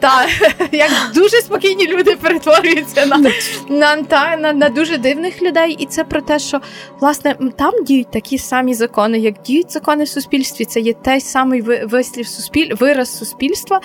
так. 0.00 0.28
Як 0.72 0.90
дуже 1.14 1.36
спокійні 1.36 1.86
люди 1.86 2.16
перетворюються 2.16 3.06
на, 3.68 4.52
на 4.52 4.68
дуже 4.68 4.98
дивних 4.98 5.42
людей. 5.42 5.76
І 5.78 5.86
це 5.86 6.04
про 6.04 6.20
те, 6.20 6.38
що 6.38 6.60
власне 7.00 7.36
там 7.58 7.84
діють 7.84 8.10
такі 8.10 8.38
самі 8.38 8.74
закони, 8.74 9.18
як 9.18 9.42
діють 9.42 9.72
закони 9.72 10.04
в 10.04 10.08
суспільстві. 10.08 10.64
Це 10.64 10.80
є 10.80 10.92
той 10.92 11.20
самий 11.20 11.62
вислів 11.62 12.26
суспіль, 12.26 12.74
вираз 12.74 13.18
суспільства. 13.18 13.80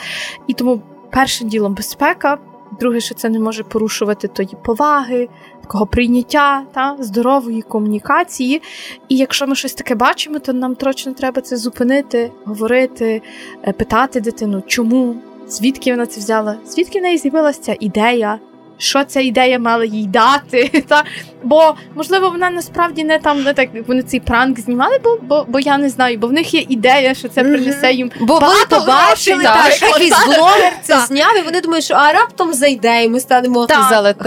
І 0.47 0.53
тому 0.53 0.81
першим 1.11 1.49
ділом 1.49 1.75
безпека. 1.75 2.37
Друге, 2.79 2.99
що 2.99 3.15
це 3.15 3.29
не 3.29 3.39
може 3.39 3.63
порушувати 3.63 4.27
тої 4.27 4.55
поваги, 4.63 5.29
такого 5.61 5.85
прийняття 5.85 6.63
та 6.73 6.97
здорової 6.99 7.61
комунікації. 7.61 8.61
І 9.09 9.17
якщо 9.17 9.47
ми 9.47 9.55
щось 9.55 9.73
таке 9.73 9.95
бачимо, 9.95 10.39
то 10.39 10.53
нам 10.53 10.75
точно 10.75 11.13
треба 11.13 11.41
це 11.41 11.57
зупинити, 11.57 12.31
говорити, 12.45 13.21
е, 13.67 13.71
питати 13.71 14.21
дитину, 14.21 14.63
чому, 14.67 15.15
звідки 15.47 15.91
вона 15.91 16.05
це 16.05 16.19
взяла, 16.19 16.57
звідки 16.65 16.99
в 16.99 17.01
неї 17.01 17.17
з'явилася 17.17 17.61
ця 17.61 17.75
ідея, 17.79 18.39
що 18.77 19.03
ця 19.03 19.19
ідея 19.19 19.59
мала 19.59 19.85
їй 19.85 20.07
дати. 20.07 20.83
Та? 20.87 21.03
Бо, 21.43 21.75
можливо, 21.95 22.29
вона 22.29 22.49
насправді 22.49 23.03
не 23.03 23.19
там 23.19 23.43
не 23.43 23.53
так 23.53 23.69
вони 23.87 24.03
цей 24.03 24.19
пранк 24.19 24.59
знімали, 24.59 24.99
бо 25.03 25.17
бо, 25.21 25.45
бо 25.47 25.59
я 25.59 25.77
не 25.77 25.89
знаю, 25.89 26.17
бо 26.17 26.27
в 26.27 26.33
них 26.33 26.53
є 26.53 26.65
ідея, 26.69 27.13
що 27.13 27.29
це 27.29 27.43
принесе 27.43 27.93
їм. 27.93 28.11
Бо 28.19 28.33
вони 28.33 28.65
побачили, 28.69 29.43
так, 29.43 29.71
що 29.71 29.85
якийсь 29.85 30.25
блогер 30.25 30.73
це 30.83 30.99
зняв, 30.99 31.37
і 31.39 31.41
вони 31.41 31.61
думають, 31.61 31.85
що 31.85 31.93
а 31.93 32.13
раптом 32.13 32.53
зайде, 32.53 33.03
і 33.03 33.09
ми 33.09 33.19
станемо 33.19 33.67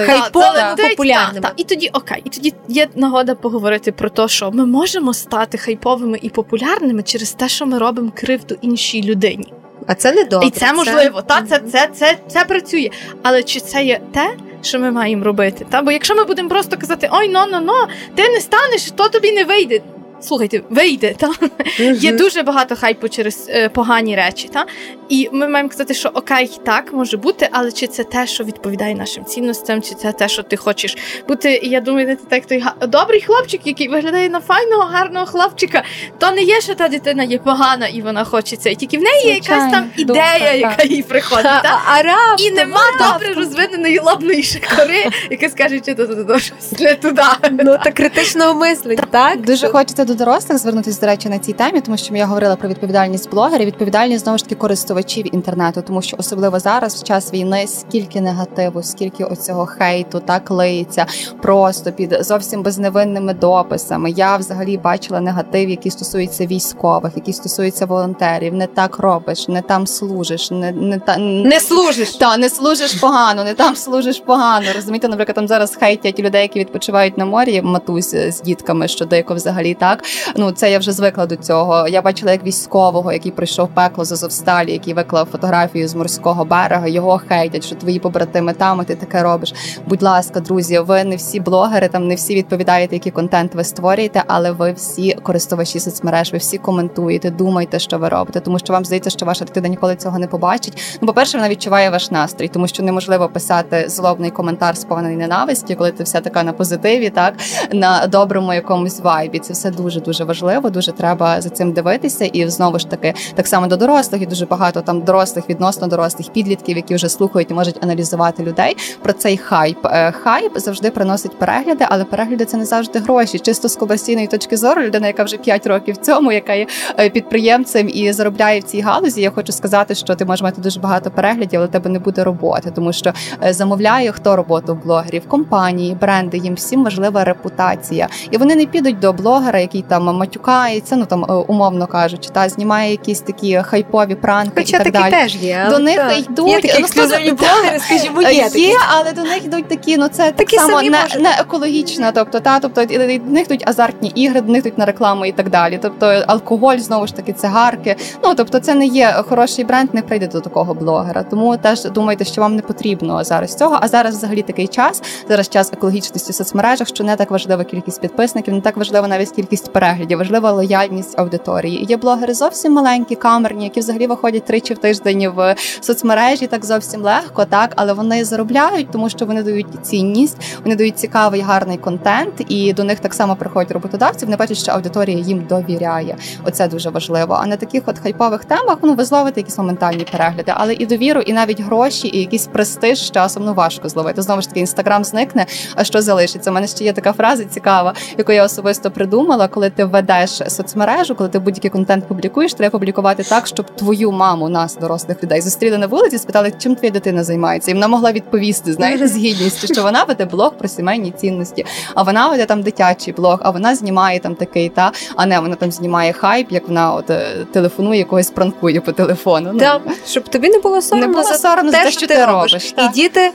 хайповими 0.07 0.77
популярними. 0.89 1.49
І 1.57 1.65
тоді 1.65 1.91
окей, 1.93 2.23
і 2.25 2.29
тоді 2.29 2.55
є 2.69 2.89
нагода 2.95 3.35
поговорити 3.35 3.93
про 3.93 4.11
те, 4.11 4.29
що 4.29 4.51
ми 4.51 4.67
можемо 4.67 5.15
стати 5.15 5.59
хайповими 5.59 6.19
і 6.23 6.29
популярними 6.29 7.03
через 7.03 7.33
те, 7.33 7.49
що 7.49 7.67
ми 7.67 7.79
робимо 7.79 8.13
кривду 8.15 8.57
іншій 8.61 9.03
людині. 9.03 9.53
А 9.91 9.95
це 9.95 10.13
не 10.13 10.25
добре. 10.25 10.49
І 10.49 10.51
це 10.51 10.73
можливо, 10.73 11.23
та 11.23 11.43
це 11.43 11.59
це, 11.59 11.89
це, 11.95 12.17
це 12.29 12.45
працює. 12.45 12.91
Але 13.23 13.43
чи 13.43 13.61
це 13.61 13.85
є 13.85 14.01
те, 14.15 14.31
що 14.63 14.79
ми 14.79 14.91
маємо 14.91 15.25
робити? 15.25 15.67
Та 15.71 15.83
бо 15.83 15.93
якщо 15.93 16.15
ми 16.15 16.25
будемо 16.25 16.49
просто 16.49 16.77
казати 16.77 17.11
Ой, 17.13 17.29
но 17.29 17.47
но 17.47 17.61
но 17.61 17.89
ти 18.15 18.29
не 18.29 18.41
станеш, 18.41 18.91
то 18.91 19.09
тобі 19.09 19.33
не 19.33 19.45
вийде 19.45 19.81
слухайте, 20.21 20.63
вийде. 20.71 21.15
Та? 21.19 21.27
Uh-huh. 21.27 21.95
Є 21.95 22.13
дуже 22.13 22.43
багато 22.43 22.77
хайпу 22.77 23.09
через 23.09 23.47
е, 23.49 23.69
погані 23.69 24.17
речі. 24.17 24.49
Та? 24.53 24.67
І 25.09 25.29
ми 25.33 25.49
маємо 25.49 25.69
казати, 25.71 25.95
що 25.95 26.11
окей, 26.15 26.51
так 26.65 26.93
може 26.93 27.17
бути, 27.17 27.49
але 27.53 27.73
чи 27.73 27.87
це 27.87 28.05
те, 28.05 28.27
що 28.27 28.45
відповідає 28.45 28.95
нашим 28.95 29.25
цінностям, 29.25 29.83
чи 29.83 29.95
це 29.95 30.13
те, 30.13 30.29
що 30.29 30.43
ти 30.43 30.57
хочеш 30.57 30.97
бути. 31.29 31.61
І 31.63 31.69
я 31.69 31.81
думаю, 31.81 32.07
не 32.07 32.17
так 32.17 32.47
той 32.47 32.65
добрий 32.89 33.21
хлопчик, 33.21 33.67
який 33.67 33.89
виглядає 33.89 34.29
на 34.29 34.41
файного, 34.41 34.83
гарного 34.83 35.27
хлопчика, 35.27 35.83
то 36.19 36.31
не 36.31 36.43
є, 36.43 36.61
що 36.61 36.75
та 36.75 36.89
дитина 36.89 37.23
є 37.23 37.39
погана 37.39 37.87
і 37.87 38.03
вона 38.03 38.25
хоче 38.25 38.57
це. 38.57 38.73
І 38.73 38.75
тільки 38.75 38.99
в 38.99 39.03
неї 39.03 39.27
є 39.27 39.35
якась 39.35 39.73
там 39.73 39.91
ідея, 39.97 40.55
яка 40.55 40.83
їй 40.83 41.03
приходить. 41.03 41.45
Та? 41.45 41.81
А, 41.87 42.03
а 42.03 42.37
І 42.39 42.51
нема 42.51 42.81
добре 42.99 43.35
розвиненої 43.35 43.99
лобної 43.99 44.43
шикори, 44.43 45.05
яка 45.31 45.49
скаже, 45.49 45.81
що 45.85 45.95
то 45.95 46.07
туди. 46.07 47.23
Ну, 47.51 47.79
та 47.85 47.93
критичного 47.93 48.55
мислення, 48.55 49.05
так? 49.11 49.41
Дуже 49.41 49.69
хочеться 49.69 50.05
до 50.11 50.25
дорослих 50.25 50.59
звернутися, 50.59 51.01
до 51.01 51.07
речі, 51.07 51.29
на 51.29 51.39
цій 51.39 51.53
темі, 51.53 51.81
тому 51.81 51.97
що 51.97 52.15
я 52.15 52.27
говорила 52.27 52.57
про 52.57 52.69
відповідальність 52.69 53.31
блогерів, 53.31 53.67
відповідальність 53.67 54.25
знову 54.25 54.39
ж 54.39 54.45
таки 54.45 54.55
користувачів 54.55 55.35
інтернету, 55.35 55.83
тому 55.87 56.03
що 56.03 56.17
особливо 56.21 56.59
зараз, 56.59 57.03
в 57.03 57.03
час 57.03 57.33
війни, 57.33 57.67
скільки 57.67 58.21
негативу, 58.21 58.83
скільки 58.83 59.25
оцього 59.25 59.67
хейту 59.67 60.21
так 60.21 60.51
лиється, 60.51 61.07
просто 61.43 61.93
під 61.93 62.17
зовсім 62.21 62.63
безневинними 62.63 63.35
дописами. 63.35 64.11
Я 64.11 64.37
взагалі 64.37 64.77
бачила 64.77 65.21
негатив, 65.21 65.71
який 65.71 65.93
стосується 65.93 66.47
військових, 66.47 67.13
який 67.17 67.35
стосується 67.35 67.87
волонтерів. 67.87 68.55
Не 68.55 68.67
так 68.67 68.99
робиш, 68.99 69.49
не 69.49 69.63
там 69.63 69.87
служиш, 69.87 70.51
не 70.51 70.73
не 70.73 70.99
та 70.99 71.17
не 71.17 71.61
служиш. 71.61 72.17
Та 72.17 72.37
не 72.37 72.49
служиш 72.51 72.95
погано, 72.95 73.45
не 73.45 73.55
там 73.55 73.77
служиш 73.77 74.21
погано. 74.27 74.67
Розумієте, 74.75 75.09
наприклад, 75.09 75.35
там 75.35 75.49
зараз 75.49 75.77
хейтять 75.77 76.21
людей, 76.21 76.43
які 76.43 76.59
відпочивають 76.61 77.19
на 77.19 77.25
морі, 77.25 77.63
матусь 77.63 78.15
з 78.15 78.41
дітками. 78.41 78.89
що 78.89 79.05
дико 79.05 79.35
взагалі 79.35 79.75
так. 79.75 80.00
Ну 80.37 80.53
це 80.53 80.71
я 80.71 80.79
вже 80.79 80.93
звикла 80.93 81.27
до 81.27 81.37
цього. 81.37 81.89
Я 81.89 82.03
бачила 82.03 82.33
як 82.33 82.45
військового, 82.45 83.13
який 83.13 83.33
пройшов 83.33 83.69
пекло 83.69 84.05
з 84.05 84.13
Азовсталі, 84.13 84.73
який 84.73 84.95
виклав 84.95 85.29
фотографію 85.33 85.89
з 85.89 85.95
морського 85.95 86.45
берега. 86.45 86.87
Його 86.87 87.21
хейтять, 87.29 87.65
що 87.65 87.77
твої 87.77 87.99
побратими 87.99 88.53
там, 88.53 88.81
і 88.81 88.85
ти 88.85 88.95
таке 88.95 89.23
робиш. 89.23 89.55
Будь 89.87 90.03
ласка, 90.03 90.41
друзі, 90.41 90.79
ви 90.79 91.05
не 91.05 91.17
всі 91.17 91.41
блогери, 91.41 91.89
там 91.89 92.07
не 92.07 92.15
всі 92.15 92.35
відповідаєте, 92.35 92.97
який 92.97 93.13
контент 93.13 93.55
ви 93.55 93.65
створюєте, 93.65 94.25
але 94.27 94.51
ви 94.53 94.73
всі 94.73 95.13
користувачі 95.23 95.81
соцмереж, 95.81 96.33
ви 96.33 96.39
всі 96.39 96.59
коментуєте, 96.59 97.31
думайте, 97.31 97.79
що 97.79 97.99
ви 97.99 98.09
робите, 98.09 98.41
тому 98.41 98.59
що 98.59 98.73
вам 98.73 98.85
здається, 98.85 99.11
що 99.11 99.27
ваша 99.27 99.45
дитина 99.45 99.69
ніколи 99.69 99.97
цього 99.97 100.19
не 100.19 100.27
побачить. 100.27 100.99
Ну, 101.01 101.07
по 101.07 101.15
перше, 101.15 101.39
вона 101.39 101.49
відчуває 101.49 101.91
ваш 101.91 102.11
настрій, 102.11 102.49
тому 102.49 102.69
що 102.69 102.83
неможливо 102.83 103.29
писати 103.29 103.85
злобний 103.89 104.31
коментар 104.31 104.77
сповнений 104.77 105.17
ненависті, 105.17 105.75
коли 105.75 105.93
ти 105.93 106.05
вся 106.05 106.21
така 106.21 106.43
на 106.43 106.53
позитиві, 106.53 107.11
так 107.11 107.35
на 107.73 108.07
доброму 108.07 108.55
якомусь 108.55 109.01
вайбі. 109.01 109.39
Це 109.39 109.53
все 109.53 109.71
дуже 109.71 109.90
дуже 109.99 110.25
важливо. 110.25 110.71
Дуже 110.71 110.93
треба 110.93 111.41
за 111.41 111.49
цим 111.51 111.73
дивитися. 111.73 112.25
І 112.25 112.49
знову 112.49 112.79
ж 112.79 112.89
таки, 112.89 113.15
так 113.35 113.47
само 113.47 113.67
до 113.67 113.77
дорослих 113.77 114.23
і 114.23 114.27
дуже 114.27 114.47
багато 114.47 114.81
там 114.81 115.01
дорослих 115.01 115.49
відносно 115.49 115.87
дорослих 115.87 116.29
підлітків, 116.29 116.77
які 116.77 116.95
вже 116.95 117.09
слухають 117.09 117.51
і 117.51 117.55
можуть 117.55 117.85
аналізувати 117.85 118.43
людей 118.43 118.77
про 119.03 119.13
цей 119.13 119.37
хайп. 119.37 119.79
Е, 119.85 120.13
хайп 120.13 120.59
завжди 120.59 120.91
приносить 120.91 121.39
перегляди, 121.39 121.87
але 121.89 122.05
перегляди 122.05 122.45
це 122.45 122.57
не 122.57 122.65
завжди 122.65 122.99
гроші. 122.99 123.39
Чисто 123.39 123.69
з 123.69 123.77
комерційної 123.77 124.27
точки 124.27 124.57
зору, 124.57 124.83
людина, 124.83 125.07
яка 125.07 125.25
вже 125.25 125.37
5 125.37 125.67
років 125.67 125.97
цьому, 125.97 126.33
яка 126.33 126.53
є 126.53 126.67
е, 126.99 127.11
підприємцем 127.11 127.89
і 127.89 128.13
заробляє 128.13 128.61
в 128.61 128.63
цій 128.63 128.81
галузі. 128.81 129.21
Я 129.21 129.31
хочу 129.31 129.53
сказати, 129.53 129.95
що 129.95 130.15
ти 130.15 130.25
можеш 130.25 130.43
мати 130.43 130.61
дуже 130.61 130.81
багато 130.81 131.11
переглядів, 131.11 131.61
але 131.61 131.69
тебе 131.69 131.91
не 131.91 131.99
буде 131.99 132.25
роботи, 132.25 132.73
тому 132.75 132.93
що 132.93 133.13
е, 133.45 133.53
замовляє 133.53 134.13
хто 134.13 134.37
роботу 134.37 134.79
блогерів, 134.85 135.29
компанії, 135.29 135.95
бренди. 135.95 136.39
Їм 136.39 136.55
всім 136.55 136.85
важлива 136.85 137.25
репутація, 137.25 138.09
і 138.31 138.37
вони 138.37 138.55
не 138.55 138.67
підуть 138.67 138.99
до 138.99 139.13
блогера, 139.13 139.59
який 139.59 139.80
там 139.83 140.05
матюкається, 140.05 140.97
ну 140.97 141.07
там 141.07 141.45
умовно 141.49 141.87
кажучи, 141.87 142.31
та 142.33 142.49
знімає 142.49 142.91
якісь 142.91 143.21
такі 143.21 143.63
хайпові 143.63 144.15
пранки 144.15 144.53
Хоча 144.57 144.77
і 144.77 144.85
так 144.85 144.93
такі 144.93 145.11
далі. 145.11 145.23
теж 145.23 145.37
є. 145.37 145.67
До 145.71 145.79
них 145.79 146.01
йдуть 146.29 146.49
Є 146.49 146.61
такі 146.61 146.75
ну, 146.79 146.85
ексклюзивні 146.85 147.33
блогери, 147.33 147.79
скажімо, 147.79 148.23
є 148.23 148.45
такі. 148.45 148.61
Є, 148.61 148.77
але 148.89 149.13
до 149.13 149.23
них 149.23 149.45
йдуть 149.45 149.69
такі, 149.69 149.97
ну 149.97 150.09
це 150.09 150.33
Такі 150.33 150.57
так 150.57 150.67
само 150.67 150.83
не, 150.83 151.07
не 151.21 151.31
екологічно, 151.41 152.11
тобто 152.15 152.41
та, 152.41 152.59
тобто 152.61 152.85
до 152.85 152.99
них 153.07 153.47
йдуть 153.47 153.69
азартні 153.69 154.09
ігри, 154.15 154.41
до 154.41 154.53
них 154.53 154.61
йдуть 154.61 154.79
на 154.79 154.85
рекламу 154.85 155.27
і 155.27 155.33
так 155.33 155.51
далі. 155.51 155.79
Тобто 155.83 156.07
алкоголь, 156.27 156.77
знову 156.77 157.07
ж 157.07 157.17
таки, 157.17 157.33
цигарки. 157.33 157.97
Ну 158.25 158.35
тобто, 158.35 158.61
це 158.61 158.75
не 158.75 158.87
є 158.87 159.25
хороший 159.29 159.65
бренд, 159.65 159.95
не 159.95 160.03
прийде 160.03 160.27
до 160.27 160.41
такого 160.41 160.75
блогера. 160.75 161.23
Тому 161.23 161.57
теж 161.57 161.85
думайте, 161.85 162.25
що 162.25 162.41
вам 162.41 162.57
не 162.57 162.63
потрібно 162.63 163.25
зараз 163.25 163.55
цього. 163.55 163.79
А 163.81 163.89
зараз 163.89 164.17
взагалі 164.17 164.43
такий 164.43 164.69
час. 164.69 165.03
Зараз 165.29 165.49
час 165.49 165.73
екологічності 165.73 166.33
в 166.33 166.35
соцмережах, 166.35 166.89
що 166.89 167.05
не 167.05 167.17
так 167.17 167.31
важлива 167.31 167.65
кількість 167.65 168.01
підписників, 168.01 168.55
не 168.55 168.61
так 168.61 168.77
важлива 168.77 169.09
навіть 169.09 169.31
кількість 169.31 169.70
переглядів, 169.73 170.19
важлива 170.19 170.53
лояльність 170.53 171.19
аудиторії. 171.19 171.85
Є 171.85 171.97
блогери 171.97 172.35
зовсім 172.35 172.73
маленькі, 172.73 173.15
камерні, 173.15 173.65
які 173.65 173.81
взагалі 173.81 174.07
виходять 174.07 174.45
тричі 174.45 174.75
в 174.75 174.79
тиждень 174.79 175.29
в 175.29 175.55
соцмережі, 175.81 176.47
так 176.47 176.65
зовсім 176.65 177.03
легко, 177.03 177.45
так 177.45 177.73
але 177.77 177.93
вони 177.93 178.25
заробляють, 178.25 178.91
тому 178.93 179.09
що 179.09 179.27
вони 179.27 179.43
дають 179.43 179.67
цінність, 179.83 180.37
вони 180.65 180.77
дають 180.77 180.99
цікавий 180.99 181.41
гарний 181.41 181.79
контент, 181.79 182.35
і 182.49 182.73
до 182.73 182.85
них 182.85 183.01
так 183.01 183.15
само 183.15 183.37
приходять 183.37 183.71
роботодавці. 183.71 184.25
Вони 184.25 184.37
бачать, 184.37 184.59
що 184.59 184.73
аудиторія 184.73 185.19
їм 185.19 185.47
довіряє. 185.49 186.17
Оце 186.45 186.69
дуже 186.69 186.91
важливо. 186.91 187.39
А 187.43 187.47
на 187.47 187.57
таких 187.57 187.83
от 187.87 187.99
хайпових 187.99 188.45
темах 188.45 188.79
ну 188.83 188.95
ви 188.95 189.05
зловите 189.05 189.41
якісь 189.41 189.59
моментальні 189.59 190.07
перегляди, 190.13 190.53
але 190.57 190.75
і 190.75 190.87
довіру, 190.87 191.21
і 191.21 191.33
навіть 191.33 191.61
гроші, 191.61 192.11
і 192.13 192.19
якийсь 192.21 192.47
престиж 192.47 193.07
з 193.07 193.11
часом 193.11 193.45
ну 193.45 193.55
важко 193.55 193.89
зловити. 193.89 194.23
Знову 194.23 194.43
ж 194.43 194.49
таки, 194.49 194.61
інстаграм 194.61 195.05
зникне. 195.05 195.47
А 195.75 195.85
що 195.85 196.03
залишиться? 196.03 196.51
У 196.51 196.55
мене 196.55 196.67
ще 196.67 196.85
є 196.85 196.93
така 196.93 197.13
фраза 197.13 197.45
цікава, 197.45 197.95
яку 198.19 198.33
я 198.33 198.45
особисто 198.45 198.91
придумала. 198.91 199.49
Коли 199.61 199.71
ти 199.71 199.85
ведеш 199.85 200.31
соцмережу, 200.31 201.15
коли 201.15 201.31
ти 201.31 201.39
будь-який 201.39 201.71
контент 201.71 202.09
публікуєш, 202.09 202.55
треба 202.55 202.71
публікувати 202.71 203.23
так, 203.23 203.47
щоб 203.47 203.77
твою 203.77 204.13
маму, 204.13 204.49
нас, 204.49 204.77
дорослих 204.77 205.23
людей, 205.23 205.41
зустріли 205.41 205.79
на 205.79 205.87
вулиці, 205.87 206.19
спитали, 206.19 206.53
чим 206.59 206.75
твоя 206.75 206.93
дитина 206.93 207.25
займається, 207.25 207.71
і 207.71 207.75
вона 207.75 207.89
могла 207.89 208.13
відповісти, 208.13 208.73
знаєте, 208.73 209.09
з 209.09 209.17
гідністю, 209.17 209.75
що 209.75 209.83
вона 209.83 210.05
веде 210.05 210.25
блог 210.25 210.55
про 210.55 210.69
сімейні 210.69 211.11
цінності, 211.11 211.67
а 211.95 212.03
вона 212.03 212.29
веде 212.29 212.47
там 212.47 212.63
дитячий 212.63 213.15
блог, 213.15 213.39
а 213.43 213.51
вона 213.51 213.75
знімає 213.75 214.19
там 214.19 214.35
такий, 214.35 214.69
та 214.69 214.93
а 215.17 215.27
не 215.27 215.41
вона 215.41 215.55
там 215.55 215.73
знімає 215.73 216.13
хайп, 216.13 216.53
як 216.53 216.69
вона 216.69 216.95
от 216.95 217.11
е, 217.11 217.47
телефонує 217.53 218.05
когось 218.05 218.31
пранкує 218.31 218.81
по 218.81 218.93
телефону. 218.93 219.51
Ну, 219.53 219.59
Да, 219.59 219.81
щоб 220.07 220.29
тобі 220.29 220.49
не 220.49 220.59
було 220.59 220.83
соромно 220.83 221.07
Не 221.07 221.13
було 221.13 221.35
соромно 221.35 221.73
за 221.73 221.83
те, 221.83 221.91
що 221.91 222.07
ти 222.07 222.25
робиш, 222.25 222.75
І 222.79 222.89
діти 222.89 223.33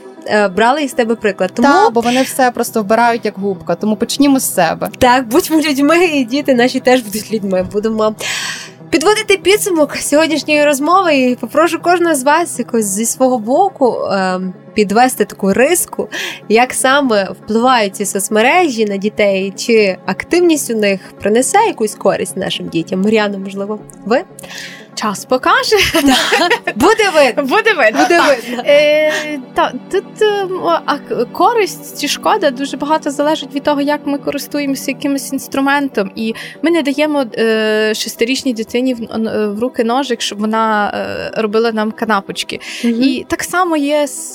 брали 0.56 0.82
із 0.82 0.92
тебе 0.92 1.14
приклад. 1.14 1.50
Тому 1.54 1.68
Та, 1.68 1.90
бо 1.90 2.00
вони 2.00 2.22
все 2.22 2.50
просто 2.50 2.82
вбирають 2.82 3.24
як 3.24 3.38
губка. 3.38 3.74
Тому 3.74 3.96
почнімо 3.96 4.40
з 4.40 4.54
себе. 4.54 4.90
Так, 4.98 5.28
будьмо 5.28 5.60
людьми, 5.60 6.04
і 6.04 6.24
діти 6.24 6.54
наші 6.54 6.80
теж 6.80 7.00
будуть 7.02 7.32
людьми. 7.32 7.66
Будемо 7.72 8.14
підводити 8.90 9.36
підсумок 9.36 9.96
сьогоднішньої 9.96 10.64
розмови. 10.64 11.16
І 11.16 11.34
попрошу 11.34 11.78
кожного 11.82 12.14
з 12.14 12.22
вас 12.22 12.58
якось 12.58 12.84
зі 12.84 13.06
свого 13.06 13.38
боку 13.38 13.96
е, 14.12 14.40
підвести 14.74 15.24
таку 15.24 15.52
риску, 15.52 16.08
як 16.48 16.74
саме 16.74 17.24
впливають 17.24 17.96
ці 17.96 18.06
соцмережі 18.06 18.84
на 18.84 18.96
дітей, 18.96 19.52
чи 19.56 19.98
активність 20.06 20.70
у 20.70 20.74
них 20.74 21.00
принесе 21.20 21.58
якусь 21.66 21.94
користь 21.94 22.36
нашим 22.36 22.68
дітям. 22.68 23.02
Мар'яна, 23.02 23.38
можливо, 23.38 23.78
ви 24.04 24.24
Час 24.96 25.24
покаже. 25.24 25.76
буде 26.76 27.10
видно. 27.14 27.42
Буде 27.42 27.74
видно. 27.74 28.02
Буде 28.02 28.20
видно. 28.20 28.62
Е, 28.66 29.38
та, 29.54 29.72
тут 29.90 30.04
е, 30.22 31.24
користь 31.32 32.00
чи 32.00 32.08
шкода 32.08 32.50
дуже 32.50 32.76
багато 32.76 33.10
залежить 33.10 33.54
від 33.54 33.62
того, 33.62 33.80
як 33.80 34.00
ми 34.06 34.18
користуємося 34.18 34.90
якимось 34.90 35.32
інструментом. 35.32 36.10
І 36.14 36.34
ми 36.62 36.70
не 36.70 36.82
даємо 36.82 37.24
е, 37.38 37.92
шестирічній 37.94 38.52
дитині 38.52 38.94
в, 38.94 39.60
руки 39.60 39.84
ножик, 39.84 40.20
щоб 40.20 40.38
вона 40.38 40.92
робила 41.36 41.72
нам 41.72 41.92
канапочки. 41.92 42.60
І 42.82 43.26
так 43.28 43.42
само 43.42 43.76
є 43.76 44.06
з 44.06 44.34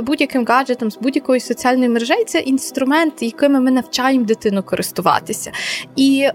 будь-яким 0.00 0.44
гаджетом, 0.44 0.90
з 0.90 0.98
будь-якою 0.98 1.40
соціальною 1.40 1.90
мережею. 1.90 2.24
Це 2.24 2.38
інструмент, 2.38 3.22
якими 3.22 3.60
ми 3.60 3.70
навчаємо 3.70 4.24
дитину 4.24 4.62
користуватися. 4.62 5.52
І 5.96 6.28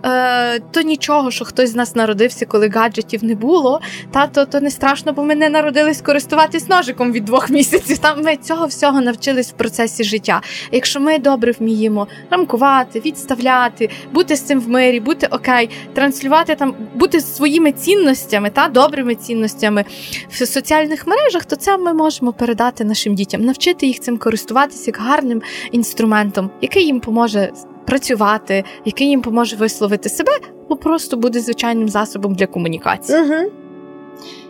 то 0.72 0.82
нічого, 0.82 1.32
що 1.32 1.46
хтось 1.46 1.70
з 1.70 1.76
нас 1.76 1.96
народився, 1.96 2.46
коли 2.46 2.70
гаджетів 2.70 3.24
не 3.24 3.36
було, 3.36 3.67
та 4.12 4.28
то, 4.28 4.46
то 4.46 4.60
не 4.60 4.72
страшно, 4.72 5.14
бо 5.14 5.24
ми 5.24 5.36
не 5.36 5.50
народились 5.50 6.02
користуватись 6.02 6.70
ножиком 6.70 7.12
від 7.12 7.26
двох 7.26 7.50
місяців. 7.58 7.98
Там 7.98 8.24
ми 8.24 8.36
цього 8.36 8.66
всього 8.66 9.02
навчились 9.02 9.50
в 9.50 9.54
процесі 9.54 10.04
життя. 10.04 10.42
Якщо 10.72 11.00
ми 11.00 11.20
добре 11.20 11.52
вміємо 11.60 12.08
рамкувати, 12.30 13.00
відставляти, 13.00 13.90
бути 14.14 14.36
з 14.36 14.42
цим 14.42 14.60
в 14.60 14.70
мирі, 14.70 15.00
бути 15.00 15.28
окей, 15.28 15.70
транслювати 15.94 16.56
там, 16.56 16.76
бути 16.96 17.22
своїми 17.22 17.72
цінностями 17.72 18.50
та 18.50 18.68
добрими 18.68 19.16
цінностями 19.16 19.86
в 20.30 20.46
соціальних 20.46 21.08
мережах, 21.08 21.46
то 21.46 21.56
це 21.56 21.78
ми 21.78 21.94
можемо 21.94 22.34
передати 22.34 22.84
нашим 22.84 23.16
дітям, 23.16 23.42
навчити 23.42 23.88
їх 23.88 24.00
цим 24.00 24.18
користуватися 24.18 24.84
як 24.88 24.98
гарним 24.98 25.42
інструментом, 25.72 26.50
який 26.62 26.86
їм 26.86 27.00
поможе 27.00 27.52
працювати, 27.88 28.64
який 28.86 29.08
їм 29.08 29.22
поможе 29.22 29.56
висловити 29.56 30.10
себе, 30.10 30.32
бо 30.70 30.76
просто 30.76 31.18
буде 31.18 31.40
звичайним 31.40 31.90
засобом 31.90 32.36
для 32.36 32.48
комунікації. 32.48 33.22
Угу. 33.22 33.52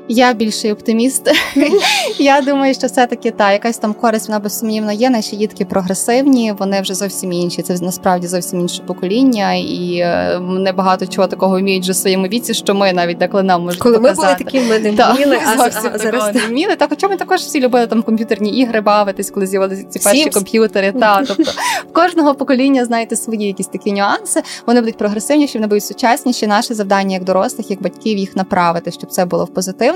Я 0.09 0.33
більший 0.33 0.71
оптиміст. 0.71 1.31
Я 2.17 2.41
думаю, 2.41 2.73
що 2.73 2.87
все-таки 2.87 3.31
та 3.31 3.51
якась 3.51 3.77
там 3.77 3.93
користь 3.93 4.27
вона 4.27 4.39
безсумнівно 4.39 4.91
є. 4.91 5.09
Наші 5.09 5.35
дітки 5.35 5.65
прогресивні, 5.65 6.53
вони 6.59 6.81
вже 6.81 6.93
зовсім 6.93 7.33
інші. 7.33 7.61
Це 7.61 7.77
насправді 7.81 8.27
зовсім 8.27 8.59
інше 8.59 8.83
покоління, 8.87 9.53
і 9.53 9.97
е, 9.97 10.39
вони 10.41 10.71
багато 10.71 11.07
чого 11.07 11.27
такого 11.27 11.59
вміють 11.59 11.83
вже 11.83 11.91
в 11.91 11.95
своєму 11.95 12.27
віці, 12.27 12.53
що 12.53 12.75
ми 12.75 12.93
навіть 12.93 13.17
деколи 13.17 13.43
нам 13.43 13.61
можемо 13.61 13.83
Коли 13.83 13.99
ми 13.99 14.13
були 14.13 14.35
такі, 14.37 14.59
ми 14.59 14.79
не 14.79 14.91
вміли, 14.91 15.39
а, 15.45 15.57
зовсім 15.57 15.91
а 15.93 15.97
зараз 15.97 16.35
не 16.35 16.41
вміли. 16.41 16.75
Так, 16.75 16.89
хоча 16.89 17.07
ми 17.07 17.17
також 17.17 17.39
всі 17.39 17.59
любили 17.59 17.87
там 17.87 18.01
комп'ютерні 18.01 18.49
ігри 18.49 18.81
бавитись, 18.81 19.31
коли 19.31 19.47
з'явилися 19.47 19.83
ці 19.83 19.99
перші 19.99 20.25
Sims. 20.25 20.33
комп'ютери. 20.33 20.91
Та 20.91 21.23
тобто 21.27 21.51
в 21.89 21.93
кожного 21.93 22.35
покоління 22.35 22.85
знаєте 22.85 23.15
свої 23.15 23.47
якісь 23.47 23.67
такі 23.67 23.91
нюанси. 23.91 24.41
Вони 24.67 24.79
будуть 24.79 24.97
прогресивніші, 24.97 25.57
вони 25.57 25.67
будуть 25.67 25.83
сучасніші. 25.83 26.47
Наше 26.47 26.73
завдання 26.73 27.13
як 27.13 27.23
дорослих, 27.23 27.71
як 27.71 27.81
батьків, 27.81 28.17
їх 28.17 28.35
направити, 28.35 28.91
щоб 28.91 29.09
це 29.09 29.25
було 29.25 29.45
в 29.45 29.47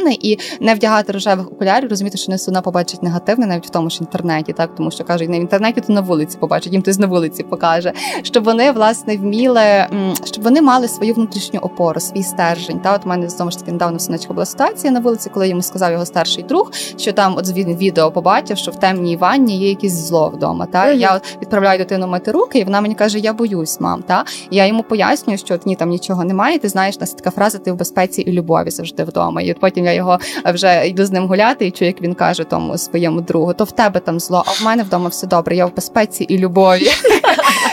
позитивне 0.01 0.17
і 0.21 0.39
не 0.59 0.75
вдягати 0.75 1.11
рожевих 1.11 1.47
окулярів, 1.47 1.89
розуміти, 1.89 2.17
що 2.17 2.31
не 2.31 2.37
вона 2.47 2.61
побачить 2.61 3.03
негативне 3.03 3.45
навіть 3.45 3.67
в 3.67 3.69
тому 3.69 3.89
ж 3.89 3.97
інтернеті, 4.01 4.53
так 4.53 4.75
тому 4.75 4.91
що 4.91 5.03
кажуть, 5.03 5.29
не 5.29 5.37
в 5.39 5.41
інтернеті, 5.41 5.81
то 5.81 5.93
на 5.93 6.01
вулиці 6.01 6.37
побачить, 6.37 6.73
їм 6.73 6.81
хтось 6.81 6.99
на 6.99 7.07
вулиці 7.07 7.43
покаже, 7.43 7.93
щоб 8.23 8.43
вони 8.43 8.71
власне 8.71 9.17
вміли, 9.17 9.61
щоб 10.23 10.43
вони 10.43 10.61
мали 10.61 10.87
свою 10.87 11.13
внутрішню 11.13 11.59
опору, 11.59 11.99
свій 11.99 12.23
стержень. 12.23 12.79
Та 12.79 12.95
от 12.95 13.05
у 13.05 13.09
мене 13.09 13.29
знову 13.29 13.51
ж 13.51 13.59
таки 13.59 13.71
недавно 13.71 13.97
в 13.97 14.01
синочку 14.01 14.33
була 14.33 14.45
ситуація 14.45 14.93
на 14.93 14.99
вулиці, 14.99 15.29
коли 15.29 15.47
йому 15.47 15.61
сказав 15.61 15.91
його 15.91 16.05
старший 16.05 16.43
друг, 16.43 16.71
що 16.97 17.13
там 17.13 17.35
от 17.37 17.49
він 17.49 17.75
відео 17.75 18.11
побачив, 18.11 18.57
що 18.57 18.71
в 18.71 18.75
темній 18.75 19.17
ванні 19.17 19.59
є 19.59 19.69
якесь 19.69 19.93
зло 19.93 20.29
вдома. 20.29 20.65
Та 20.65 20.91
я 20.91 21.15
от 21.15 21.37
відправляю 21.41 21.77
дитину 21.77 22.07
мити 22.07 22.31
руки, 22.31 22.59
і 22.59 22.63
вона 22.63 22.81
мені 22.81 22.95
каже: 22.95 23.19
Я 23.19 23.33
боюсь, 23.33 23.79
мам. 23.79 24.01
Та 24.01 24.25
я 24.51 24.65
йому 24.65 24.83
пояснюю, 24.83 25.37
що 25.37 25.53
от 25.53 25.65
ні, 25.65 25.75
там 25.75 25.89
нічого 25.89 26.23
немає. 26.23 26.59
Ти 26.59 26.69
знаєш, 26.69 26.99
нас 26.99 27.13
така 27.13 27.31
фраза 27.31 27.57
ти 27.57 27.71
в 27.71 27.75
безпеці 27.75 28.21
і 28.21 28.31
любові 28.31 28.69
завжди 28.69 29.03
вдома. 29.03 29.41
І 29.41 29.51
от 29.51 29.59
потім 29.59 29.85
я 29.85 29.90
я 29.91 29.97
його 29.97 30.19
вже 30.45 30.87
йду 30.87 31.05
з 31.05 31.11
ним 31.11 31.27
гуляти 31.27 31.67
і 31.67 31.71
чую, 31.71 31.89
як 31.89 32.01
він 32.01 32.13
каже 32.13 32.43
тому 32.43 32.77
своєму 32.77 33.21
другу, 33.21 33.53
то 33.53 33.63
в 33.63 33.71
тебе 33.71 33.99
там 33.99 34.19
зло, 34.19 34.43
а 34.47 34.51
в 34.51 34.65
мене 34.65 34.83
вдома 34.83 35.07
все 35.07 35.27
добре. 35.27 35.55
Я 35.55 35.65
в 35.65 35.75
безпеці 35.75 36.23
і 36.23 36.37
любові. 36.37 36.87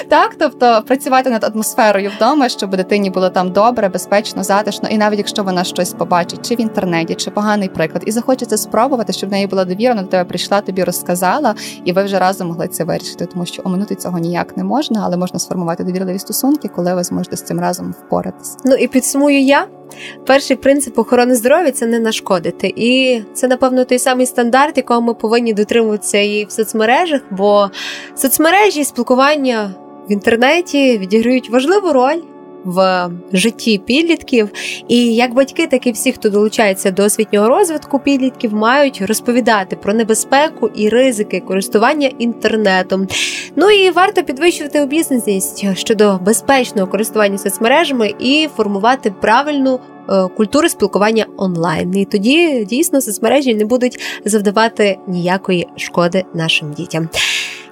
Так, 0.09 0.37
тобто 0.39 0.83
працювати 0.87 1.31
над 1.31 1.45
атмосферою 1.45 2.11
вдома, 2.17 2.49
щоб 2.49 2.77
дитині 2.77 3.11
було 3.11 3.29
там 3.29 3.53
добре, 3.53 3.89
безпечно, 3.89 4.45
затишно, 4.45 4.89
і 4.89 4.99
навіть 4.99 5.19
якщо 5.19 5.43
вона 5.43 5.65
щось 5.65 5.93
побачить, 5.93 6.49
чи 6.49 6.55
в 6.55 6.61
інтернеті, 6.61 7.15
чи 7.15 7.31
поганий 7.31 7.69
приклад, 7.69 8.03
і 8.07 8.11
захоче 8.11 8.47
це 8.47 8.57
спробувати, 8.57 9.13
щоб 9.13 9.31
в 9.31 9.33
неї 9.33 9.47
була 9.47 9.65
довіра, 9.65 9.95
вона 9.95 10.03
до 10.03 10.09
тебе 10.09 10.25
прийшла, 10.25 10.61
тобі 10.61 10.85
розказала, 10.85 11.55
і 11.85 11.93
ви 11.93 12.05
вже 12.05 12.19
разом 12.19 12.49
могли 12.49 12.69
це 12.69 12.85
вирішити, 12.85 13.27
тому 13.27 13.47
що 13.47 13.63
оминути 13.65 13.95
цього 13.95 14.19
ніяк 14.19 14.57
не 14.57 14.65
можна, 14.65 15.03
але 15.05 15.17
можна 15.17 15.39
сформувати 15.39 15.85
довірливі 15.85 16.19
стосунки, 16.19 16.69
коли 16.69 16.95
ви 16.95 17.05
зможете 17.05 17.37
з 17.37 17.43
цим 17.43 17.61
разом 17.61 17.95
впоратись. 18.07 18.57
Ну 18.65 18.75
і 18.75 18.89
підсумую 18.89 19.41
я. 19.41 19.78
Перший 20.27 20.57
принцип 20.57 20.99
охорони 20.99 21.35
здоров'я 21.35 21.73
це 21.73 21.87
не 21.87 21.99
нашкодити. 21.99 22.73
І 22.77 23.23
це, 23.35 23.49
напевно, 23.49 23.85
той 23.85 23.99
самий 23.99 24.27
стандарт, 24.27 24.77
якого 24.77 25.01
ми 25.01 25.15
повинні 25.15 25.53
дотримуватися 25.53 26.19
і 26.19 26.45
в 26.45 26.53
соцмережах, 26.53 27.21
бо 27.31 27.71
соцмережі, 28.17 28.85
спілкування 28.85 29.75
в 30.09 30.13
інтернеті 30.13 30.99
відіграють 30.99 31.51
важливу 31.51 31.93
роль. 31.93 32.21
В 32.65 33.09
житті 33.33 33.79
підлітків, 33.79 34.49
і 34.89 35.15
як 35.15 35.35
батьки, 35.35 35.67
так 35.67 35.87
і 35.87 35.93
всі, 35.93 36.13
хто 36.13 36.29
долучається 36.29 36.91
до 36.91 37.05
освітнього 37.05 37.49
розвитку 37.49 37.99
підлітків, 37.99 38.55
мають 38.55 39.03
розповідати 39.03 39.77
про 39.77 39.95
небезпеку 39.95 40.71
і 40.75 40.89
ризики 40.89 41.41
користування 41.41 42.11
інтернетом. 42.19 43.09
Ну 43.57 43.71
і 43.71 43.91
варто 43.91 44.23
підвищувати 44.23 44.81
обізнаність 44.81 45.77
щодо 45.77 46.19
безпечного 46.23 46.89
користування 46.89 47.39
соцмережами 47.39 48.15
і 48.21 48.49
формувати 48.57 49.15
правильну 49.21 49.81
е, 50.09 50.29
культуру 50.37 50.69
спілкування 50.69 51.27
онлайн. 51.37 51.97
І 51.97 52.05
тоді 52.05 52.65
дійсно 52.65 53.01
соцмережі 53.01 53.55
не 53.55 53.65
будуть 53.65 54.01
завдавати 54.25 54.99
ніякої 55.07 55.69
шкоди 55.77 56.25
нашим 56.35 56.73
дітям. 56.73 57.09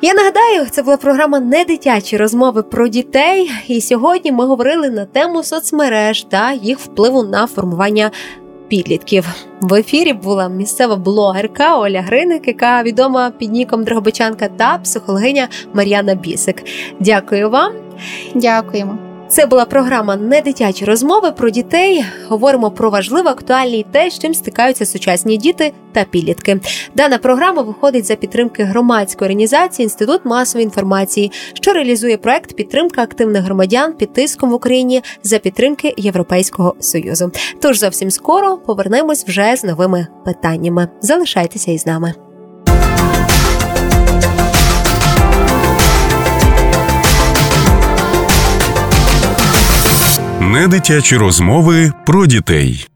Я 0.01 0.15
нагадаю, 0.15 0.67
це 0.71 0.83
була 0.83 0.97
програма 0.97 1.41
не 1.41 1.65
дитячі 1.65 2.17
розмови 2.17 2.63
про 2.63 2.89
дітей. 2.89 3.51
І 3.67 3.81
сьогодні 3.81 4.33
ми 4.33 4.47
говорили 4.47 4.91
на 4.91 5.05
тему 5.05 5.43
соцмереж 5.43 6.23
та 6.23 6.53
їх 6.53 6.79
впливу 6.79 7.23
на 7.23 7.47
формування 7.47 8.11
підлітків. 8.69 9.27
В 9.61 9.75
ефірі 9.75 10.13
була 10.13 10.49
місцева 10.49 10.97
блогерка 10.97 11.79
Оля 11.79 12.01
Гриник, 12.01 12.49
яка 12.49 12.83
відома 12.83 13.31
під 13.31 13.53
ніком 13.53 13.85
Дрогобичанка, 13.85 14.49
та 14.49 14.79
психологиня 14.79 15.49
Мар'яна 15.75 16.15
Бісик. 16.15 16.63
Дякую 17.01 17.51
вам. 17.51 17.73
Дякуємо. 18.35 19.06
Це 19.29 19.47
була 19.47 19.65
програма 19.65 20.17
не 20.17 20.41
дитячі 20.41 20.85
розмови 20.85 21.33
про 21.33 21.51
дітей. 21.51 22.05
Говоримо 22.29 22.71
про 22.71 22.91
важливе, 22.91 23.31
актуальне 23.31 23.77
і 23.77 23.87
те, 23.93 24.11
з 24.11 24.19
чим 24.19 24.35
стикаються 24.35 24.87
сучасні 24.87 25.37
діти 25.37 25.73
та 25.93 26.05
підлітки. 26.05 26.61
Дана 26.95 27.19
програма 27.19 27.63
виходить 27.63 28.07
за 28.07 28.15
підтримки 28.15 28.63
громадської 28.65 29.27
організації 29.27 29.85
Інститут 29.85 30.25
масової 30.25 30.65
інформації, 30.65 31.33
що 31.55 31.73
реалізує 31.73 32.17
проект 32.17 32.57
підтримка 32.57 33.03
активних 33.03 33.43
громадян 33.43 33.93
під 33.93 34.13
тиском 34.13 34.51
в 34.51 34.55
Україні 34.55 35.03
за 35.23 35.39
підтримки 35.39 35.95
Європейського 35.97 36.75
союзу. 36.81 37.33
Тож 37.63 37.79
зовсім 37.79 38.11
скоро 38.11 38.57
повернемось 38.57 39.25
вже 39.29 39.57
з 39.57 39.65
новими 39.65 40.07
питаннями. 40.25 40.89
Залишайтеся 41.01 41.73
із 41.73 41.87
нами. 41.87 42.26
Недитячі 50.47 51.17
розмови 51.17 51.93
про 52.07 52.27
дітей. 52.27 52.89